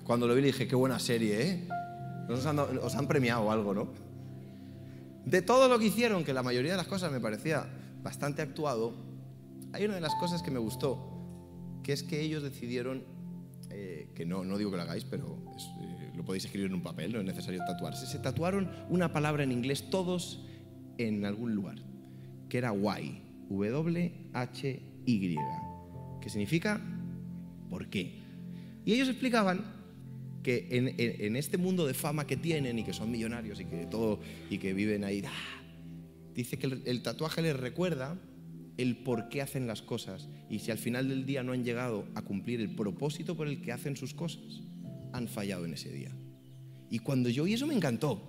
Cuando 0.06 0.28
lo 0.28 0.36
vi 0.36 0.42
le 0.42 0.48
dije, 0.48 0.68
qué 0.68 0.76
buena 0.76 1.00
serie, 1.00 1.42
¿eh? 1.42 1.68
Han, 2.46 2.60
os 2.60 2.96
han 2.96 3.08
premiado 3.08 3.52
algo, 3.52 3.74
¿no? 3.74 3.90
De 5.26 5.42
todo 5.42 5.68
lo 5.68 5.78
que 5.78 5.86
hicieron, 5.86 6.24
que 6.24 6.34
la 6.34 6.44
mayoría 6.44 6.72
de 6.72 6.78
las 6.78 6.88
cosas 6.88 7.12
me 7.12 7.20
parecía 7.20 7.68
bastante 8.02 8.42
actuado, 8.42 8.94
hay 9.74 9.86
una 9.86 9.96
de 9.96 10.02
las 10.02 10.16
cosas 10.16 10.42
que 10.42 10.52
me 10.52 10.60
gustó, 10.60 11.12
que 11.84 11.94
es 11.94 12.04
que 12.04 12.22
ellos 12.22 12.42
decidieron 12.44 13.04
eh, 13.70 14.10
que 14.16 14.26
no, 14.26 14.44
no 14.44 14.58
digo 14.58 14.72
que 14.72 14.78
lo 14.78 14.84
hagáis, 14.84 15.06
pero 15.06 15.38
eh, 15.82 16.12
lo 16.16 16.26
podéis 16.26 16.46
escribir 16.46 16.68
en 16.68 16.76
un 16.76 16.84
papel, 16.84 17.14
no 17.14 17.20
es 17.20 17.26
necesario 17.26 17.62
tatuarse. 17.66 18.06
Se 18.06 18.20
tatuaron 18.20 18.70
una 18.90 19.14
palabra 19.14 19.44
en 19.44 19.52
inglés 19.52 19.90
todos 19.90 20.46
en 20.98 21.26
algún 21.26 21.56
lugar, 21.56 21.78
que 22.50 22.58
era 22.58 22.72
why, 22.72 23.22
W-H-Y, 23.50 25.38
que 26.22 26.30
significa 26.30 26.82
¿por 27.70 27.90
qué? 27.90 28.20
Y 28.86 28.94
ellos 28.94 29.10
explicaban 29.10 29.64
que 30.44 30.68
en, 30.72 30.88
en, 30.88 30.96
en, 30.98 31.36
este 31.36 31.58
mundo 31.58 31.86
de 31.86 31.94
fama 31.94 32.26
que 32.26 32.36
tienen 32.36 32.80
y 32.80 32.84
que 32.84 32.94
son 32.94 33.12
millonarios 33.12 33.60
y 33.60 33.66
que 33.66 33.86
todo 33.86 34.20
y 34.50 34.58
que 34.58 34.74
viven 34.74 35.04
ahí, 35.04 35.24
¡ah! 35.26 35.64
dice 36.34 36.58
que 36.58 36.68
el, 36.68 36.82
el 36.86 37.02
tatuaje 37.04 37.42
les 37.42 37.56
recuerda 37.56 38.20
el 38.78 38.98
por 38.98 39.30
qué 39.30 39.42
hacen 39.42 39.68
las 39.68 39.82
cosas 39.82 40.28
y 40.50 40.60
si 40.60 40.72
al 40.72 40.78
final 40.78 41.08
del 41.08 41.26
día 41.26 41.44
no 41.44 41.54
han 41.54 41.64
llegado 41.64 42.08
a 42.16 42.24
cumplir 42.24 42.60
el 42.60 42.76
propósito 42.76 43.38
por 43.38 43.48
el 43.48 43.62
que 43.62 43.72
hacen 43.72 43.96
sus 43.96 44.14
cosas, 44.14 44.62
han 45.14 45.28
fallado 45.28 45.66
en 45.66 45.74
ese 45.74 45.92
día. 45.92 46.12
Y 46.90 47.00
cuando 47.00 47.30
yo 47.30 47.44
oí 47.44 47.54
eso 47.54 47.68
me 47.68 47.76
encantó, 47.76 48.22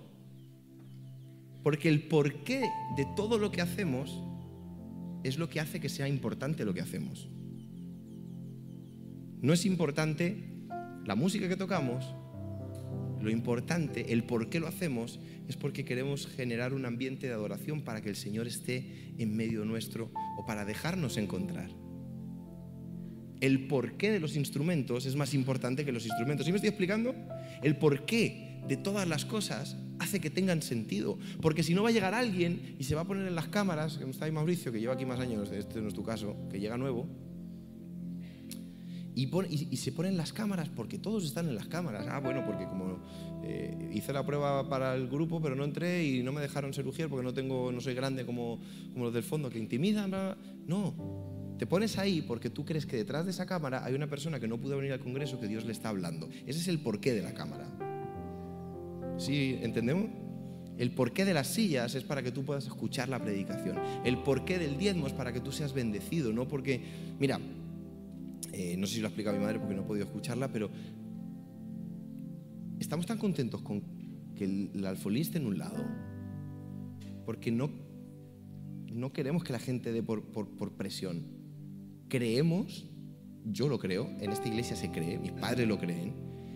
porque 1.63 1.89
el 1.89 2.03
porqué 2.03 2.61
de 2.95 3.05
todo 3.15 3.37
lo 3.37 3.51
que 3.51 3.61
hacemos 3.61 4.21
es 5.23 5.37
lo 5.37 5.49
que 5.49 5.59
hace 5.59 5.79
que 5.79 5.89
sea 5.89 6.07
importante 6.07 6.65
lo 6.65 6.73
que 6.73 6.81
hacemos. 6.81 7.27
No 9.43 9.51
es 9.51 9.65
importante 9.65 10.37
la 11.05 11.15
música 11.15 11.49
que 11.49 11.57
tocamos, 11.57 12.05
lo 13.21 13.29
importante, 13.29 14.13
el 14.13 14.23
por 14.23 14.49
qué 14.49 14.61
lo 14.61 14.67
hacemos, 14.67 15.19
es 15.49 15.57
porque 15.57 15.83
queremos 15.83 16.27
generar 16.27 16.73
un 16.73 16.85
ambiente 16.85 17.27
de 17.27 17.33
adoración 17.33 17.81
para 17.81 17.99
que 17.99 18.07
el 18.07 18.15
Señor 18.15 18.47
esté 18.47 19.13
en 19.17 19.35
medio 19.35 19.65
nuestro 19.65 20.13
o 20.39 20.45
para 20.45 20.63
dejarnos 20.63 21.17
encontrar. 21.17 21.69
El 23.41 23.67
porqué 23.67 24.13
de 24.13 24.21
los 24.21 24.37
instrumentos 24.37 25.05
es 25.05 25.17
más 25.17 25.33
importante 25.33 25.83
que 25.83 25.91
los 25.91 26.05
instrumentos. 26.05 26.45
¿Sí 26.45 26.53
me 26.53 26.55
estoy 26.55 26.69
explicando? 26.69 27.13
El 27.61 27.75
porqué 27.75 28.61
de 28.65 28.77
todas 28.77 29.05
las 29.05 29.25
cosas 29.25 29.75
hace 29.99 30.21
que 30.21 30.29
tengan 30.29 30.61
sentido. 30.61 31.19
Porque 31.41 31.63
si 31.63 31.73
no 31.73 31.83
va 31.83 31.89
a 31.89 31.91
llegar 31.91 32.13
alguien 32.13 32.77
y 32.79 32.85
se 32.85 32.95
va 32.95 33.01
a 33.01 33.05
poner 33.05 33.27
en 33.27 33.35
las 33.35 33.49
cámaras, 33.49 33.97
como 33.97 34.11
está 34.11 34.23
ahí 34.23 34.31
Mauricio, 34.31 34.71
que 34.71 34.79
lleva 34.79 34.93
aquí 34.93 35.05
más 35.05 35.19
años, 35.19 35.51
este 35.51 35.81
no 35.81 35.89
es 35.89 35.93
tu 35.93 36.03
caso, 36.03 36.37
que 36.49 36.61
llega 36.61 36.77
nuevo, 36.77 37.09
y, 39.15 39.77
se 39.77 39.91
ponen 39.91 40.17
las 40.17 40.33
cámaras 40.33 40.69
porque 40.69 40.97
todos 40.97 41.25
están 41.25 41.47
en 41.47 41.55
las 41.55 41.67
cámaras. 41.67 42.07
Ah, 42.09 42.19
bueno, 42.19 42.43
porque 42.45 42.65
como 42.65 42.99
eh, 43.43 43.91
hice 43.93 44.13
la 44.13 44.25
prueba 44.25 44.67
para 44.69 44.95
el 44.95 45.07
grupo, 45.07 45.41
pero 45.41 45.55
no 45.55 45.63
entré 45.63 46.03
y 46.03 46.23
no 46.23 46.31
me 46.31 46.41
dejaron 46.41 46.73
ser 46.73 46.83
porque 46.83 47.23
no, 47.23 47.33
tengo, 47.33 47.71
no 47.71 47.81
soy 47.81 47.93
grande 47.93 48.25
como, 48.25 48.59
como 48.91 49.05
los 49.05 49.13
del 49.13 49.23
fondo 49.23 49.49
que 49.49 49.59
intimidan. 49.59 50.11
No, 50.67 50.93
te 51.57 51.67
pones 51.67 51.97
ahí 51.97 52.21
porque 52.21 52.49
tú 52.49 52.65
crees 52.65 52.85
que 52.85 52.97
detrás 52.97 53.25
de 53.25 53.31
esa 53.31 53.45
cámara 53.45 53.85
hay 53.85 53.93
una 53.93 54.07
persona 54.07 54.39
que 54.39 54.47
no 54.47 54.59
pudo 54.59 54.77
venir 54.77 54.93
al 54.93 54.99
Congreso 54.99 55.39
que 55.39 55.47
Dios 55.47 55.65
le 55.65 55.71
está 55.71 55.89
hablando. 55.89 56.29
Ese 56.45 56.59
es 56.59 56.67
el 56.67 56.79
porqué 56.79 57.13
de 57.13 57.21
la 57.21 57.33
cámara. 57.33 57.67
¿Sí 59.17 59.59
entendemos? 59.61 60.09
El 60.77 60.91
porqué 60.91 61.23
de 61.23 61.35
las 61.35 61.47
sillas 61.47 61.93
es 61.93 62.03
para 62.03 62.23
que 62.23 62.31
tú 62.31 62.43
puedas 62.43 62.65
escuchar 62.65 63.07
la 63.09 63.19
predicación. 63.19 63.77
El 64.03 64.17
porqué 64.17 64.57
del 64.57 64.77
diezmo 64.77 65.05
es 65.05 65.13
para 65.13 65.31
que 65.31 65.39
tú 65.39 65.51
seas 65.51 65.73
bendecido, 65.73 66.33
no 66.33 66.47
porque, 66.47 66.81
mira, 67.19 67.39
eh, 68.51 68.75
no 68.77 68.87
sé 68.87 68.95
si 68.95 68.99
lo 68.99 69.07
ha 69.07 69.09
explicado 69.09 69.37
mi 69.37 69.43
madre 69.43 69.59
porque 69.59 69.75
no 69.75 69.83
he 69.83 69.85
podido 69.85 70.05
escucharla, 70.05 70.51
pero 70.51 70.69
estamos 72.79 73.05
tan 73.05 73.17
contentos 73.17 73.61
con 73.61 73.81
que 74.35 74.45
el, 74.45 74.85
alfolí 74.85 75.21
esté 75.21 75.37
en 75.37 75.45
un 75.45 75.57
lado, 75.57 75.83
porque 77.25 77.51
no, 77.51 77.69
no 78.91 79.13
queremos 79.13 79.43
que 79.43 79.53
la 79.53 79.59
gente 79.59 79.91
dé 79.91 80.03
por, 80.03 80.23
por, 80.31 80.49
por 80.55 80.73
presión. 80.73 81.25
Creemos, 82.09 82.89
yo 83.45 83.67
lo 83.69 83.79
creo, 83.79 84.09
en 84.19 84.31
esta 84.31 84.47
iglesia 84.47 84.75
se 84.75 84.91
cree, 84.91 85.17
mis 85.17 85.31
padres 85.31 85.67
lo 85.67 85.77
creen, 85.77 86.13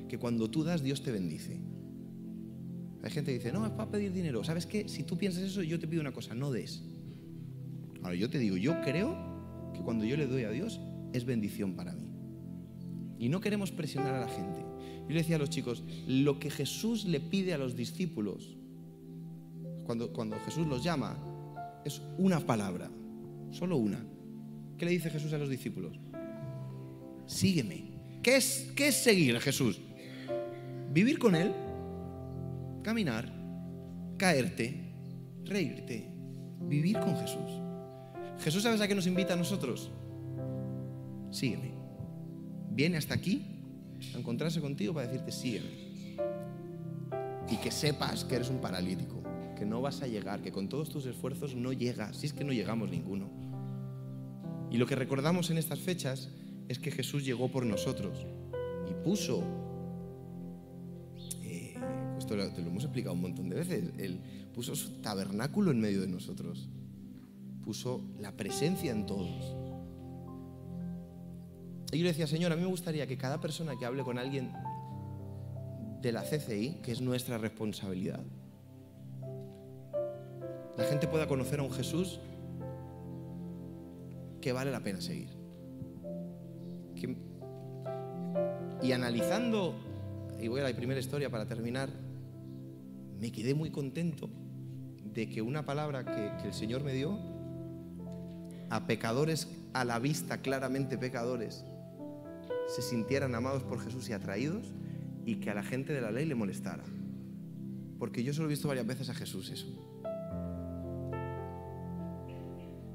que 0.08 0.18
cuando 0.18 0.50
tú 0.50 0.64
das, 0.64 0.84
Dios 0.84 1.02
te 1.02 1.12
bendice. 1.12 1.60
Hay 3.04 3.12
gente 3.12 3.32
que 3.32 3.38
dice, 3.38 3.54
no, 3.54 3.66
es 3.66 3.72
para 3.72 3.92
pedir 3.92 4.12
dinero. 4.12 4.44
¿Sabes 4.44 4.66
qué? 4.66 4.90
Si 4.90 5.04
tú 5.04 5.18
piensas 5.18 5.44
eso, 5.44 5.62
yo 5.64 5.80
te 5.80 5.88
pido 5.88 6.02
una 6.02 6.12
cosa, 6.12 6.34
no 6.34 6.52
des. 6.52 6.84
Ahora 8.02 8.16
yo 8.16 8.30
te 8.30 8.40
digo, 8.40 8.58
yo 8.58 8.82
creo 8.82 9.72
que 9.74 9.82
cuando 9.82 10.06
yo 10.06 10.18
le 10.18 10.28
doy 10.28 10.44
a 10.44 10.50
Dios 10.50 10.80
es 11.18 11.26
bendición 11.26 11.74
para 11.74 11.94
mí. 11.94 12.12
Y 13.20 13.30
no 13.30 13.42
queremos 13.42 13.72
presionar 13.72 14.16
a 14.16 14.22
la 14.22 14.30
gente. 14.30 14.60
Yo 14.60 15.10
le 15.10 15.16
decía 15.16 15.38
a 15.38 15.40
los 15.40 15.50
chicos, 15.50 15.84
lo 16.08 16.40
que 16.40 16.50
Jesús 16.50 17.06
le 17.06 17.20
pide 17.20 17.54
a 17.54 17.58
los 17.58 17.76
discípulos, 17.76 18.56
cuando, 19.86 20.12
cuando 20.14 20.38
Jesús 20.46 20.68
los 20.68 20.84
llama, 20.84 21.18
es 21.86 22.02
una 22.18 22.40
palabra, 22.40 22.92
solo 23.52 23.78
una. 23.78 24.06
¿Qué 24.78 24.86
le 24.86 24.92
dice 24.92 25.10
Jesús 25.10 25.34
a 25.34 25.38
los 25.38 25.50
discípulos? 25.50 26.00
Sígueme. 27.26 27.98
¿Qué 28.22 28.36
es, 28.36 28.72
qué 28.76 28.90
es 28.90 28.96
seguir 28.96 29.36
a 29.36 29.40
Jesús? 29.40 29.80
Vivir 30.94 31.18
con 31.18 31.36
Él, 31.36 31.54
caminar, 32.84 33.32
caerte, 34.18 34.94
reírte, 35.46 36.12
vivir 36.62 37.00
con 37.00 37.16
Jesús. 37.18 37.62
Jesús, 38.40 38.64
¿sabes 38.64 38.82
a 38.82 38.88
qué 38.88 38.96
nos 38.96 39.08
invita 39.08 39.34
a 39.34 39.38
nosotros? 39.38 39.92
Sígueme. 41.32 41.72
Viene 42.72 42.98
hasta 42.98 43.16
aquí 43.16 43.42
a 44.14 44.18
encontrarse 44.18 44.62
contigo 44.62 44.94
para 44.94 45.08
decirte, 45.08 45.32
sígueme. 45.32 45.88
Y 47.50 47.58
que 47.58 47.72
sepas 47.72 48.26
que 48.26 48.36
eres 48.36 48.50
un 48.50 48.60
paralítico, 48.60 49.24
que 49.58 49.66
no 49.66 49.82
vas 49.82 50.02
a 50.02 50.08
llegar, 50.08 50.42
que 50.42 50.52
con 50.52 50.68
todos 50.70 50.90
tus 50.90 51.06
esfuerzos 51.06 51.56
no 51.56 51.72
llegas, 51.74 52.18
si 52.18 52.28
es 52.28 52.34
que 52.34 52.44
no 52.44 52.52
llegamos 52.52 52.90
ninguno. 52.90 53.30
Y 54.70 54.78
lo 54.78 54.86
que 54.86 54.96
recordamos 54.96 55.50
en 55.50 55.58
estas 55.58 55.80
fechas 55.80 56.30
es 56.68 56.80
que 56.80 56.92
Jesús 56.92 57.24
llegó 57.24 57.50
por 57.50 57.66
nosotros 57.66 58.26
y 58.90 58.94
puso, 59.04 59.44
eh, 61.44 61.76
esto 62.18 62.36
te 62.36 62.62
lo 62.62 62.68
hemos 62.68 62.84
explicado 62.84 63.16
un 63.16 63.22
montón 63.22 63.50
de 63.50 63.56
veces, 63.56 63.92
Él 63.98 64.20
puso 64.54 64.76
su 64.76 65.02
tabernáculo 65.02 65.72
en 65.72 65.80
medio 65.80 66.02
de 66.02 66.08
nosotros, 66.08 66.68
puso 67.64 68.02
la 68.20 68.34
presencia 68.34 68.92
en 68.92 69.06
todos. 69.06 69.67
Y 71.98 72.02
yo 72.02 72.04
le 72.04 72.10
decía, 72.10 72.28
Señor, 72.28 72.52
a 72.52 72.56
mí 72.56 72.62
me 72.62 72.68
gustaría 72.68 73.08
que 73.08 73.18
cada 73.18 73.42
persona 73.42 73.76
que 73.76 73.84
hable 73.84 74.04
con 74.04 74.20
alguien 74.20 74.54
de 76.00 76.12
la 76.12 76.22
CCI, 76.22 76.76
que 76.84 76.92
es 76.92 77.02
nuestra 77.02 77.40
responsabilidad, 77.40 78.20
la 80.78 80.84
gente 80.84 81.08
pueda 81.08 81.28
conocer 81.28 81.60
a 81.60 81.64
un 81.64 81.72
Jesús 81.72 82.20
que 84.40 84.52
vale 84.52 84.70
la 84.70 84.84
pena 84.84 85.02
seguir. 85.02 85.30
y 88.84 88.92
analizando, 88.92 89.74
y 90.40 90.50
voy 90.50 90.62
a 90.62 90.66
la 90.66 90.76
primera 90.76 91.00
historia 91.00 91.32
para 91.32 91.48
terminar, 91.48 91.90
me 93.20 93.32
quedé 93.32 93.56
muy 93.56 93.72
contento 93.72 94.30
de 95.04 95.28
que 95.30 95.42
una 95.42 95.66
palabra 95.66 96.06
que, 96.06 96.44
que 96.44 96.50
el 96.50 96.54
Señor 96.54 96.84
me 96.84 96.94
dio 96.94 97.18
a 98.70 98.86
pecadores 98.86 99.48
a 99.74 99.84
la 99.84 99.98
vista 99.98 100.44
claramente 100.44 101.00
pecadores 101.00 101.66
se 102.68 102.82
sintieran 102.82 103.34
amados 103.36 103.64
por 103.64 103.80
Jesús 103.80 104.10
y 104.10 104.14
atraídos 104.14 104.74
y 105.26 105.36
que 105.36 105.50
a 105.50 105.54
la 105.54 105.64
gente 105.64 105.94
de 105.94 106.02
la 106.02 106.12
ley 106.12 106.26
le 106.26 106.36
molestara. 106.36 106.84
Porque 107.98 108.24
yo 108.24 108.34
solo 108.34 108.48
he 108.48 108.52
visto 108.52 108.68
varias 108.68 108.86
veces 108.86 109.10
a 109.10 109.14
Jesús 109.14 109.50
eso. 109.50 109.68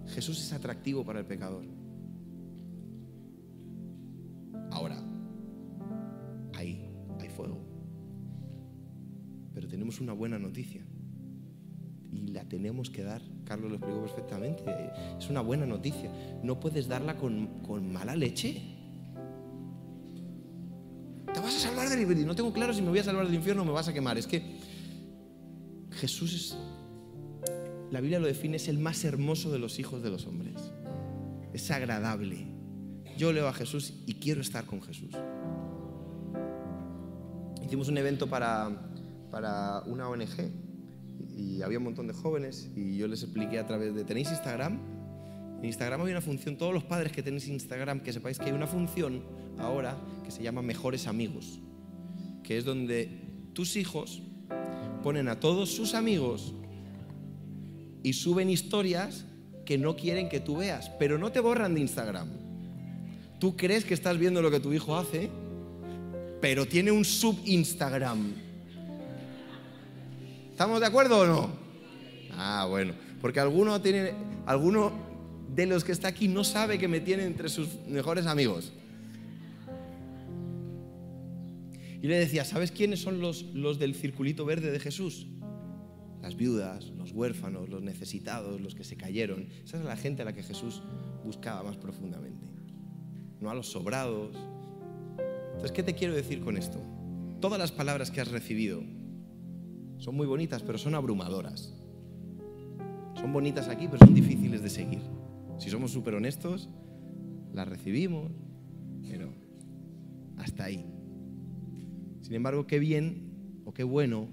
Jesús 0.06 0.40
es 0.40 0.52
atractivo 0.52 1.04
para 1.04 1.20
el 1.20 1.26
pecador. 1.26 1.64
Ahora, 4.70 4.96
ahí 6.54 6.90
hay 7.18 7.28
fuego. 7.28 7.58
Pero 9.54 9.68
tenemos 9.68 10.00
una 10.00 10.12
buena 10.12 10.38
noticia. 10.38 10.82
Y 12.10 12.28
la 12.28 12.44
tenemos 12.44 12.90
que 12.90 13.02
dar. 13.02 13.22
Carlos 13.44 13.70
lo 13.70 13.76
explicó 13.76 14.02
perfectamente. 14.02 14.64
Es 15.18 15.28
una 15.28 15.40
buena 15.40 15.66
noticia. 15.66 16.10
No 16.42 16.60
puedes 16.60 16.88
darla 16.88 17.16
con, 17.16 17.60
con 17.62 17.92
mala 17.92 18.14
leche. 18.16 18.71
No 22.06 22.34
tengo 22.34 22.52
claro 22.52 22.74
si 22.74 22.82
me 22.82 22.88
voy 22.88 22.98
a 22.98 23.04
salvar 23.04 23.26
del 23.26 23.34
infierno 23.34 23.62
o 23.62 23.64
me 23.64 23.72
vas 23.72 23.88
a 23.88 23.92
quemar. 23.92 24.18
Es 24.18 24.26
que 24.26 24.42
Jesús 25.90 26.34
es 26.34 26.56
la 27.92 28.00
Biblia 28.00 28.18
lo 28.18 28.26
define, 28.26 28.56
es 28.56 28.68
el 28.68 28.78
más 28.78 29.04
hermoso 29.04 29.52
de 29.52 29.58
los 29.58 29.78
hijos 29.78 30.02
de 30.02 30.08
los 30.08 30.26
hombres. 30.26 30.54
Es 31.52 31.70
agradable. 31.70 32.46
Yo 33.18 33.34
leo 33.34 33.46
a 33.48 33.52
Jesús 33.52 33.92
y 34.06 34.14
quiero 34.14 34.40
estar 34.40 34.64
con 34.64 34.80
Jesús. 34.80 35.14
Hicimos 37.62 37.88
un 37.88 37.98
evento 37.98 38.30
para, 38.30 38.70
para 39.30 39.82
una 39.82 40.08
ONG 40.08 40.50
y 41.36 41.60
había 41.60 41.76
un 41.76 41.84
montón 41.84 42.06
de 42.06 42.14
jóvenes 42.14 42.70
y 42.74 42.96
yo 42.96 43.06
les 43.08 43.22
expliqué 43.24 43.58
a 43.58 43.66
través 43.66 43.94
de, 43.94 44.04
¿tenéis 44.04 44.30
Instagram? 44.30 44.80
En 45.58 45.66
Instagram 45.66 46.00
hay 46.00 46.12
una 46.12 46.22
función, 46.22 46.56
todos 46.56 46.72
los 46.72 46.84
padres 46.84 47.12
que 47.12 47.22
tenéis 47.22 47.46
Instagram, 47.46 48.00
que 48.00 48.14
sepáis 48.14 48.38
que 48.38 48.46
hay 48.46 48.52
una 48.52 48.66
función 48.66 49.22
ahora 49.58 49.98
que 50.24 50.30
se 50.30 50.42
llama 50.42 50.62
Mejores 50.62 51.06
Amigos, 51.06 51.60
que 52.52 52.58
es 52.58 52.66
donde 52.66 53.08
tus 53.54 53.76
hijos 53.76 54.20
ponen 55.02 55.28
a 55.28 55.40
todos 55.40 55.70
sus 55.70 55.94
amigos 55.94 56.52
y 58.02 58.12
suben 58.12 58.50
historias 58.50 59.24
que 59.64 59.78
no 59.78 59.96
quieren 59.96 60.28
que 60.28 60.38
tú 60.38 60.58
veas, 60.58 60.90
pero 60.98 61.16
no 61.16 61.32
te 61.32 61.40
borran 61.40 61.72
de 61.72 61.80
Instagram. 61.80 62.28
Tú 63.38 63.56
crees 63.56 63.86
que 63.86 63.94
estás 63.94 64.18
viendo 64.18 64.42
lo 64.42 64.50
que 64.50 64.60
tu 64.60 64.70
hijo 64.74 64.98
hace, 64.98 65.30
pero 66.42 66.66
tiene 66.66 66.92
un 66.92 67.06
sub-Instagram. 67.06 68.34
¿Estamos 70.50 70.78
de 70.80 70.86
acuerdo 70.86 71.20
o 71.20 71.26
no? 71.26 71.50
Ah, 72.32 72.66
bueno, 72.68 72.92
porque 73.22 73.40
alguno, 73.40 73.80
alguno 74.44 74.92
de 75.54 75.64
los 75.64 75.84
que 75.84 75.92
está 75.92 76.08
aquí 76.08 76.28
no 76.28 76.44
sabe 76.44 76.78
que 76.78 76.86
me 76.86 77.00
tiene 77.00 77.24
entre 77.24 77.48
sus 77.48 77.68
mejores 77.86 78.26
amigos. 78.26 78.74
Y 82.02 82.08
le 82.08 82.18
decía, 82.18 82.44
¿sabes 82.44 82.72
quiénes 82.72 83.00
son 83.00 83.20
los, 83.20 83.44
los 83.54 83.78
del 83.78 83.94
circulito 83.94 84.44
verde 84.44 84.70
de 84.70 84.80
Jesús? 84.80 85.28
las 86.22 86.36
viudas, 86.36 86.92
los 86.96 87.10
huérfanos, 87.10 87.68
los 87.68 87.82
necesitados, 87.82 88.60
los 88.60 88.76
que 88.76 88.84
se 88.84 88.96
cayeron. 88.96 89.48
Esa 89.64 89.78
es 89.78 89.84
la 89.84 89.96
gente 89.96 90.22
a 90.22 90.24
la 90.24 90.32
que 90.32 90.44
Jesús 90.44 90.80
buscaba 91.24 91.64
más 91.64 91.76
profundamente, 91.76 92.46
no 93.40 93.50
a 93.50 93.54
los 93.54 93.66
sobrados. 93.66 94.36
Entonces, 95.46 95.72
¿qué 95.72 95.82
te 95.82 95.94
quiero 95.94 96.14
decir 96.14 96.40
con 96.40 96.56
esto? 96.56 96.80
Todas 97.40 97.58
las 97.58 97.72
palabras 97.72 98.12
que 98.12 98.20
has 98.20 98.30
recibido 98.30 98.82
son 99.98 100.14
muy 100.14 100.28
bonitas, 100.28 100.62
pero 100.62 100.78
son 100.78 100.94
abrumadoras. 100.94 101.74
Son 103.16 103.32
bonitas 103.32 103.68
aquí, 103.68 103.88
pero 103.88 103.98
son 103.98 104.14
difíciles 104.14 104.62
de 104.62 104.70
seguir. 104.70 105.00
Si 105.58 105.70
somos 105.70 105.90
súper 105.90 106.14
honestos, 106.14 106.68
las 107.52 107.68
recibimos, 107.68 108.30
pero 109.08 109.32
hasta 110.38 110.64
ahí. 110.64 110.86
Sin 112.32 112.36
embargo, 112.36 112.66
qué 112.66 112.78
bien 112.78 113.60
o 113.66 113.74
qué 113.74 113.84
bueno 113.84 114.26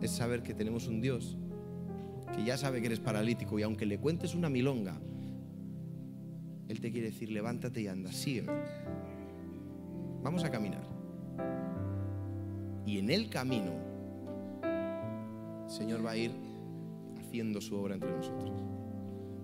es 0.00 0.12
saber 0.12 0.42
que 0.42 0.54
tenemos 0.54 0.86
un 0.86 1.02
Dios 1.02 1.36
que 2.34 2.42
ya 2.42 2.56
sabe 2.56 2.80
que 2.80 2.86
eres 2.86 3.00
paralítico 3.00 3.58
y 3.58 3.62
aunque 3.64 3.84
le 3.84 3.98
cuentes 3.98 4.34
una 4.34 4.48
milonga, 4.48 4.98
Él 6.68 6.80
te 6.80 6.90
quiere 6.90 7.08
decir, 7.08 7.30
levántate 7.30 7.82
y 7.82 7.86
anda, 7.86 8.10
sígueme. 8.12 8.50
Vamos 10.22 10.42
a 10.42 10.50
caminar. 10.50 10.80
Y 12.86 12.96
en 12.96 13.10
el 13.10 13.28
camino, 13.28 13.72
el 15.64 15.70
Señor 15.70 16.06
va 16.06 16.12
a 16.12 16.16
ir 16.16 16.32
haciendo 17.18 17.60
su 17.60 17.76
obra 17.76 17.92
entre 17.92 18.10
nosotros. 18.10 18.58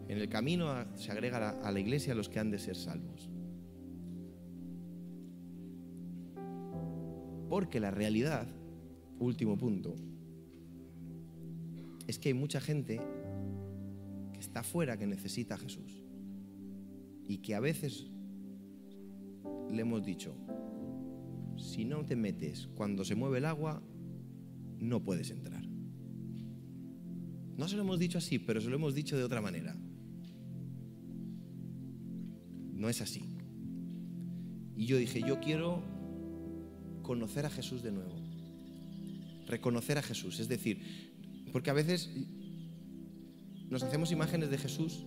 En 0.09 0.17
el 0.17 0.31
camino 0.31 0.73
se 0.95 1.13
agrega 1.13 1.51
a 1.51 1.71
la 1.71 1.81
iglesia 1.81 2.15
los 2.15 2.31
que 2.31 2.41
han 2.41 2.51
de 2.51 2.59
ser 2.59 2.77
salvos. 2.77 3.29
Porque 7.55 7.79
la 7.79 7.93
realidad, 7.93 8.49
último 9.21 9.57
punto, 9.57 9.95
es 12.09 12.19
que 12.19 12.31
hay 12.31 12.35
mucha 12.35 12.61
gente 12.61 13.01
que 14.33 14.41
está 14.41 14.65
fuera 14.65 14.97
que 14.97 15.07
necesita 15.07 15.55
a 15.55 15.59
Jesús. 15.59 16.03
Y 17.29 17.39
que 17.39 17.55
a 17.55 17.61
veces 17.61 18.11
le 19.71 19.83
hemos 19.83 20.05
dicho, 20.05 20.35
si 21.57 21.85
no 21.85 22.05
te 22.05 22.17
metes 22.17 22.67
cuando 22.75 23.05
se 23.05 23.15
mueve 23.15 23.39
el 23.39 23.45
agua, 23.45 23.81
no 24.81 25.05
puedes 25.05 25.31
entrar. 25.31 25.65
No 27.57 27.69
se 27.69 27.77
lo 27.77 27.83
hemos 27.83 28.01
dicho 28.01 28.19
así, 28.19 28.41
pero 28.41 28.61
se 28.61 28.69
lo 28.69 28.75
hemos 28.75 28.97
dicho 28.97 29.17
de 29.17 29.23
otra 29.23 29.41
manera. 29.41 29.77
No 32.73 32.89
es 32.89 33.01
así. 33.01 33.23
Y 34.75 34.87
yo 34.87 34.97
dije, 34.97 35.21
yo 35.21 35.39
quiero 35.39 35.94
conocer 37.05 37.47
a 37.47 37.51
Jesús 37.51 37.85
de 37.85 37.93
nuevo. 37.93 38.17
Reconocer 39.47 39.99
a 39.99 40.03
Jesús. 40.03 40.41
Es 40.41 40.49
decir, 40.49 41.13
porque 41.53 41.71
a 41.71 41.75
veces 41.75 42.11
nos 43.71 43.85
hacemos 43.85 44.11
imágenes 44.11 44.51
de 44.51 44.59
Jesús 44.59 45.07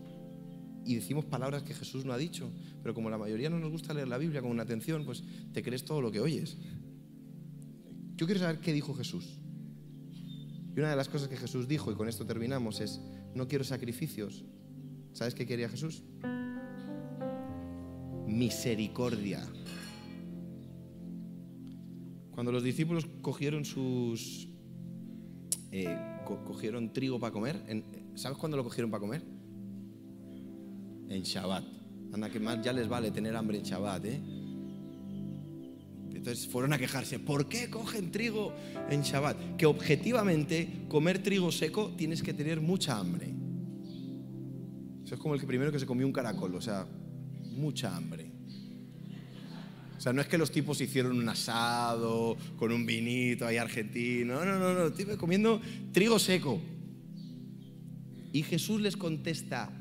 y 0.86 0.96
decimos 0.96 1.26
palabras 1.26 1.64
que 1.64 1.74
Jesús 1.74 2.06
no 2.06 2.14
ha 2.14 2.18
dicho, 2.18 2.50
pero 2.82 2.94
como 2.94 3.10
la 3.10 3.18
mayoría 3.18 3.50
no 3.50 3.60
nos 3.60 3.72
gusta 3.72 3.94
leer 3.94 4.08
la 4.08 4.18
Biblia 4.18 4.42
con 4.42 4.52
una 4.52 4.64
atención, 4.64 5.04
pues 5.04 5.22
te 5.52 5.62
crees 5.62 5.84
todo 5.84 6.00
lo 6.00 6.10
que 6.10 6.22
oyes. 6.22 6.56
Yo 8.16 8.26
quiero 8.26 8.40
saber 8.40 8.62
qué 8.62 8.72
dijo 8.72 8.94
Jesús. 8.94 9.40
Y 10.74 10.80
una 10.80 10.92
de 10.92 10.96
las 10.96 11.10
cosas 11.10 11.28
que 11.28 11.36
Jesús 11.36 11.68
dijo, 11.68 11.92
y 11.92 11.96
con 11.96 12.08
esto 12.08 12.26
terminamos, 12.26 12.80
es, 12.80 13.02
no 13.36 13.50
quiero 13.50 13.66
sacrificios, 13.66 14.46
¿Sabes 15.18 15.34
qué 15.34 15.48
quería 15.48 15.68
Jesús? 15.68 16.04
Misericordia. 18.28 19.44
Cuando 22.38 22.52
los 22.52 22.62
discípulos 22.62 23.08
cogieron 23.24 23.66
sus... 23.66 24.48
eh, 25.72 25.98
co- 26.24 26.44
cogieron 26.46 26.94
trigo 26.94 27.20
para 27.20 27.34
comer, 27.34 27.64
¿sabes 28.14 28.38
cuándo 28.38 28.56
lo 28.56 28.64
cogieron 28.64 28.92
para 28.92 29.02
comer? 29.02 29.24
En 31.10 31.24
Shabbat. 31.24 31.64
Anda, 32.14 32.30
que 32.30 32.40
más 32.40 32.64
ya 32.64 32.74
les 32.74 32.88
vale 32.88 33.10
tener 33.10 33.36
hambre 33.36 33.58
en 33.58 33.64
Shabbat, 33.64 34.06
¿eh? 34.06 34.22
Entonces 36.14 36.48
fueron 36.48 36.74
a 36.74 36.78
quejarse, 36.78 37.18
¿por 37.18 37.50
qué 37.50 37.72
cogen 37.72 38.12
trigo 38.12 38.54
en 38.88 39.02
Shabbat? 39.02 39.56
Que 39.58 39.66
objetivamente 39.66 40.86
comer 40.90 41.24
trigo 41.24 41.52
seco 41.52 41.94
tienes 41.98 42.22
que 42.22 42.36
tener 42.36 42.62
mucha 42.62 43.00
hambre. 43.00 43.34
Eso 45.04 45.16
es 45.16 45.20
como 45.20 45.34
el 45.34 45.40
que 45.42 45.48
primero 45.48 45.72
que 45.72 45.80
se 45.80 45.88
comió 45.88 46.06
un 46.06 46.14
caracol, 46.14 46.54
o 46.54 46.62
sea, 46.62 46.88
mucha 47.56 47.98
hambre. 47.98 48.27
O 49.98 50.00
sea, 50.02 50.14
no 50.14 50.22
es 50.22 50.28
que 50.28 50.38
los 50.38 50.52
tipos 50.52 50.80
hicieron 50.80 51.18
un 51.18 51.28
asado 51.28 52.38
con 52.56 52.72
un 52.72 52.86
vinito 52.86 53.46
ahí 53.48 53.58
argentino, 53.58 54.46
no, 54.46 54.60
no, 54.60 54.74
no, 54.74 54.90
no, 54.90 55.18
comiendo 55.18 55.60
trigo 55.92 56.20
seco. 56.20 56.62
Y 58.32 58.44
Jesús 58.44 58.80
les 58.82 58.96
contesta, 58.96 59.72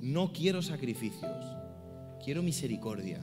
no 0.00 0.32
quiero 0.32 0.62
sacrificios, 0.62 1.46
quiero 2.24 2.42
misericordia. 2.42 3.20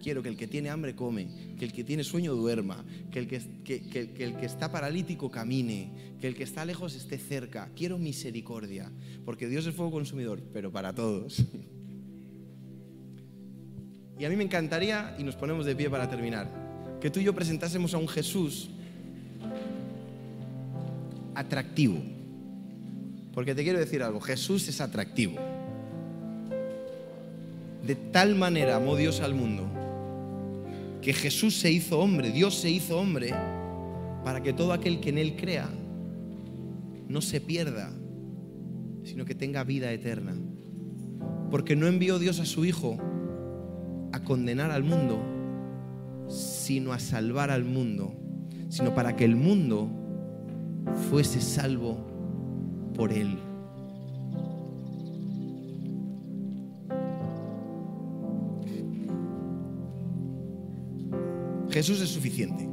Quiero 0.00 0.20
que 0.20 0.28
el 0.30 0.36
que 0.36 0.48
tiene 0.48 0.68
hambre 0.68 0.96
come, 0.96 1.28
que 1.56 1.64
el 1.64 1.72
que 1.72 1.84
tiene 1.84 2.02
sueño 2.02 2.34
duerma, 2.34 2.84
que 3.12 3.20
el 3.20 3.28
que, 3.28 3.40
que- 3.64 3.82
que- 3.88 4.10
que 4.10 4.24
el 4.24 4.36
que 4.36 4.46
está 4.46 4.72
paralítico 4.72 5.30
camine, 5.30 5.92
que 6.20 6.26
el 6.26 6.34
que 6.34 6.42
está 6.42 6.64
lejos 6.64 6.96
esté 6.96 7.18
cerca. 7.18 7.70
Quiero 7.76 7.98
misericordia, 7.98 8.90
porque 9.24 9.46
Dios 9.48 9.64
es 9.66 9.74
fuego 9.76 9.92
consumidor, 9.92 10.42
pero 10.52 10.72
para 10.72 10.92
todos. 10.92 11.44
Y 14.22 14.24
a 14.24 14.28
mí 14.28 14.36
me 14.36 14.44
encantaría, 14.44 15.16
y 15.18 15.24
nos 15.24 15.34
ponemos 15.34 15.66
de 15.66 15.74
pie 15.74 15.90
para 15.90 16.08
terminar, 16.08 16.46
que 17.00 17.10
tú 17.10 17.18
y 17.18 17.24
yo 17.24 17.34
presentásemos 17.34 17.92
a 17.92 17.98
un 17.98 18.06
Jesús 18.06 18.70
atractivo. 21.34 22.00
Porque 23.34 23.52
te 23.52 23.64
quiero 23.64 23.80
decir 23.80 24.00
algo, 24.00 24.20
Jesús 24.20 24.68
es 24.68 24.80
atractivo. 24.80 25.34
De 27.84 27.96
tal 27.96 28.36
manera 28.36 28.76
amó 28.76 28.94
Dios 28.94 29.20
al 29.20 29.34
mundo 29.34 29.68
que 31.02 31.12
Jesús 31.12 31.56
se 31.56 31.72
hizo 31.72 31.98
hombre, 31.98 32.30
Dios 32.30 32.54
se 32.54 32.70
hizo 32.70 33.00
hombre, 33.00 33.34
para 34.22 34.40
que 34.40 34.52
todo 34.52 34.72
aquel 34.72 35.00
que 35.00 35.08
en 35.08 35.18
Él 35.18 35.34
crea 35.34 35.68
no 37.08 37.22
se 37.22 37.40
pierda, 37.40 37.90
sino 39.02 39.24
que 39.24 39.34
tenga 39.34 39.64
vida 39.64 39.90
eterna. 39.90 40.36
Porque 41.50 41.74
no 41.74 41.88
envió 41.88 42.20
Dios 42.20 42.38
a 42.38 42.46
su 42.46 42.64
Hijo 42.64 43.00
condenar 44.24 44.70
al 44.70 44.84
mundo, 44.84 45.20
sino 46.28 46.92
a 46.92 46.98
salvar 46.98 47.50
al 47.50 47.64
mundo, 47.64 48.14
sino 48.68 48.94
para 48.94 49.16
que 49.16 49.24
el 49.24 49.36
mundo 49.36 49.88
fuese 51.10 51.40
salvo 51.40 51.98
por 52.94 53.12
Él. 53.12 53.38
Jesús 61.70 62.02
es 62.02 62.10
suficiente. 62.10 62.68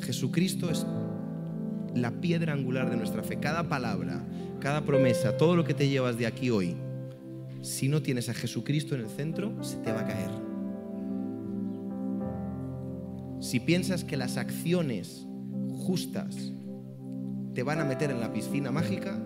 Jesucristo 0.00 0.68
es 0.68 0.84
la 1.94 2.10
piedra 2.20 2.52
angular 2.52 2.90
de 2.90 2.96
nuestra 2.96 3.22
fe. 3.22 3.38
Cada 3.38 3.68
palabra, 3.68 4.24
cada 4.58 4.82
promesa, 4.84 5.36
todo 5.36 5.54
lo 5.54 5.64
que 5.64 5.74
te 5.74 5.88
llevas 5.88 6.18
de 6.18 6.26
aquí 6.26 6.50
hoy, 6.50 6.76
si 7.62 7.88
no 7.88 8.02
tienes 8.02 8.28
a 8.28 8.34
Jesucristo 8.34 8.94
en 8.94 9.02
el 9.02 9.08
centro, 9.08 9.62
se 9.62 9.76
te 9.78 9.92
va 9.92 10.00
a 10.00 10.06
caer. 10.06 10.30
Si 13.40 13.60
piensas 13.60 14.04
que 14.04 14.16
las 14.16 14.36
acciones 14.36 15.26
justas 15.70 16.52
te 17.54 17.62
van 17.62 17.80
a 17.80 17.84
meter 17.84 18.10
en 18.10 18.20
la 18.20 18.32
piscina 18.32 18.70
mágica, 18.70 19.20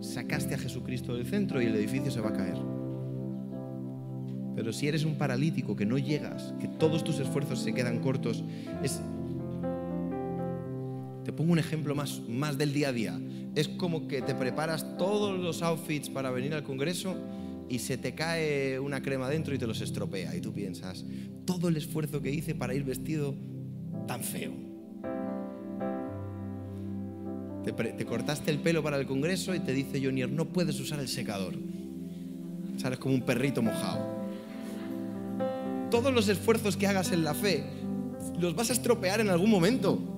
sacaste 0.00 0.54
a 0.54 0.58
Jesucristo 0.58 1.14
del 1.14 1.26
centro 1.26 1.60
y 1.60 1.66
el 1.66 1.74
edificio 1.74 2.10
se 2.10 2.20
va 2.20 2.30
a 2.30 2.32
caer. 2.32 2.58
Pero 4.54 4.72
si 4.72 4.88
eres 4.88 5.04
un 5.04 5.16
paralítico 5.16 5.76
que 5.76 5.86
no 5.86 5.98
llegas, 5.98 6.54
que 6.58 6.68
todos 6.68 7.04
tus 7.04 7.20
esfuerzos 7.20 7.60
se 7.60 7.74
quedan 7.74 8.00
cortos, 8.00 8.44
es... 8.82 9.00
Te 11.28 11.34
pongo 11.34 11.52
un 11.52 11.58
ejemplo 11.58 11.94
más, 11.94 12.22
más 12.26 12.56
del 12.56 12.72
día 12.72 12.88
a 12.88 12.92
día. 12.92 13.20
Es 13.54 13.68
como 13.68 14.08
que 14.08 14.22
te 14.22 14.34
preparas 14.34 14.96
todos 14.96 15.38
los 15.38 15.60
outfits 15.60 16.08
para 16.08 16.30
venir 16.30 16.54
al 16.54 16.62
Congreso 16.62 17.14
y 17.68 17.80
se 17.80 17.98
te 17.98 18.14
cae 18.14 18.80
una 18.80 19.02
crema 19.02 19.28
dentro 19.28 19.54
y 19.54 19.58
te 19.58 19.66
los 19.66 19.82
estropea. 19.82 20.34
Y 20.34 20.40
tú 20.40 20.54
piensas, 20.54 21.04
todo 21.44 21.68
el 21.68 21.76
esfuerzo 21.76 22.22
que 22.22 22.30
hice 22.30 22.54
para 22.54 22.72
ir 22.72 22.82
vestido 22.82 23.34
tan 24.06 24.22
feo. 24.24 24.54
Te, 27.62 28.06
cortaste 28.06 28.50
el 28.50 28.60
pelo 28.60 28.82
para 28.82 28.96
el 28.96 29.06
Congreso 29.06 29.54
y 29.54 29.60
te 29.60 29.74
dice 29.74 30.02
Jonier, 30.02 30.32
no 30.32 30.48
puedes 30.48 30.80
usar 30.80 30.98
el 30.98 31.08
secador. 31.08 31.52
Sales 32.78 32.98
como 32.98 33.14
un 33.14 33.20
perrito 33.20 33.60
mojado 33.60 34.16
todos 35.90 36.12
los 36.12 36.28
esfuerzos 36.30 36.78
que 36.78 36.86
hagas 36.86 37.12
en 37.12 37.22
la 37.22 37.34
fe 37.34 37.64
los 38.38 38.54
vas 38.54 38.70
a 38.70 38.72
estropear 38.72 39.20
en 39.20 39.28
algún 39.28 39.50
momento. 39.50 40.17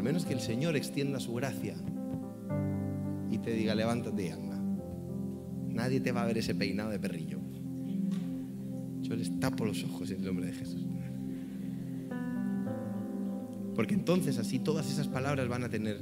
Al 0.00 0.04
menos 0.04 0.24
que 0.24 0.32
el 0.32 0.40
Señor 0.40 0.76
extienda 0.76 1.20
su 1.20 1.34
gracia 1.34 1.74
y 3.30 3.36
te 3.36 3.52
diga, 3.52 3.74
levántate 3.74 4.28
y 4.28 4.30
anda. 4.30 4.58
Nadie 5.68 6.00
te 6.00 6.10
va 6.10 6.22
a 6.22 6.26
ver 6.26 6.38
ese 6.38 6.54
peinado 6.54 6.88
de 6.88 6.98
perrillo. 6.98 7.38
Yo 9.02 9.14
les 9.14 9.38
tapo 9.38 9.66
los 9.66 9.84
ojos 9.84 10.10
en 10.10 10.20
el 10.20 10.24
nombre 10.24 10.46
de 10.46 10.52
Jesús. 10.54 10.86
Porque 13.74 13.92
entonces 13.92 14.38
así 14.38 14.58
todas 14.58 14.90
esas 14.90 15.06
palabras 15.06 15.48
van 15.48 15.64
a 15.64 15.68
tener, 15.68 16.00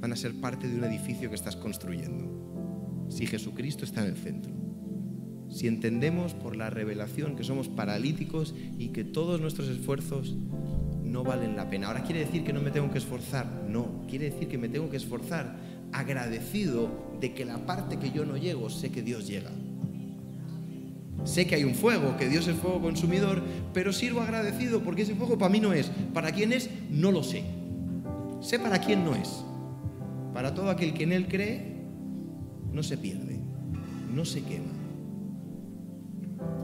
van 0.00 0.12
a 0.12 0.16
ser 0.16 0.40
parte 0.40 0.68
de 0.68 0.76
un 0.76 0.84
edificio 0.84 1.28
que 1.28 1.34
estás 1.34 1.56
construyendo. 1.56 3.06
Si 3.08 3.26
Jesucristo 3.26 3.84
está 3.84 4.04
en 4.04 4.10
el 4.10 4.16
centro 4.16 4.52
si 5.48 5.68
entendemos 5.68 6.34
por 6.34 6.56
la 6.56 6.70
revelación 6.70 7.36
que 7.36 7.44
somos 7.44 7.68
paralíticos 7.68 8.54
y 8.78 8.88
que 8.88 9.04
todos 9.04 9.40
nuestros 9.40 9.68
esfuerzos 9.68 10.36
no 11.06 11.22
valen 11.22 11.56
la 11.56 11.70
pena. 11.70 11.88
Ahora 11.88 12.02
quiere 12.02 12.20
decir 12.20 12.44
que 12.44 12.52
no 12.52 12.60
me 12.60 12.70
tengo 12.70 12.90
que 12.90 12.98
esforzar, 12.98 13.46
no, 13.68 14.04
quiere 14.08 14.30
decir 14.30 14.48
que 14.48 14.58
me 14.58 14.68
tengo 14.68 14.90
que 14.90 14.96
esforzar 14.96 15.56
agradecido 15.92 16.90
de 17.20 17.32
que 17.32 17.44
la 17.44 17.64
parte 17.64 17.98
que 17.98 18.10
yo 18.10 18.26
no 18.26 18.36
llego, 18.36 18.68
sé 18.68 18.90
que 18.90 19.02
Dios 19.02 19.26
llega. 19.26 19.50
Sé 21.24 21.46
que 21.46 21.54
hay 21.54 21.64
un 21.64 21.74
fuego, 21.74 22.16
que 22.16 22.28
Dios 22.28 22.46
es 22.46 22.56
fuego 22.56 22.80
consumidor, 22.80 23.42
pero 23.72 23.92
sirvo 23.92 24.20
agradecido 24.20 24.82
porque 24.82 25.02
ese 25.02 25.14
fuego 25.14 25.38
para 25.38 25.50
mí 25.50 25.60
no 25.60 25.72
es. 25.72 25.90
¿Para 26.12 26.32
quién 26.32 26.52
es? 26.52 26.70
No 26.90 27.10
lo 27.10 27.22
sé. 27.22 27.44
Sé 28.40 28.58
para 28.58 28.80
quién 28.80 29.04
no 29.04 29.14
es. 29.14 29.44
Para 30.34 30.54
todo 30.54 30.70
aquel 30.70 30.92
que 30.92 31.04
en 31.04 31.12
Él 31.12 31.26
cree, 31.26 31.76
no 32.72 32.82
se 32.82 32.98
pierde, 32.98 33.40
no 34.14 34.24
se 34.24 34.42
quema. 34.42 34.72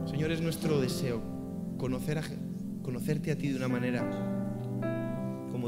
Señor, 0.05 0.31
es 0.31 0.41
nuestro 0.41 0.79
deseo 0.79 1.21
conocer 1.77 2.19
a, 2.19 2.23
conocerte 2.83 3.31
a 3.31 3.37
ti 3.37 3.49
de 3.49 3.55
una 3.57 3.67
manera 3.67 4.32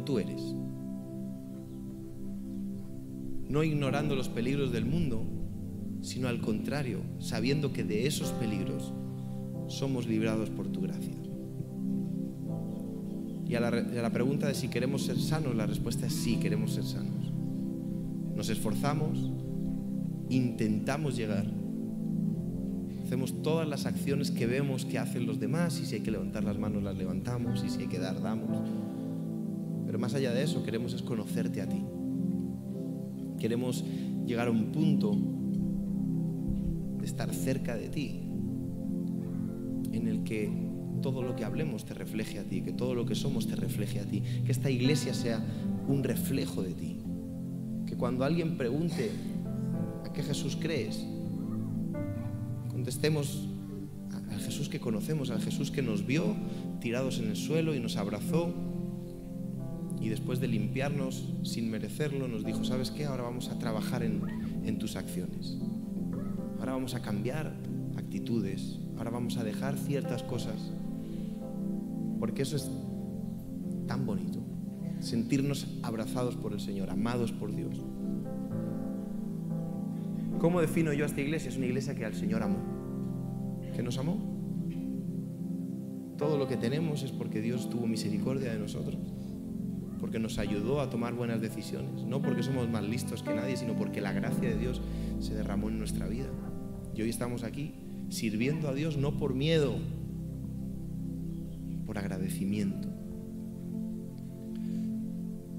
tú 0.04 0.20
eres. 0.20 0.42
No 3.48 3.64
ignorando 3.64 4.16
los 4.16 4.30
peligros 4.30 4.72
del 4.72 4.86
mundo, 4.86 5.24
sino 6.02 6.28
al 6.28 6.42
contrario, 6.42 7.02
sabiendo 7.20 7.72
que 7.72 7.84
de 7.84 8.08
esos 8.08 8.32
peligros 8.34 8.94
somos 9.68 10.08
librados 10.08 10.50
por 10.50 10.68
tu 10.68 10.82
gracia. 10.82 11.16
Y 13.48 13.56
a 13.56 13.60
la, 13.60 13.68
a 13.68 14.02
la 14.02 14.10
pregunta 14.10 14.48
de 14.48 14.56
si 14.56 14.68
queremos 14.68 15.04
ser 15.04 15.20
sanos, 15.20 15.56
la 15.56 15.68
respuesta 15.68 16.08
es 16.08 16.14
sí, 16.14 16.38
queremos 16.38 16.74
ser 16.74 16.84
sanos. 16.84 17.32
Nos 18.36 18.50
esforzamos, 18.50 19.32
intentamos 20.30 21.16
llegar, 21.16 21.46
hacemos 23.06 23.44
todas 23.44 23.68
las 23.68 23.86
acciones 23.86 24.32
que 24.32 24.48
vemos 24.48 24.84
que 24.84 24.98
hacen 24.98 25.28
los 25.28 25.40
demás 25.40 25.80
y 25.80 25.86
si 25.86 25.96
hay 25.96 26.02
que 26.02 26.12
levantar 26.12 26.44
las 26.44 26.58
manos 26.58 26.82
las 26.82 26.98
levantamos 26.98 27.64
y 27.64 27.70
si 27.70 27.82
hay 27.82 27.88
que 27.88 28.00
dar, 28.00 28.22
damos. 28.22 28.68
Pero 29.96 30.02
más 30.02 30.14
allá 30.14 30.34
de 30.34 30.44
eso, 30.44 30.62
queremos 30.62 30.92
es 30.92 31.02
conocerte 31.02 31.62
a 31.62 31.70
ti. 31.70 31.82
Queremos 33.40 33.82
llegar 34.26 34.50
a 34.50 34.52
un 34.52 34.74
punto 34.74 35.16
de 37.00 37.06
estar 37.06 37.34
cerca 37.34 37.78
de 37.78 37.88
ti, 37.88 38.20
en 39.94 40.10
el 40.10 40.26
que 40.26 40.52
todo 41.02 41.22
lo 41.22 41.38
que 41.38 41.46
hablemos 41.46 41.86
te 41.86 41.94
refleje 41.94 42.40
a 42.40 42.44
ti, 42.44 42.62
que 42.62 42.74
todo 42.74 42.94
lo 42.94 43.06
que 43.06 43.16
somos 43.16 43.48
te 43.48 43.56
refleje 43.56 44.02
a 44.02 44.06
ti, 44.06 44.22
que 44.46 44.52
esta 44.52 44.70
iglesia 44.70 45.14
sea 45.14 45.42
un 45.88 46.04
reflejo 46.04 46.62
de 46.62 46.74
ti. 46.74 46.98
Que 47.88 47.96
cuando 47.96 48.26
alguien 48.26 48.58
pregunte 48.58 49.12
a 50.04 50.12
qué 50.12 50.24
Jesús 50.24 50.58
crees, 50.60 51.08
contestemos 52.70 53.48
al 54.30 54.42
Jesús 54.42 54.68
que 54.68 54.82
conocemos, 54.82 55.30
al 55.30 55.42
Jesús 55.42 55.72
que 55.72 55.82
nos 55.82 56.06
vio 56.06 56.36
tirados 56.82 57.20
en 57.20 57.30
el 57.30 57.38
suelo 57.38 57.74
y 57.74 57.80
nos 57.80 57.96
abrazó 57.96 58.65
y 60.06 60.10
después 60.10 60.40
de 60.40 60.48
limpiarnos 60.48 61.28
sin 61.42 61.72
merecerlo, 61.72 62.28
nos 62.28 62.46
dijo, 62.46 62.64
¿sabes 62.64 62.92
qué? 62.92 63.06
Ahora 63.06 63.24
vamos 63.24 63.50
a 63.50 63.58
trabajar 63.58 64.04
en, 64.04 64.22
en 64.64 64.78
tus 64.78 64.98
acciones. 64.98 65.58
Ahora 66.60 66.74
vamos 66.74 66.94
a 66.94 67.02
cambiar 67.02 67.52
actitudes. 67.98 68.78
Ahora 69.00 69.10
vamos 69.10 69.38
a 69.38 69.44
dejar 69.44 69.80
ciertas 69.80 70.22
cosas. 70.22 70.72
Porque 72.20 72.44
eso 72.44 72.56
es 72.56 72.70
tan 73.88 74.06
bonito. 74.06 74.46
Sentirnos 75.00 75.80
abrazados 75.82 76.36
por 76.36 76.54
el 76.54 76.60
Señor, 76.60 76.92
amados 76.92 77.32
por 77.32 77.56
Dios. 77.56 77.76
¿Cómo 80.38 80.62
defino 80.62 80.94
yo 80.94 81.06
a 81.06 81.08
esta 81.08 81.22
iglesia? 81.22 81.50
Es 81.50 81.58
una 81.58 81.66
iglesia 81.66 81.96
que 81.96 82.06
al 82.06 82.14
Señor 82.14 82.44
amó. 82.44 82.60
¿Que 83.76 83.82
nos 83.82 83.98
amó? 83.98 84.20
Todo 86.16 86.38
lo 86.38 86.48
que 86.48 86.58
tenemos 86.58 87.02
es 87.02 87.12
porque 87.12 87.42
Dios 87.42 87.72
tuvo 87.72 87.88
misericordia 87.88 88.54
de 88.54 88.60
nosotros 88.60 89.00
porque 90.16 90.24
nos 90.24 90.40
ayudó 90.40 90.80
a 90.80 90.90
tomar 90.90 91.14
buenas 91.14 91.42
decisiones, 91.42 92.06
no 92.06 92.22
porque 92.22 92.42
somos 92.42 92.70
más 92.70 92.86
listos 92.86 93.22
que 93.22 93.36
nadie, 93.36 93.58
sino 93.58 93.76
porque 93.76 94.00
la 94.00 94.14
gracia 94.14 94.48
de 94.48 94.56
Dios 94.56 94.80
se 95.20 95.36
derramó 95.36 95.68
en 95.68 95.78
nuestra 95.78 96.08
vida. 96.08 96.30
Y 96.96 97.02
hoy 97.02 97.10
estamos 97.10 97.44
aquí 97.44 97.74
sirviendo 98.08 98.70
a 98.70 98.74
Dios 98.74 98.96
no 98.96 99.18
por 99.18 99.34
miedo, 99.34 99.76
por 101.86 101.98
agradecimiento. 101.98 102.88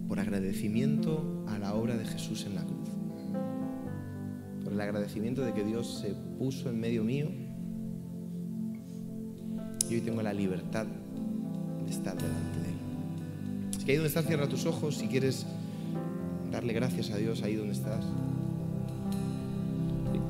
Por 0.08 0.20
agradecimiento 0.20 1.44
a 1.48 1.58
la 1.58 1.74
obra 1.74 1.98
de 1.98 2.06
Jesús 2.06 2.46
en 2.46 2.54
la 2.54 2.64
cruz. 2.64 2.88
Por 4.64 4.72
el 4.72 4.80
agradecimiento 4.80 5.42
de 5.42 5.52
que 5.52 5.64
Dios 5.64 5.98
se 6.00 6.14
puso 6.38 6.70
en 6.70 6.80
medio 6.80 7.04
mío. 7.04 7.28
Y 9.90 9.96
hoy 9.96 10.00
tengo 10.00 10.22
la 10.22 10.32
libertad 10.32 10.86
de 10.86 11.90
estar 11.90 12.16
delante 12.16 12.60
de 12.60 12.65
que 13.86 13.92
ahí 13.92 13.98
donde 13.98 14.08
estás, 14.08 14.26
cierra 14.26 14.48
tus 14.48 14.66
ojos 14.66 14.96
si 14.96 15.06
quieres 15.06 15.46
darle 16.50 16.72
gracias 16.72 17.10
a 17.10 17.16
Dios 17.16 17.42
ahí 17.42 17.54
donde 17.54 17.72
estás. 17.72 18.04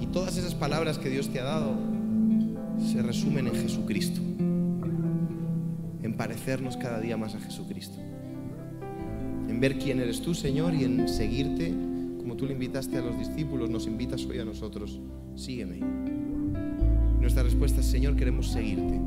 Y 0.00 0.06
todas 0.06 0.36
esas 0.36 0.54
palabras 0.54 0.98
que 0.98 1.08
Dios 1.08 1.30
te 1.30 1.40
ha 1.40 1.44
dado 1.44 1.74
se 2.92 3.02
resumen 3.02 3.46
en 3.46 3.54
Jesucristo. 3.54 4.20
En 6.02 6.14
parecernos 6.16 6.76
cada 6.76 7.00
día 7.00 7.16
más 7.16 7.34
a 7.34 7.40
Jesucristo. 7.40 7.98
En 9.48 9.58
ver 9.58 9.78
quién 9.78 10.00
eres 10.00 10.20
tú, 10.20 10.34
Señor, 10.34 10.74
y 10.74 10.84
en 10.84 11.08
seguirte 11.08 11.74
como 12.18 12.36
tú 12.36 12.44
le 12.44 12.52
invitaste 12.52 12.98
a 12.98 13.00
los 13.00 13.16
discípulos, 13.16 13.70
nos 13.70 13.86
invitas 13.86 14.26
hoy 14.26 14.38
a 14.38 14.44
nosotros. 14.44 15.00
Sígueme. 15.36 15.78
Nuestra 17.20 17.44
respuesta 17.44 17.80
es, 17.80 17.86
Señor, 17.86 18.16
queremos 18.16 18.50
seguirte. 18.50 19.00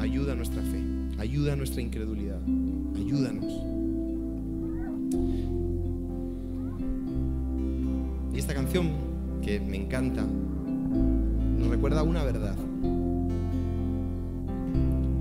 Ayuda 0.00 0.32
a 0.32 0.34
nuestra 0.34 0.60
fe, 0.60 0.81
ayuda 1.22 1.52
a 1.52 1.56
nuestra 1.56 1.80
incredulidad, 1.80 2.40
ayúdanos. 2.96 3.52
Y 8.34 8.38
esta 8.38 8.54
canción, 8.54 8.90
que 9.40 9.60
me 9.60 9.76
encanta, 9.76 10.24
nos 10.24 11.68
recuerda 11.68 12.02
una 12.02 12.24
verdad. 12.24 12.56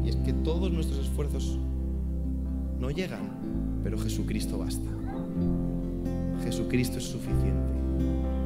Y 0.03 0.09
es 0.09 0.15
que 0.15 0.33
todos 0.33 0.71
nuestros 0.71 1.05
esfuerzos 1.05 1.59
no 2.79 2.89
llegan, 2.89 3.29
pero 3.83 3.99
Jesucristo 3.99 4.57
basta. 4.57 4.89
Jesucristo 6.43 6.97
es 6.97 7.03
suficiente. 7.03 7.73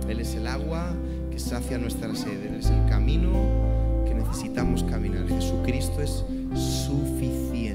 Él 0.09 0.19
es 0.19 0.35
el 0.35 0.47
agua 0.47 0.93
que 1.31 1.39
sacia 1.39 1.77
nuestra 1.77 2.13
sed, 2.15 2.47
Él 2.47 2.55
es 2.55 2.69
el 2.69 2.85
camino 2.89 3.31
que 4.05 4.13
necesitamos 4.13 4.83
caminar. 4.83 5.25
Jesucristo 5.29 6.01
es 6.01 6.25
suficiente. 6.55 7.74